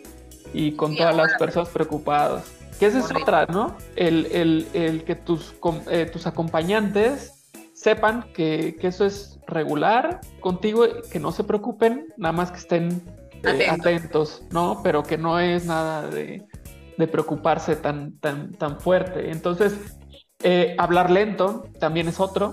con 0.76 0.94
todas 0.94 1.16
las 1.16 1.36
personas 1.40 1.70
preocupadas. 1.70 2.52
Que 2.78 2.88
esa 2.88 3.00
es 3.00 3.06
otra, 3.16 3.46
¿no? 3.46 3.78
El, 3.96 4.68
que 5.06 5.16
tus, 5.16 5.56
eh, 5.90 6.10
tus 6.12 6.28
acompañantes 6.28 7.54
sepan 7.74 8.26
que, 8.34 8.78
eso 8.82 9.06
es 9.06 9.40
regular 9.48 10.20
contigo, 10.42 10.84
que 11.10 11.18
no 11.22 11.32
se 11.32 11.46
preocupen, 11.46 12.08
nada 12.18 12.34
más 12.34 12.52
que 12.52 12.58
estén 12.58 13.02
eh, 13.46 13.68
atentos. 13.70 14.44
¿no? 14.52 14.82
Pero 14.84 15.04
que 15.04 15.18
no 15.18 15.40
es 15.40 15.64
nada 15.64 16.10
de, 16.10 16.46
preocuparse 17.10 17.78
tan, 17.78 18.20
tan, 18.20 18.52
tan 18.52 18.82
fuerte. 18.82 19.32
Entonces, 19.32 19.78
eh, 20.44 20.76
hablar 20.78 21.10
lento 21.10 21.64
también 21.80 22.10
es 22.10 22.20
otro. 22.20 22.52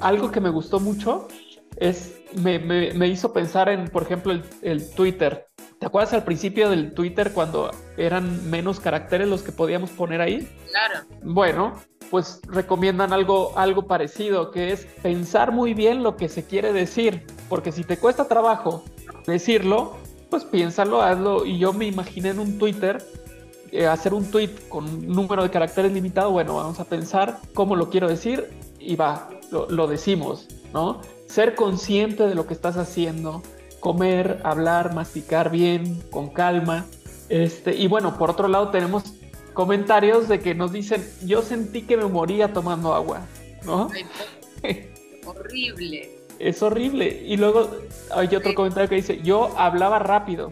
algo 0.00 0.30
que 0.30 0.40
me 0.40 0.48
gustó 0.48 0.80
mucho 0.80 1.28
es, 1.76 2.19
me, 2.36 2.58
me, 2.58 3.08
hizo 3.08 3.32
pensar 3.32 3.68
en, 3.68 3.88
por 3.88 4.02
ejemplo, 4.02 4.32
el, 4.32 4.44
el 4.62 4.90
Twitter. 4.90 5.46
¿Te 5.78 5.86
acuerdas 5.86 6.12
al 6.12 6.24
principio 6.24 6.68
del 6.68 6.92
Twitter 6.92 7.32
cuando 7.32 7.70
eran 7.96 8.50
menos 8.50 8.80
caracteres 8.80 9.28
los 9.28 9.42
que 9.42 9.52
podíamos 9.52 9.90
poner 9.90 10.20
ahí? 10.20 10.48
Claro. 10.70 11.06
Bueno, 11.22 11.74
pues 12.10 12.40
recomiendan 12.48 13.12
algo, 13.12 13.56
algo 13.56 13.86
parecido, 13.86 14.50
que 14.50 14.72
es 14.72 14.84
pensar 15.02 15.52
muy 15.52 15.74
bien 15.74 16.02
lo 16.02 16.16
que 16.16 16.28
se 16.28 16.44
quiere 16.44 16.72
decir, 16.72 17.24
porque 17.48 17.72
si 17.72 17.84
te 17.84 17.96
cuesta 17.96 18.26
trabajo 18.26 18.84
decirlo, 19.26 19.96
pues 20.28 20.44
piénsalo, 20.44 21.02
hazlo. 21.02 21.46
Y 21.46 21.58
yo 21.58 21.72
me 21.72 21.86
imaginé 21.86 22.30
en 22.30 22.40
un 22.40 22.58
Twitter 22.58 23.02
eh, 23.72 23.86
hacer 23.86 24.12
un 24.12 24.30
tweet 24.30 24.50
con 24.68 24.84
un 24.84 25.08
número 25.08 25.44
de 25.44 25.50
caracteres 25.50 25.92
limitado, 25.92 26.30
bueno, 26.32 26.56
vamos 26.56 26.80
a 26.80 26.84
pensar 26.84 27.38
cómo 27.54 27.76
lo 27.76 27.88
quiero 27.88 28.08
decir 28.08 28.50
y 28.80 28.96
va, 28.96 29.30
lo, 29.52 29.70
lo 29.70 29.86
decimos, 29.86 30.48
¿no? 30.72 31.00
Ser 31.30 31.54
consciente 31.54 32.26
de 32.26 32.34
lo 32.34 32.48
que 32.48 32.54
estás 32.54 32.76
haciendo, 32.76 33.40
comer, 33.78 34.40
hablar, 34.42 34.94
masticar 34.94 35.48
bien, 35.48 36.02
con 36.10 36.30
calma. 36.30 36.86
Este, 37.28 37.76
y 37.76 37.86
bueno, 37.86 38.18
por 38.18 38.30
otro 38.30 38.48
lado 38.48 38.70
tenemos 38.70 39.14
comentarios 39.54 40.26
de 40.26 40.40
que 40.40 40.56
nos 40.56 40.72
dicen, 40.72 41.08
yo 41.24 41.42
sentí 41.42 41.82
que 41.82 41.96
me 41.96 42.06
moría 42.06 42.52
tomando 42.52 42.94
agua, 42.94 43.20
¿no? 43.64 43.88
horrible. 45.24 46.10
Es 46.40 46.64
horrible. 46.64 47.22
Y 47.24 47.36
luego 47.36 47.70
hay 48.10 48.34
otro 48.34 48.52
comentario 48.54 48.88
que 48.88 48.96
dice, 48.96 49.20
yo 49.22 49.56
hablaba 49.56 50.00
rápido 50.00 50.50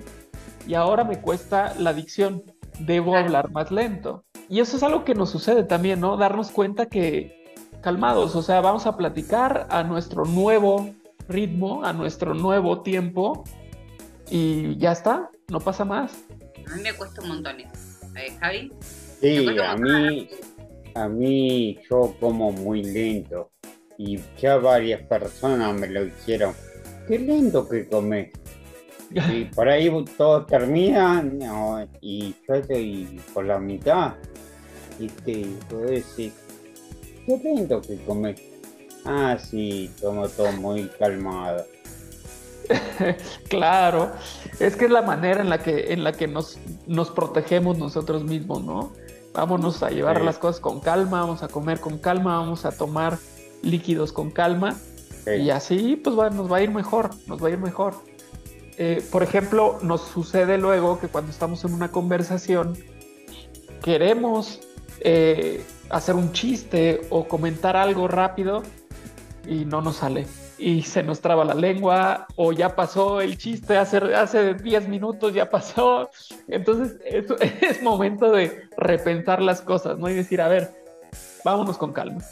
y 0.64 0.74
ahora 0.74 1.02
me 1.02 1.20
cuesta 1.20 1.74
la 1.76 1.92
dicción, 1.92 2.44
debo 2.78 3.16
hablar 3.16 3.50
más 3.50 3.72
lento. 3.72 4.24
Y 4.48 4.60
eso 4.60 4.76
es 4.76 4.84
algo 4.84 5.04
que 5.04 5.14
nos 5.14 5.30
sucede 5.30 5.64
también, 5.64 5.98
¿no? 6.00 6.16
Darnos 6.16 6.52
cuenta 6.52 6.86
que 6.86 7.37
calmados, 7.82 8.34
o 8.34 8.42
sea, 8.42 8.60
vamos 8.60 8.86
a 8.86 8.96
platicar 8.96 9.66
a 9.70 9.82
nuestro 9.82 10.24
nuevo 10.24 10.90
ritmo, 11.28 11.84
a 11.84 11.92
nuestro 11.92 12.34
nuevo 12.34 12.82
tiempo 12.82 13.44
y 14.30 14.76
ya 14.78 14.92
está, 14.92 15.30
no 15.48 15.60
pasa 15.60 15.84
más. 15.84 16.24
A 16.66 16.76
mí 16.76 16.82
me 16.82 16.92
cuesta 16.92 17.22
un 17.22 17.28
montón 17.28 17.60
eso. 17.60 17.72
¿Eh, 18.16 18.36
Javi? 18.40 18.72
Sí, 19.20 19.46
a 19.58 19.76
mí, 19.76 20.28
a 20.94 21.08
mí 21.08 21.78
yo 21.88 22.14
como 22.20 22.52
muy 22.52 22.82
lento 22.82 23.50
y 23.96 24.18
ya 24.40 24.56
varias 24.56 25.02
personas 25.02 25.78
me 25.78 25.88
lo 25.88 26.04
dijeron. 26.04 26.54
Qué 27.06 27.18
lento 27.18 27.68
que 27.68 27.88
comes. 27.88 28.30
Y 29.10 29.46
por 29.46 29.66
ahí 29.66 29.90
todo 30.18 30.44
termina 30.44 31.22
no, 31.22 31.82
y 32.02 32.34
yo 32.46 32.54
estoy 32.56 33.18
por 33.32 33.46
la 33.46 33.58
mitad. 33.58 34.16
Y 35.00 35.06
te 35.06 35.46
puedo 35.70 35.84
decir, 35.84 36.32
¿qué 37.28 37.36
tengo 37.38 37.80
que 37.82 37.96
comer? 38.04 38.36
Ah, 39.04 39.36
sí, 39.38 39.90
tomo 40.00 40.26
todo 40.28 40.50
muy 40.52 40.88
calmado. 40.98 41.64
claro, 43.48 44.10
es 44.58 44.76
que 44.76 44.86
es 44.86 44.90
la 44.90 45.02
manera 45.02 45.40
en 45.40 45.48
la 45.50 45.58
que, 45.62 45.92
en 45.92 46.04
la 46.04 46.12
que 46.12 46.26
nos, 46.26 46.58
nos 46.86 47.10
protegemos 47.10 47.78
nosotros 47.78 48.24
mismos, 48.24 48.64
¿no? 48.64 48.92
Vámonos 49.34 49.82
a 49.82 49.90
llevar 49.90 50.18
Sí. 50.18 50.24
las 50.24 50.38
cosas 50.38 50.60
con 50.60 50.80
calma, 50.80 51.20
vamos 51.20 51.42
a 51.42 51.48
comer 51.48 51.80
con 51.80 51.98
calma, 51.98 52.38
vamos 52.40 52.64
a 52.64 52.72
tomar 52.72 53.18
líquidos 53.62 54.12
con 54.12 54.30
calma 54.30 54.76
Sí. 55.24 55.32
y 55.42 55.50
así 55.50 55.96
pues 55.96 56.18
va- 56.18 56.30
nos 56.30 56.50
va 56.50 56.56
a 56.58 56.62
ir 56.62 56.70
mejor, 56.70 57.10
nos 57.26 57.42
va 57.42 57.48
a 57.48 57.50
ir 57.50 57.58
mejor. 57.58 57.94
Eh, 58.78 59.04
por 59.10 59.22
ejemplo, 59.22 59.78
nos 59.82 60.02
sucede 60.02 60.56
luego 60.58 60.98
que 61.00 61.08
cuando 61.08 61.30
estamos 61.30 61.64
en 61.64 61.72
una 61.74 61.90
conversación 61.90 62.76
queremos 63.82 64.60
eh, 65.00 65.64
hacer 65.90 66.14
un 66.14 66.32
chiste 66.32 67.00
o 67.10 67.26
comentar 67.26 67.76
algo 67.76 68.08
rápido 68.08 68.62
y 69.46 69.64
no 69.64 69.80
nos 69.80 69.96
sale. 69.96 70.26
Y 70.58 70.82
se 70.82 71.02
nos 71.02 71.20
traba 71.20 71.44
la 71.44 71.54
lengua 71.54 72.26
o 72.36 72.52
ya 72.52 72.74
pasó 72.74 73.20
el 73.20 73.38
chiste 73.38 73.76
hace, 73.76 73.98
hace 74.14 74.54
10 74.54 74.88
minutos, 74.88 75.32
ya 75.32 75.48
pasó. 75.48 76.10
Entonces 76.48 76.98
es, 77.60 77.82
momento 77.82 78.30
de 78.32 78.68
repensar 78.76 79.40
las 79.40 79.62
cosas, 79.62 79.98
¿no? 79.98 80.08
Y 80.08 80.14
decir, 80.14 80.40
a 80.40 80.48
ver, 80.48 80.70
vámonos 81.44 81.78
con 81.78 81.92
calma. 81.92 82.22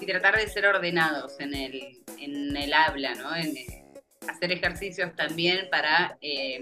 y 0.00 0.06
tratar 0.06 0.36
de 0.36 0.48
ser 0.48 0.66
ordenados 0.66 1.38
en 1.40 1.54
el, 1.54 2.02
en 2.18 2.56
el 2.56 2.72
habla, 2.72 3.14
¿no? 3.14 3.34
Eh, 3.36 3.84
hacer 4.28 4.52
ejercicios 4.52 5.14
también 5.14 5.68
para, 5.70 6.18
eh, 6.20 6.60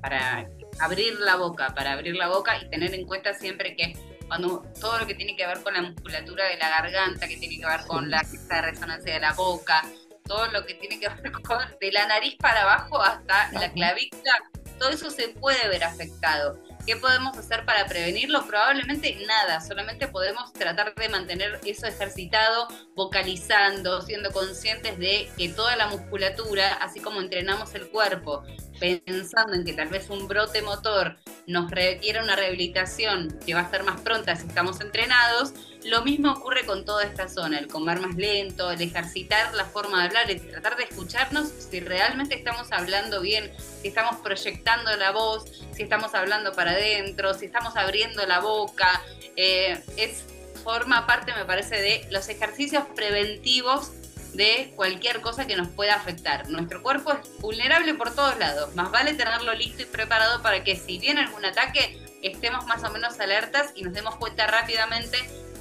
para 0.00 0.48
abrir 0.80 1.14
la 1.20 1.36
boca, 1.36 1.74
para 1.74 1.92
abrir 1.92 2.14
la 2.16 2.28
boca 2.28 2.56
y 2.62 2.70
tener 2.70 2.94
en 2.94 3.06
cuenta 3.06 3.34
siempre 3.34 3.76
que 3.76 3.94
cuando 4.34 4.64
todo 4.80 4.98
lo 4.98 5.06
que 5.06 5.14
tiene 5.14 5.36
que 5.36 5.46
ver 5.46 5.62
con 5.62 5.74
la 5.74 5.82
musculatura 5.82 6.46
de 6.46 6.56
la 6.56 6.68
garganta, 6.68 7.28
que 7.28 7.36
tiene 7.36 7.56
que 7.56 7.66
ver 7.66 7.82
con 7.86 8.10
la 8.10 8.20
resonancia 8.62 9.14
de 9.14 9.20
la 9.20 9.32
boca, 9.32 9.84
todo 10.24 10.48
lo 10.48 10.66
que 10.66 10.74
tiene 10.74 10.98
que 10.98 11.08
ver 11.08 11.30
con 11.42 11.58
de 11.80 11.92
la 11.92 12.08
nariz 12.08 12.34
para 12.40 12.62
abajo 12.62 13.00
hasta 13.00 13.52
la 13.52 13.70
clavícula, 13.70 14.32
todo 14.80 14.90
eso 14.90 15.08
se 15.10 15.28
puede 15.28 15.68
ver 15.68 15.84
afectado. 15.84 16.60
¿Qué 16.84 16.96
podemos 16.96 17.38
hacer 17.38 17.64
para 17.64 17.86
prevenirlo? 17.86 18.44
Probablemente 18.46 19.16
nada, 19.24 19.60
solamente 19.60 20.08
podemos 20.08 20.52
tratar 20.52 20.94
de 20.96 21.08
mantener 21.08 21.60
eso 21.64 21.86
ejercitado, 21.86 22.66
vocalizando, 22.96 24.02
siendo 24.02 24.32
conscientes 24.32 24.98
de 24.98 25.30
que 25.38 25.48
toda 25.50 25.76
la 25.76 25.86
musculatura, 25.86 26.74
así 26.82 26.98
como 27.00 27.20
entrenamos 27.20 27.72
el 27.74 27.88
cuerpo, 27.88 28.42
pensando 28.80 29.54
en 29.54 29.64
que 29.64 29.72
tal 29.72 29.88
vez 29.88 30.10
un 30.10 30.28
brote 30.28 30.62
motor 30.62 31.16
nos 31.46 31.70
requiere 31.70 32.22
una 32.22 32.36
rehabilitación 32.36 33.38
que 33.44 33.54
va 33.54 33.60
a 33.60 33.70
ser 33.70 33.84
más 33.84 34.00
pronta 34.00 34.34
si 34.36 34.46
estamos 34.46 34.80
entrenados, 34.80 35.54
lo 35.84 36.02
mismo 36.02 36.32
ocurre 36.32 36.64
con 36.64 36.84
toda 36.84 37.04
esta 37.04 37.28
zona, 37.28 37.58
el 37.58 37.68
comer 37.68 38.00
más 38.00 38.16
lento, 38.16 38.70
el 38.70 38.80
ejercitar 38.80 39.54
la 39.54 39.64
forma 39.64 40.00
de 40.00 40.06
hablar, 40.06 40.30
el 40.30 40.40
tratar 40.40 40.76
de 40.76 40.84
escucharnos 40.84 41.48
si 41.48 41.80
realmente 41.80 42.34
estamos 42.34 42.72
hablando 42.72 43.20
bien, 43.20 43.52
si 43.82 43.88
estamos 43.88 44.16
proyectando 44.16 44.96
la 44.96 45.12
voz, 45.12 45.44
si 45.72 45.82
estamos 45.82 46.14
hablando 46.14 46.52
para 46.52 46.72
adentro, 46.72 47.34
si 47.34 47.46
estamos 47.46 47.76
abriendo 47.76 48.26
la 48.26 48.40
boca. 48.40 49.02
eh, 49.36 49.82
es 49.96 50.24
forma 50.64 51.06
parte, 51.06 51.32
me 51.34 51.44
parece, 51.44 51.76
de 51.76 52.08
los 52.10 52.28
ejercicios 52.28 52.84
preventivos 52.96 53.92
de 54.34 54.72
cualquier 54.76 55.20
cosa 55.20 55.46
que 55.46 55.56
nos 55.56 55.68
pueda 55.68 55.94
afectar. 55.94 56.48
Nuestro 56.48 56.82
cuerpo 56.82 57.12
es 57.12 57.40
vulnerable 57.40 57.94
por 57.94 58.14
todos 58.14 58.38
lados, 58.38 58.74
más 58.74 58.90
vale 58.90 59.14
tenerlo 59.14 59.54
listo 59.54 59.82
y 59.82 59.86
preparado 59.86 60.42
para 60.42 60.64
que 60.64 60.76
si 60.76 60.98
viene 60.98 61.20
algún 61.20 61.44
ataque 61.44 61.98
estemos 62.22 62.66
más 62.66 62.82
o 62.84 62.90
menos 62.90 63.20
alertas 63.20 63.72
y 63.74 63.82
nos 63.82 63.92
demos 63.92 64.16
cuenta 64.16 64.46
rápidamente 64.46 65.18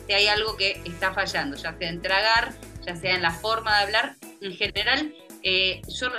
si 0.07 0.13
hay 0.13 0.28
algo 0.28 0.57
que 0.57 0.82
está 0.86 1.13
fallando, 1.13 1.55
ya 1.57 1.78
sea 1.78 1.89
en 1.89 2.01
tragar, 2.01 2.53
ya 2.86 2.95
sea 2.95 3.15
en 3.15 3.21
la 3.21 3.32
forma 3.32 3.78
de 3.78 3.84
hablar. 3.84 4.15
En 4.41 4.53
general, 4.53 5.13
eh, 5.43 5.82
yo 5.88 6.09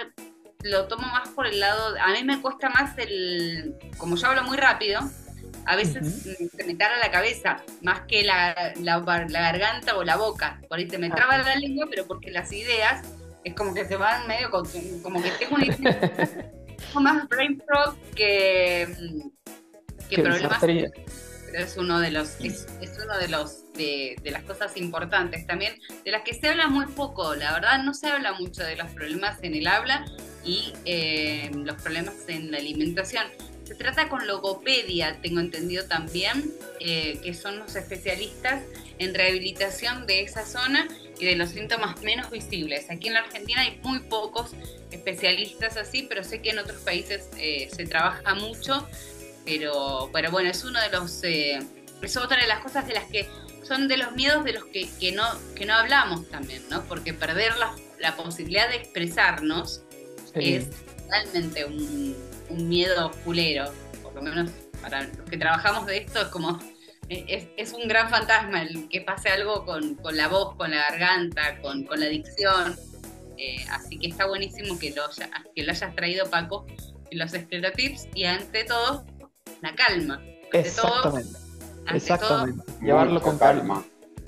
lo 0.63 0.87
tomo 0.87 1.07
más 1.09 1.29
por 1.31 1.47
el 1.47 1.61
lado, 1.61 1.95
a 2.01 2.13
mí 2.13 2.25
me 2.25 2.41
cuesta 2.41 2.71
más 2.71 2.97
el, 2.99 3.75
como 3.99 4.17
yo 4.17 4.29
hablo 4.29 4.45
muy 4.45 4.57
rápido, 4.57 5.01
a 5.67 5.77
veces 5.77 6.23
se 6.57 6.65
me 6.65 6.75
tara 6.75 6.99
la 6.99 7.11
cabeza 7.11 7.63
más 7.83 8.03
que 8.03 8.23
la, 8.23 8.73
la, 8.81 8.99
la 8.99 9.41
garganta 9.41 9.97
o 9.97 10.05
la 10.05 10.17
boca. 10.17 10.61
Por 10.69 10.79
ahí 10.79 10.89
se 10.89 10.99
me 10.99 11.11
traba 11.11 11.39
la 11.39 11.57
lengua, 11.57 11.87
pero 11.91 12.07
porque 12.07 12.31
las 12.31 12.53
ideas 12.53 13.03
es 13.45 13.55
como 13.55 13.75
que 13.75 13.85
se 13.85 13.97
van 13.97 14.27
medio 14.27 14.51
con, 14.51 14.67
como 15.03 15.23
que 15.23 15.31
tengo 15.33 15.57
una 15.57 15.67
idea. 15.67 16.53
Más 17.01 17.29
brain 17.29 17.61
fog 17.61 17.97
que, 18.15 18.89
que 20.09 20.17
Qué 20.17 20.23
problemas. 20.23 20.59
pero 20.61 21.65
es 21.65 21.77
uno 21.77 22.01
de 22.01 22.11
los 22.11 22.41
es, 22.41 22.67
es 22.81 22.99
uno 23.03 23.17
de 23.19 23.29
los 23.29 23.73
de, 23.73 24.17
de, 24.23 24.31
las 24.31 24.43
cosas 24.43 24.77
importantes 24.77 25.47
también 25.47 25.81
de 26.05 26.11
las 26.11 26.23
que 26.23 26.35
se 26.35 26.49
habla 26.49 26.69
muy 26.69 26.87
poco. 26.87 27.35
La 27.35 27.53
verdad 27.53 27.83
no 27.83 27.95
se 27.95 28.09
habla 28.09 28.33
mucho 28.33 28.63
de 28.63 28.77
los 28.77 28.89
problemas 28.91 29.39
en 29.43 29.55
el 29.55 29.67
habla 29.67 30.05
y 30.45 30.73
eh, 30.85 31.51
los 31.55 31.81
problemas 31.81 32.15
en 32.29 32.51
la 32.51 32.59
alimentación 32.59 33.25
se 33.65 33.75
trata 33.75 34.09
con 34.09 34.27
logopedia 34.27 35.19
tengo 35.23 35.41
entendido 35.41 35.85
también 35.87 36.53
eh, 36.81 37.19
que 37.23 37.35
son 37.35 37.59
los 37.59 37.77
especialistas 37.77 38.63
en 38.99 39.15
rehabilitación 39.15 40.07
de 40.07 40.23
esa 40.23 40.45
zona 40.47 40.87
y 41.19 41.25
de 41.25 41.37
los 41.37 41.51
síntomas 41.51 42.03
menos 42.03 42.31
visibles 42.31 42.91
aquí 42.91 43.09
en 43.09 43.15
la 43.15 43.21
Argentina 43.21 43.63
hay 43.63 43.81
muy 43.83 44.01
pocos 44.01 44.51
especialistas 44.91 45.77
así 45.77 46.07
pero 46.09 46.25
sé 46.25 46.43
que 46.43 46.51
en 46.51 46.59
otros 46.59 46.81
países 46.83 47.29
eh, 47.39 47.69
se 47.75 47.87
trabaja 47.87 48.35
mucho 48.35 48.87
pero, 49.45 50.11
pero 50.13 50.31
bueno, 50.31 50.51
es 50.51 50.65
uno 50.65 50.81
de 50.81 50.89
los, 50.91 51.23
eh, 51.23 51.59
es 52.03 52.17
otra 52.17 52.41
de 52.41 52.47
las 52.47 52.61
cosas 52.61 52.87
de 52.87 52.95
las 52.95 53.05
que 53.05 53.29
son 53.63 53.89
de 53.89 53.97
los 53.97 54.13
miedos 54.13 54.45
de 54.45 54.55
los 54.55 54.65
que, 54.67 54.89
que 54.99 55.13
no, 55.13 55.25
que 55.55 55.65
no 55.65 55.75
hablamos 55.75 56.29
también, 56.29 56.63
¿no? 56.71 56.85
Porque 56.85 57.15
perder 57.15 57.57
la, 57.57 57.75
la 57.99 58.17
posibilidad 58.17 58.69
de 58.69 58.77
expresarnos 58.77 59.83
Sí. 60.35 60.55
es 60.55 60.67
realmente 61.09 61.65
un, 61.65 62.17
un 62.51 62.69
miedo 62.69 63.11
culero, 63.25 63.65
por 64.03 64.15
lo 64.15 64.23
menos 64.23 64.51
para 64.83 65.03
los 65.03 65.29
que 65.31 65.37
trabajamos 65.39 65.87
de 65.87 65.99
esto 65.99 66.21
es 66.23 66.29
como, 66.29 66.59
es, 67.09 67.49
es 67.57 67.73
un 67.73 67.89
gran 67.89 68.11
fantasma 68.11 68.63
el 68.63 68.89
que 68.89 69.01
pase 69.01 69.29
algo 69.31 69.65
con, 69.65 69.95
con 69.97 70.17
la 70.17 70.29
voz, 70.29 70.55
con 70.57 70.71
la 70.71 70.77
garganta, 70.91 71.61
con, 71.63 71.85
con 71.85 72.01
la 72.01 72.07
dicción, 72.07 72.77
eh, 73.39 73.65
así 73.71 73.99
que 73.99 74.09
está 74.09 74.27
buenísimo 74.27 74.79
que 74.79 74.91
lo, 74.93 75.07
haya- 75.07 75.31
que 75.55 75.63
lo 75.65 75.73
hayas 75.73 75.95
traído 75.95 76.31
Paco 76.31 76.67
en 77.11 77.19
los 77.19 77.33
esclerotips 77.35 78.09
y 78.15 78.25
ante 78.25 78.65
todo 78.65 79.05
la 79.61 79.75
calma. 79.75 80.15
Ante 80.15 80.71
todo, 80.71 81.19
Exactamente. 81.19 81.39
ante 81.87 81.97
Exactamente. 81.97 82.65
Llevarlo 82.83 83.15
Mucha 83.15 83.25
con 83.25 83.39
calma. 83.39 83.85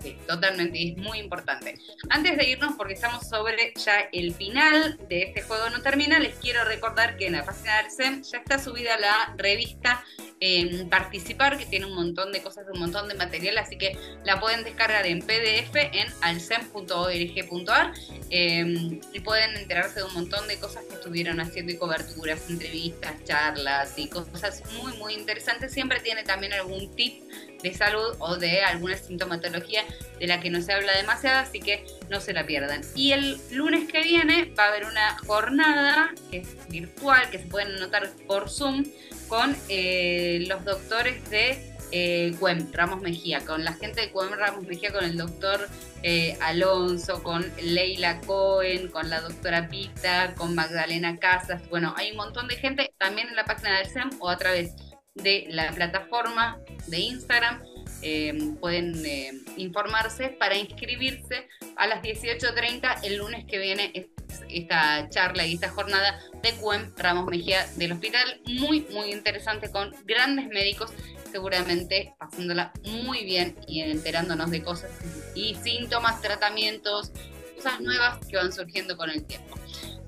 Sí, 0.06 0.16
totalmente, 0.24 0.90
es 0.90 0.96
muy 0.98 1.18
importante. 1.18 1.74
Antes 2.10 2.36
de 2.36 2.48
irnos, 2.48 2.74
porque 2.76 2.94
estamos 2.94 3.28
sobre 3.28 3.74
ya 3.74 4.08
el 4.12 4.32
final 4.32 4.96
de 5.08 5.22
este 5.24 5.42
juego 5.42 5.68
no 5.70 5.82
termina, 5.82 6.20
les 6.20 6.36
quiero 6.36 6.62
recordar 6.62 7.16
que 7.16 7.26
en 7.26 7.32
la 7.32 7.44
página 7.44 7.82
del 7.82 7.90
SEM 7.90 8.22
ya 8.22 8.38
está 8.38 8.60
subida 8.60 8.96
la 9.00 9.34
revista 9.36 10.04
en 10.38 10.88
Participar, 10.88 11.58
que 11.58 11.66
tiene 11.66 11.86
un 11.86 11.94
montón 11.94 12.30
de 12.30 12.40
cosas, 12.40 12.66
un 12.72 12.78
montón 12.78 13.08
de 13.08 13.14
material, 13.14 13.58
así 13.58 13.78
que 13.78 13.98
la 14.24 14.38
pueden 14.38 14.62
descargar 14.62 15.06
en 15.06 15.22
PDF 15.22 15.74
en 15.74 16.06
alsem.org.ar 16.20 17.92
eh, 18.30 19.00
y 19.12 19.20
pueden 19.20 19.56
enterarse 19.56 20.00
de 20.00 20.04
un 20.04 20.14
montón 20.14 20.46
de 20.46 20.56
cosas 20.60 20.84
que 20.84 20.94
estuvieron 20.94 21.40
haciendo 21.40 21.72
y 21.72 21.78
coberturas, 21.78 22.48
entrevistas, 22.48 23.24
charlas 23.24 23.94
y 23.96 24.08
cosas 24.08 24.62
muy, 24.80 24.96
muy 24.98 25.14
interesantes. 25.14 25.72
Siempre 25.72 25.98
tiene 25.98 26.22
también 26.22 26.52
algún 26.52 26.94
tip 26.94 27.24
de 27.70 27.74
salud 27.74 28.14
o 28.18 28.36
de 28.36 28.62
alguna 28.62 28.96
sintomatología 28.96 29.84
de 30.18 30.26
la 30.26 30.40
que 30.40 30.50
no 30.50 30.62
se 30.62 30.72
habla 30.72 30.96
demasiado, 30.96 31.40
así 31.40 31.60
que 31.60 31.84
no 32.08 32.20
se 32.20 32.32
la 32.32 32.46
pierdan. 32.46 32.82
Y 32.94 33.12
el 33.12 33.38
lunes 33.50 33.90
que 33.90 34.02
viene 34.02 34.52
va 34.58 34.64
a 34.64 34.68
haber 34.68 34.84
una 34.84 35.18
jornada 35.26 36.14
que 36.30 36.38
es 36.38 36.68
virtual, 36.68 37.28
que 37.30 37.38
se 37.38 37.46
pueden 37.46 37.76
anotar 37.76 38.10
por 38.26 38.48
Zoom, 38.48 38.84
con 39.28 39.56
eh, 39.68 40.44
los 40.48 40.64
doctores 40.64 41.28
de 41.30 41.76
eh, 41.92 42.34
CUEM, 42.38 42.72
Ramos 42.72 43.00
Mejía, 43.00 43.44
con 43.44 43.64
la 43.64 43.72
gente 43.72 44.00
de 44.00 44.10
CUEM 44.10 44.32
Ramos 44.34 44.64
Mejía, 44.64 44.92
con 44.92 45.04
el 45.04 45.16
doctor 45.16 45.68
eh, 46.02 46.36
Alonso, 46.40 47.22
con 47.22 47.44
Leila 47.60 48.20
Cohen, 48.20 48.88
con 48.88 49.10
la 49.10 49.20
doctora 49.20 49.68
Pita, 49.68 50.34
con 50.36 50.54
Magdalena 50.54 51.16
Casas. 51.18 51.68
Bueno, 51.68 51.94
hay 51.96 52.12
un 52.12 52.16
montón 52.16 52.48
de 52.48 52.56
gente 52.56 52.92
también 52.98 53.28
en 53.28 53.36
la 53.36 53.44
página 53.44 53.78
del 53.78 53.88
SEM 53.88 54.10
o 54.20 54.28
a 54.28 54.36
través 54.36 54.72
de 55.16 55.46
la 55.50 55.72
plataforma 55.72 56.58
de 56.86 56.98
Instagram. 56.98 57.62
eh, 58.02 58.54
pueden 58.60 59.04
eh, 59.06 59.32
informarse 59.56 60.28
para 60.28 60.56
inscribirse 60.56 61.48
a 61.76 61.86
las 61.86 62.02
18.30 62.02 63.00
el 63.04 63.16
lunes 63.16 63.44
que 63.46 63.58
viene 63.58 63.90
es 63.94 64.06
esta 64.48 65.08
charla 65.08 65.46
y 65.46 65.54
esta 65.54 65.70
jornada 65.70 66.18
de 66.42 66.52
CUEM 66.52 66.92
Ramos 66.96 67.26
Mejía 67.26 67.66
del 67.76 67.92
hospital. 67.92 68.40
Muy, 68.46 68.86
muy 68.90 69.12
interesante 69.12 69.70
con 69.70 69.94
grandes 70.04 70.48
médicos, 70.48 70.92
seguramente 71.30 72.14
pasándola 72.18 72.72
muy 72.84 73.24
bien 73.24 73.56
y 73.66 73.80
enterándonos 73.80 74.50
de 74.50 74.62
cosas 74.62 74.90
y 75.34 75.54
síntomas, 75.56 76.20
tratamientos, 76.20 77.12
cosas 77.56 77.80
nuevas 77.80 78.18
que 78.26 78.36
van 78.36 78.52
surgiendo 78.52 78.96
con 78.96 79.10
el 79.10 79.24
tiempo. 79.24 79.58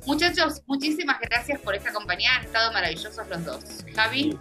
Muchachos, 0.07 0.63
muchísimas 0.67 1.21
gracias 1.21 1.61
por 1.61 1.75
esta 1.75 1.93
compañía. 1.93 2.37
Han 2.37 2.45
estado 2.45 2.73
maravillosos 2.73 3.29
los 3.29 3.45
dos. 3.45 3.65
Javi. 3.95 4.39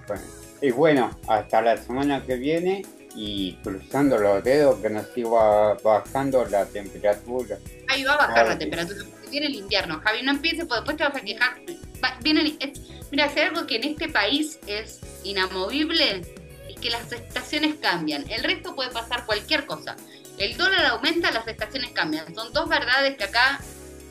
Y 0.62 0.72
bueno, 0.72 1.12
hasta 1.28 1.62
la 1.62 1.78
semana 1.78 2.24
que 2.26 2.36
viene 2.36 2.86
y 3.16 3.54
cruzando 3.64 4.18
los 4.18 4.44
dedos 4.44 4.80
que 4.80 4.90
nos 4.90 5.08
siga 5.14 5.74
bajando 5.84 6.46
la 6.46 6.66
temperatura. 6.66 7.58
Ahí 7.90 8.04
va 8.04 8.14
a 8.14 8.18
bajar 8.28 8.48
la 8.48 8.58
temperatura. 8.58 9.00
porque 9.10 9.30
Viene 9.30 9.48
el 9.48 9.56
invierno. 9.56 10.00
Javi, 10.04 10.22
no 10.24 10.32
empieces 10.32 10.66
porque 10.66 10.76
después 10.82 10.98
te 10.98 11.04
vas 11.04 11.16
a 11.16 11.22
quejar. 11.22 11.58
Va- 12.04 12.18
viene 12.22 12.56
es- 12.60 12.80
mira, 13.12 13.30
si 13.30 13.40
hay 13.40 13.48
algo 13.48 13.66
que 13.68 13.78
en 13.78 13.84
este 13.86 14.08
país 14.10 14.60
es 14.68 15.00
inamovible, 15.24 16.22
es 16.70 16.76
que 16.80 16.90
las 16.90 17.12
estaciones 17.12 17.76
cambian. 17.82 18.30
El 18.30 18.44
resto 18.44 18.76
puede 18.76 18.92
pasar 18.92 19.26
cualquier 19.26 19.66
cosa. 19.66 19.96
El 20.38 20.56
dólar 20.56 20.86
aumenta, 20.86 21.32
las 21.32 21.48
estaciones 21.48 21.92
cambian. 21.92 22.34
Son 22.36 22.54
dos 22.54 22.70
verdades 22.70 23.18
que 23.18 23.24
acá 23.24 23.60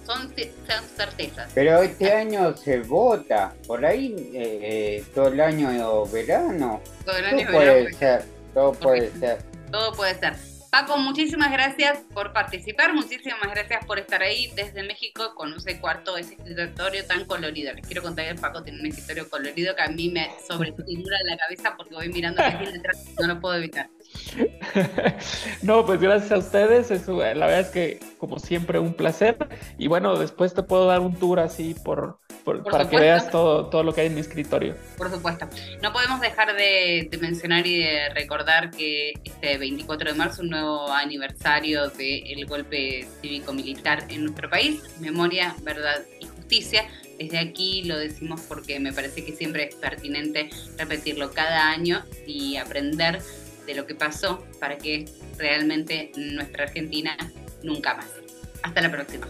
son, 0.06 0.22
son 0.28 0.84
certezas. 0.96 1.50
Pero 1.54 1.82
este 1.82 2.12
año 2.12 2.56
se 2.56 2.80
vota, 2.80 3.54
por 3.66 3.84
ahí 3.84 4.14
eh, 4.32 4.58
eh, 4.62 5.04
todo 5.14 5.28
el 5.28 5.40
año 5.40 6.04
verano. 6.06 6.80
Todo 7.04 7.16
el 7.16 7.24
Todo 7.24 7.38
año 7.40 7.50
puede 7.50 7.74
verano, 7.74 7.98
ser, 7.98 8.24
todo 8.54 8.72
puede 8.72 9.10
ser. 9.18 9.38
todo 9.70 9.92
puede 9.92 10.14
ser. 10.18 10.34
Paco, 10.70 10.98
muchísimas 10.98 11.50
gracias 11.50 12.00
por 12.12 12.32
participar, 12.34 12.92
muchísimas 12.92 13.40
gracias 13.50 13.84
por 13.86 13.98
estar 13.98 14.20
ahí 14.22 14.52
desde 14.56 14.82
México 14.82 15.34
con 15.34 15.54
ese 15.54 15.80
cuarto, 15.80 16.18
ese 16.18 16.34
escritorio 16.34 17.04
tan 17.06 17.24
colorido. 17.24 17.72
Les 17.72 17.86
quiero 17.86 18.02
contar 18.02 18.26
que 18.28 18.34
Paco 18.40 18.62
tiene 18.62 18.80
un 18.80 18.86
escritorio 18.86 19.28
colorido 19.30 19.74
que 19.74 19.82
a 19.82 19.88
mí 19.88 20.10
me 20.10 20.30
sobreestimula 20.46 21.16
la 21.24 21.36
cabeza 21.38 21.74
porque 21.76 21.94
voy 21.94 22.08
mirando 22.10 22.42
tiene 22.58 22.72
detrás, 22.72 23.04
no 23.18 23.26
lo 23.26 23.40
puedo 23.40 23.54
evitar. 23.54 23.88
No, 25.62 25.84
pues 25.86 26.00
gracias 26.00 26.32
a 26.32 26.38
ustedes. 26.38 26.90
es- 26.90 27.08
la 27.08 27.24
verdad 27.46 27.60
es 27.60 27.68
que, 27.68 28.00
como 28.18 28.38
siempre, 28.38 28.78
un 28.78 28.94
placer. 28.94 29.36
Y 29.78 29.86
bueno, 29.88 30.16
después 30.18 30.54
te 30.54 30.62
puedo 30.62 30.86
dar 30.86 31.00
un 31.00 31.14
tour 31.16 31.40
así 31.40 31.74
por, 31.84 32.18
por- 32.44 32.62
Por 32.62 32.72
para 32.72 32.88
que 32.88 32.98
veas 32.98 33.30
todo, 33.30 33.66
todo 33.66 33.82
lo 33.82 33.92
que 33.94 34.02
hay 34.02 34.06
en 34.08 34.14
mi 34.14 34.20
escritorio. 34.20 34.74
Por 34.96 35.10
supuesto. 35.10 35.48
No 35.82 35.92
podemos 35.92 36.20
dejar 36.20 36.54
de, 36.56 37.08
de 37.10 37.18
mencionar 37.18 37.66
y 37.66 37.78
de 37.78 38.08
recordar 38.14 38.70
que 38.70 39.14
este 39.24 39.58
24 39.58 40.12
de 40.12 40.16
marzo, 40.18 40.42
un 40.42 40.50
nuevo 40.50 40.90
aniversario 40.92 41.88
del 41.90 42.46
golpe 42.46 43.06
cívico-militar 43.20 44.04
en 44.08 44.24
nuestro 44.24 44.48
país, 44.50 44.82
memoria, 45.00 45.54
verdad 45.62 46.02
y 46.20 46.26
justicia. 46.26 46.84
Desde 47.18 47.38
aquí 47.38 47.82
lo 47.84 47.96
decimos 47.98 48.42
porque 48.46 48.78
me 48.78 48.92
parece 48.92 49.24
que 49.24 49.32
siempre 49.32 49.64
es 49.64 49.74
pertinente 49.74 50.50
repetirlo 50.76 51.30
cada 51.32 51.70
año 51.70 52.04
y 52.26 52.56
aprender 52.56 53.20
de 53.66 53.74
lo 53.74 53.86
que 53.86 53.94
pasó 53.94 54.44
para 54.60 54.78
que 54.78 55.06
realmente 55.38 56.12
nuestra 56.16 56.64
Argentina 56.64 57.16
nunca 57.62 57.94
más. 57.94 58.06
Hasta 58.62 58.80
la 58.80 58.90
próxima. 58.90 59.28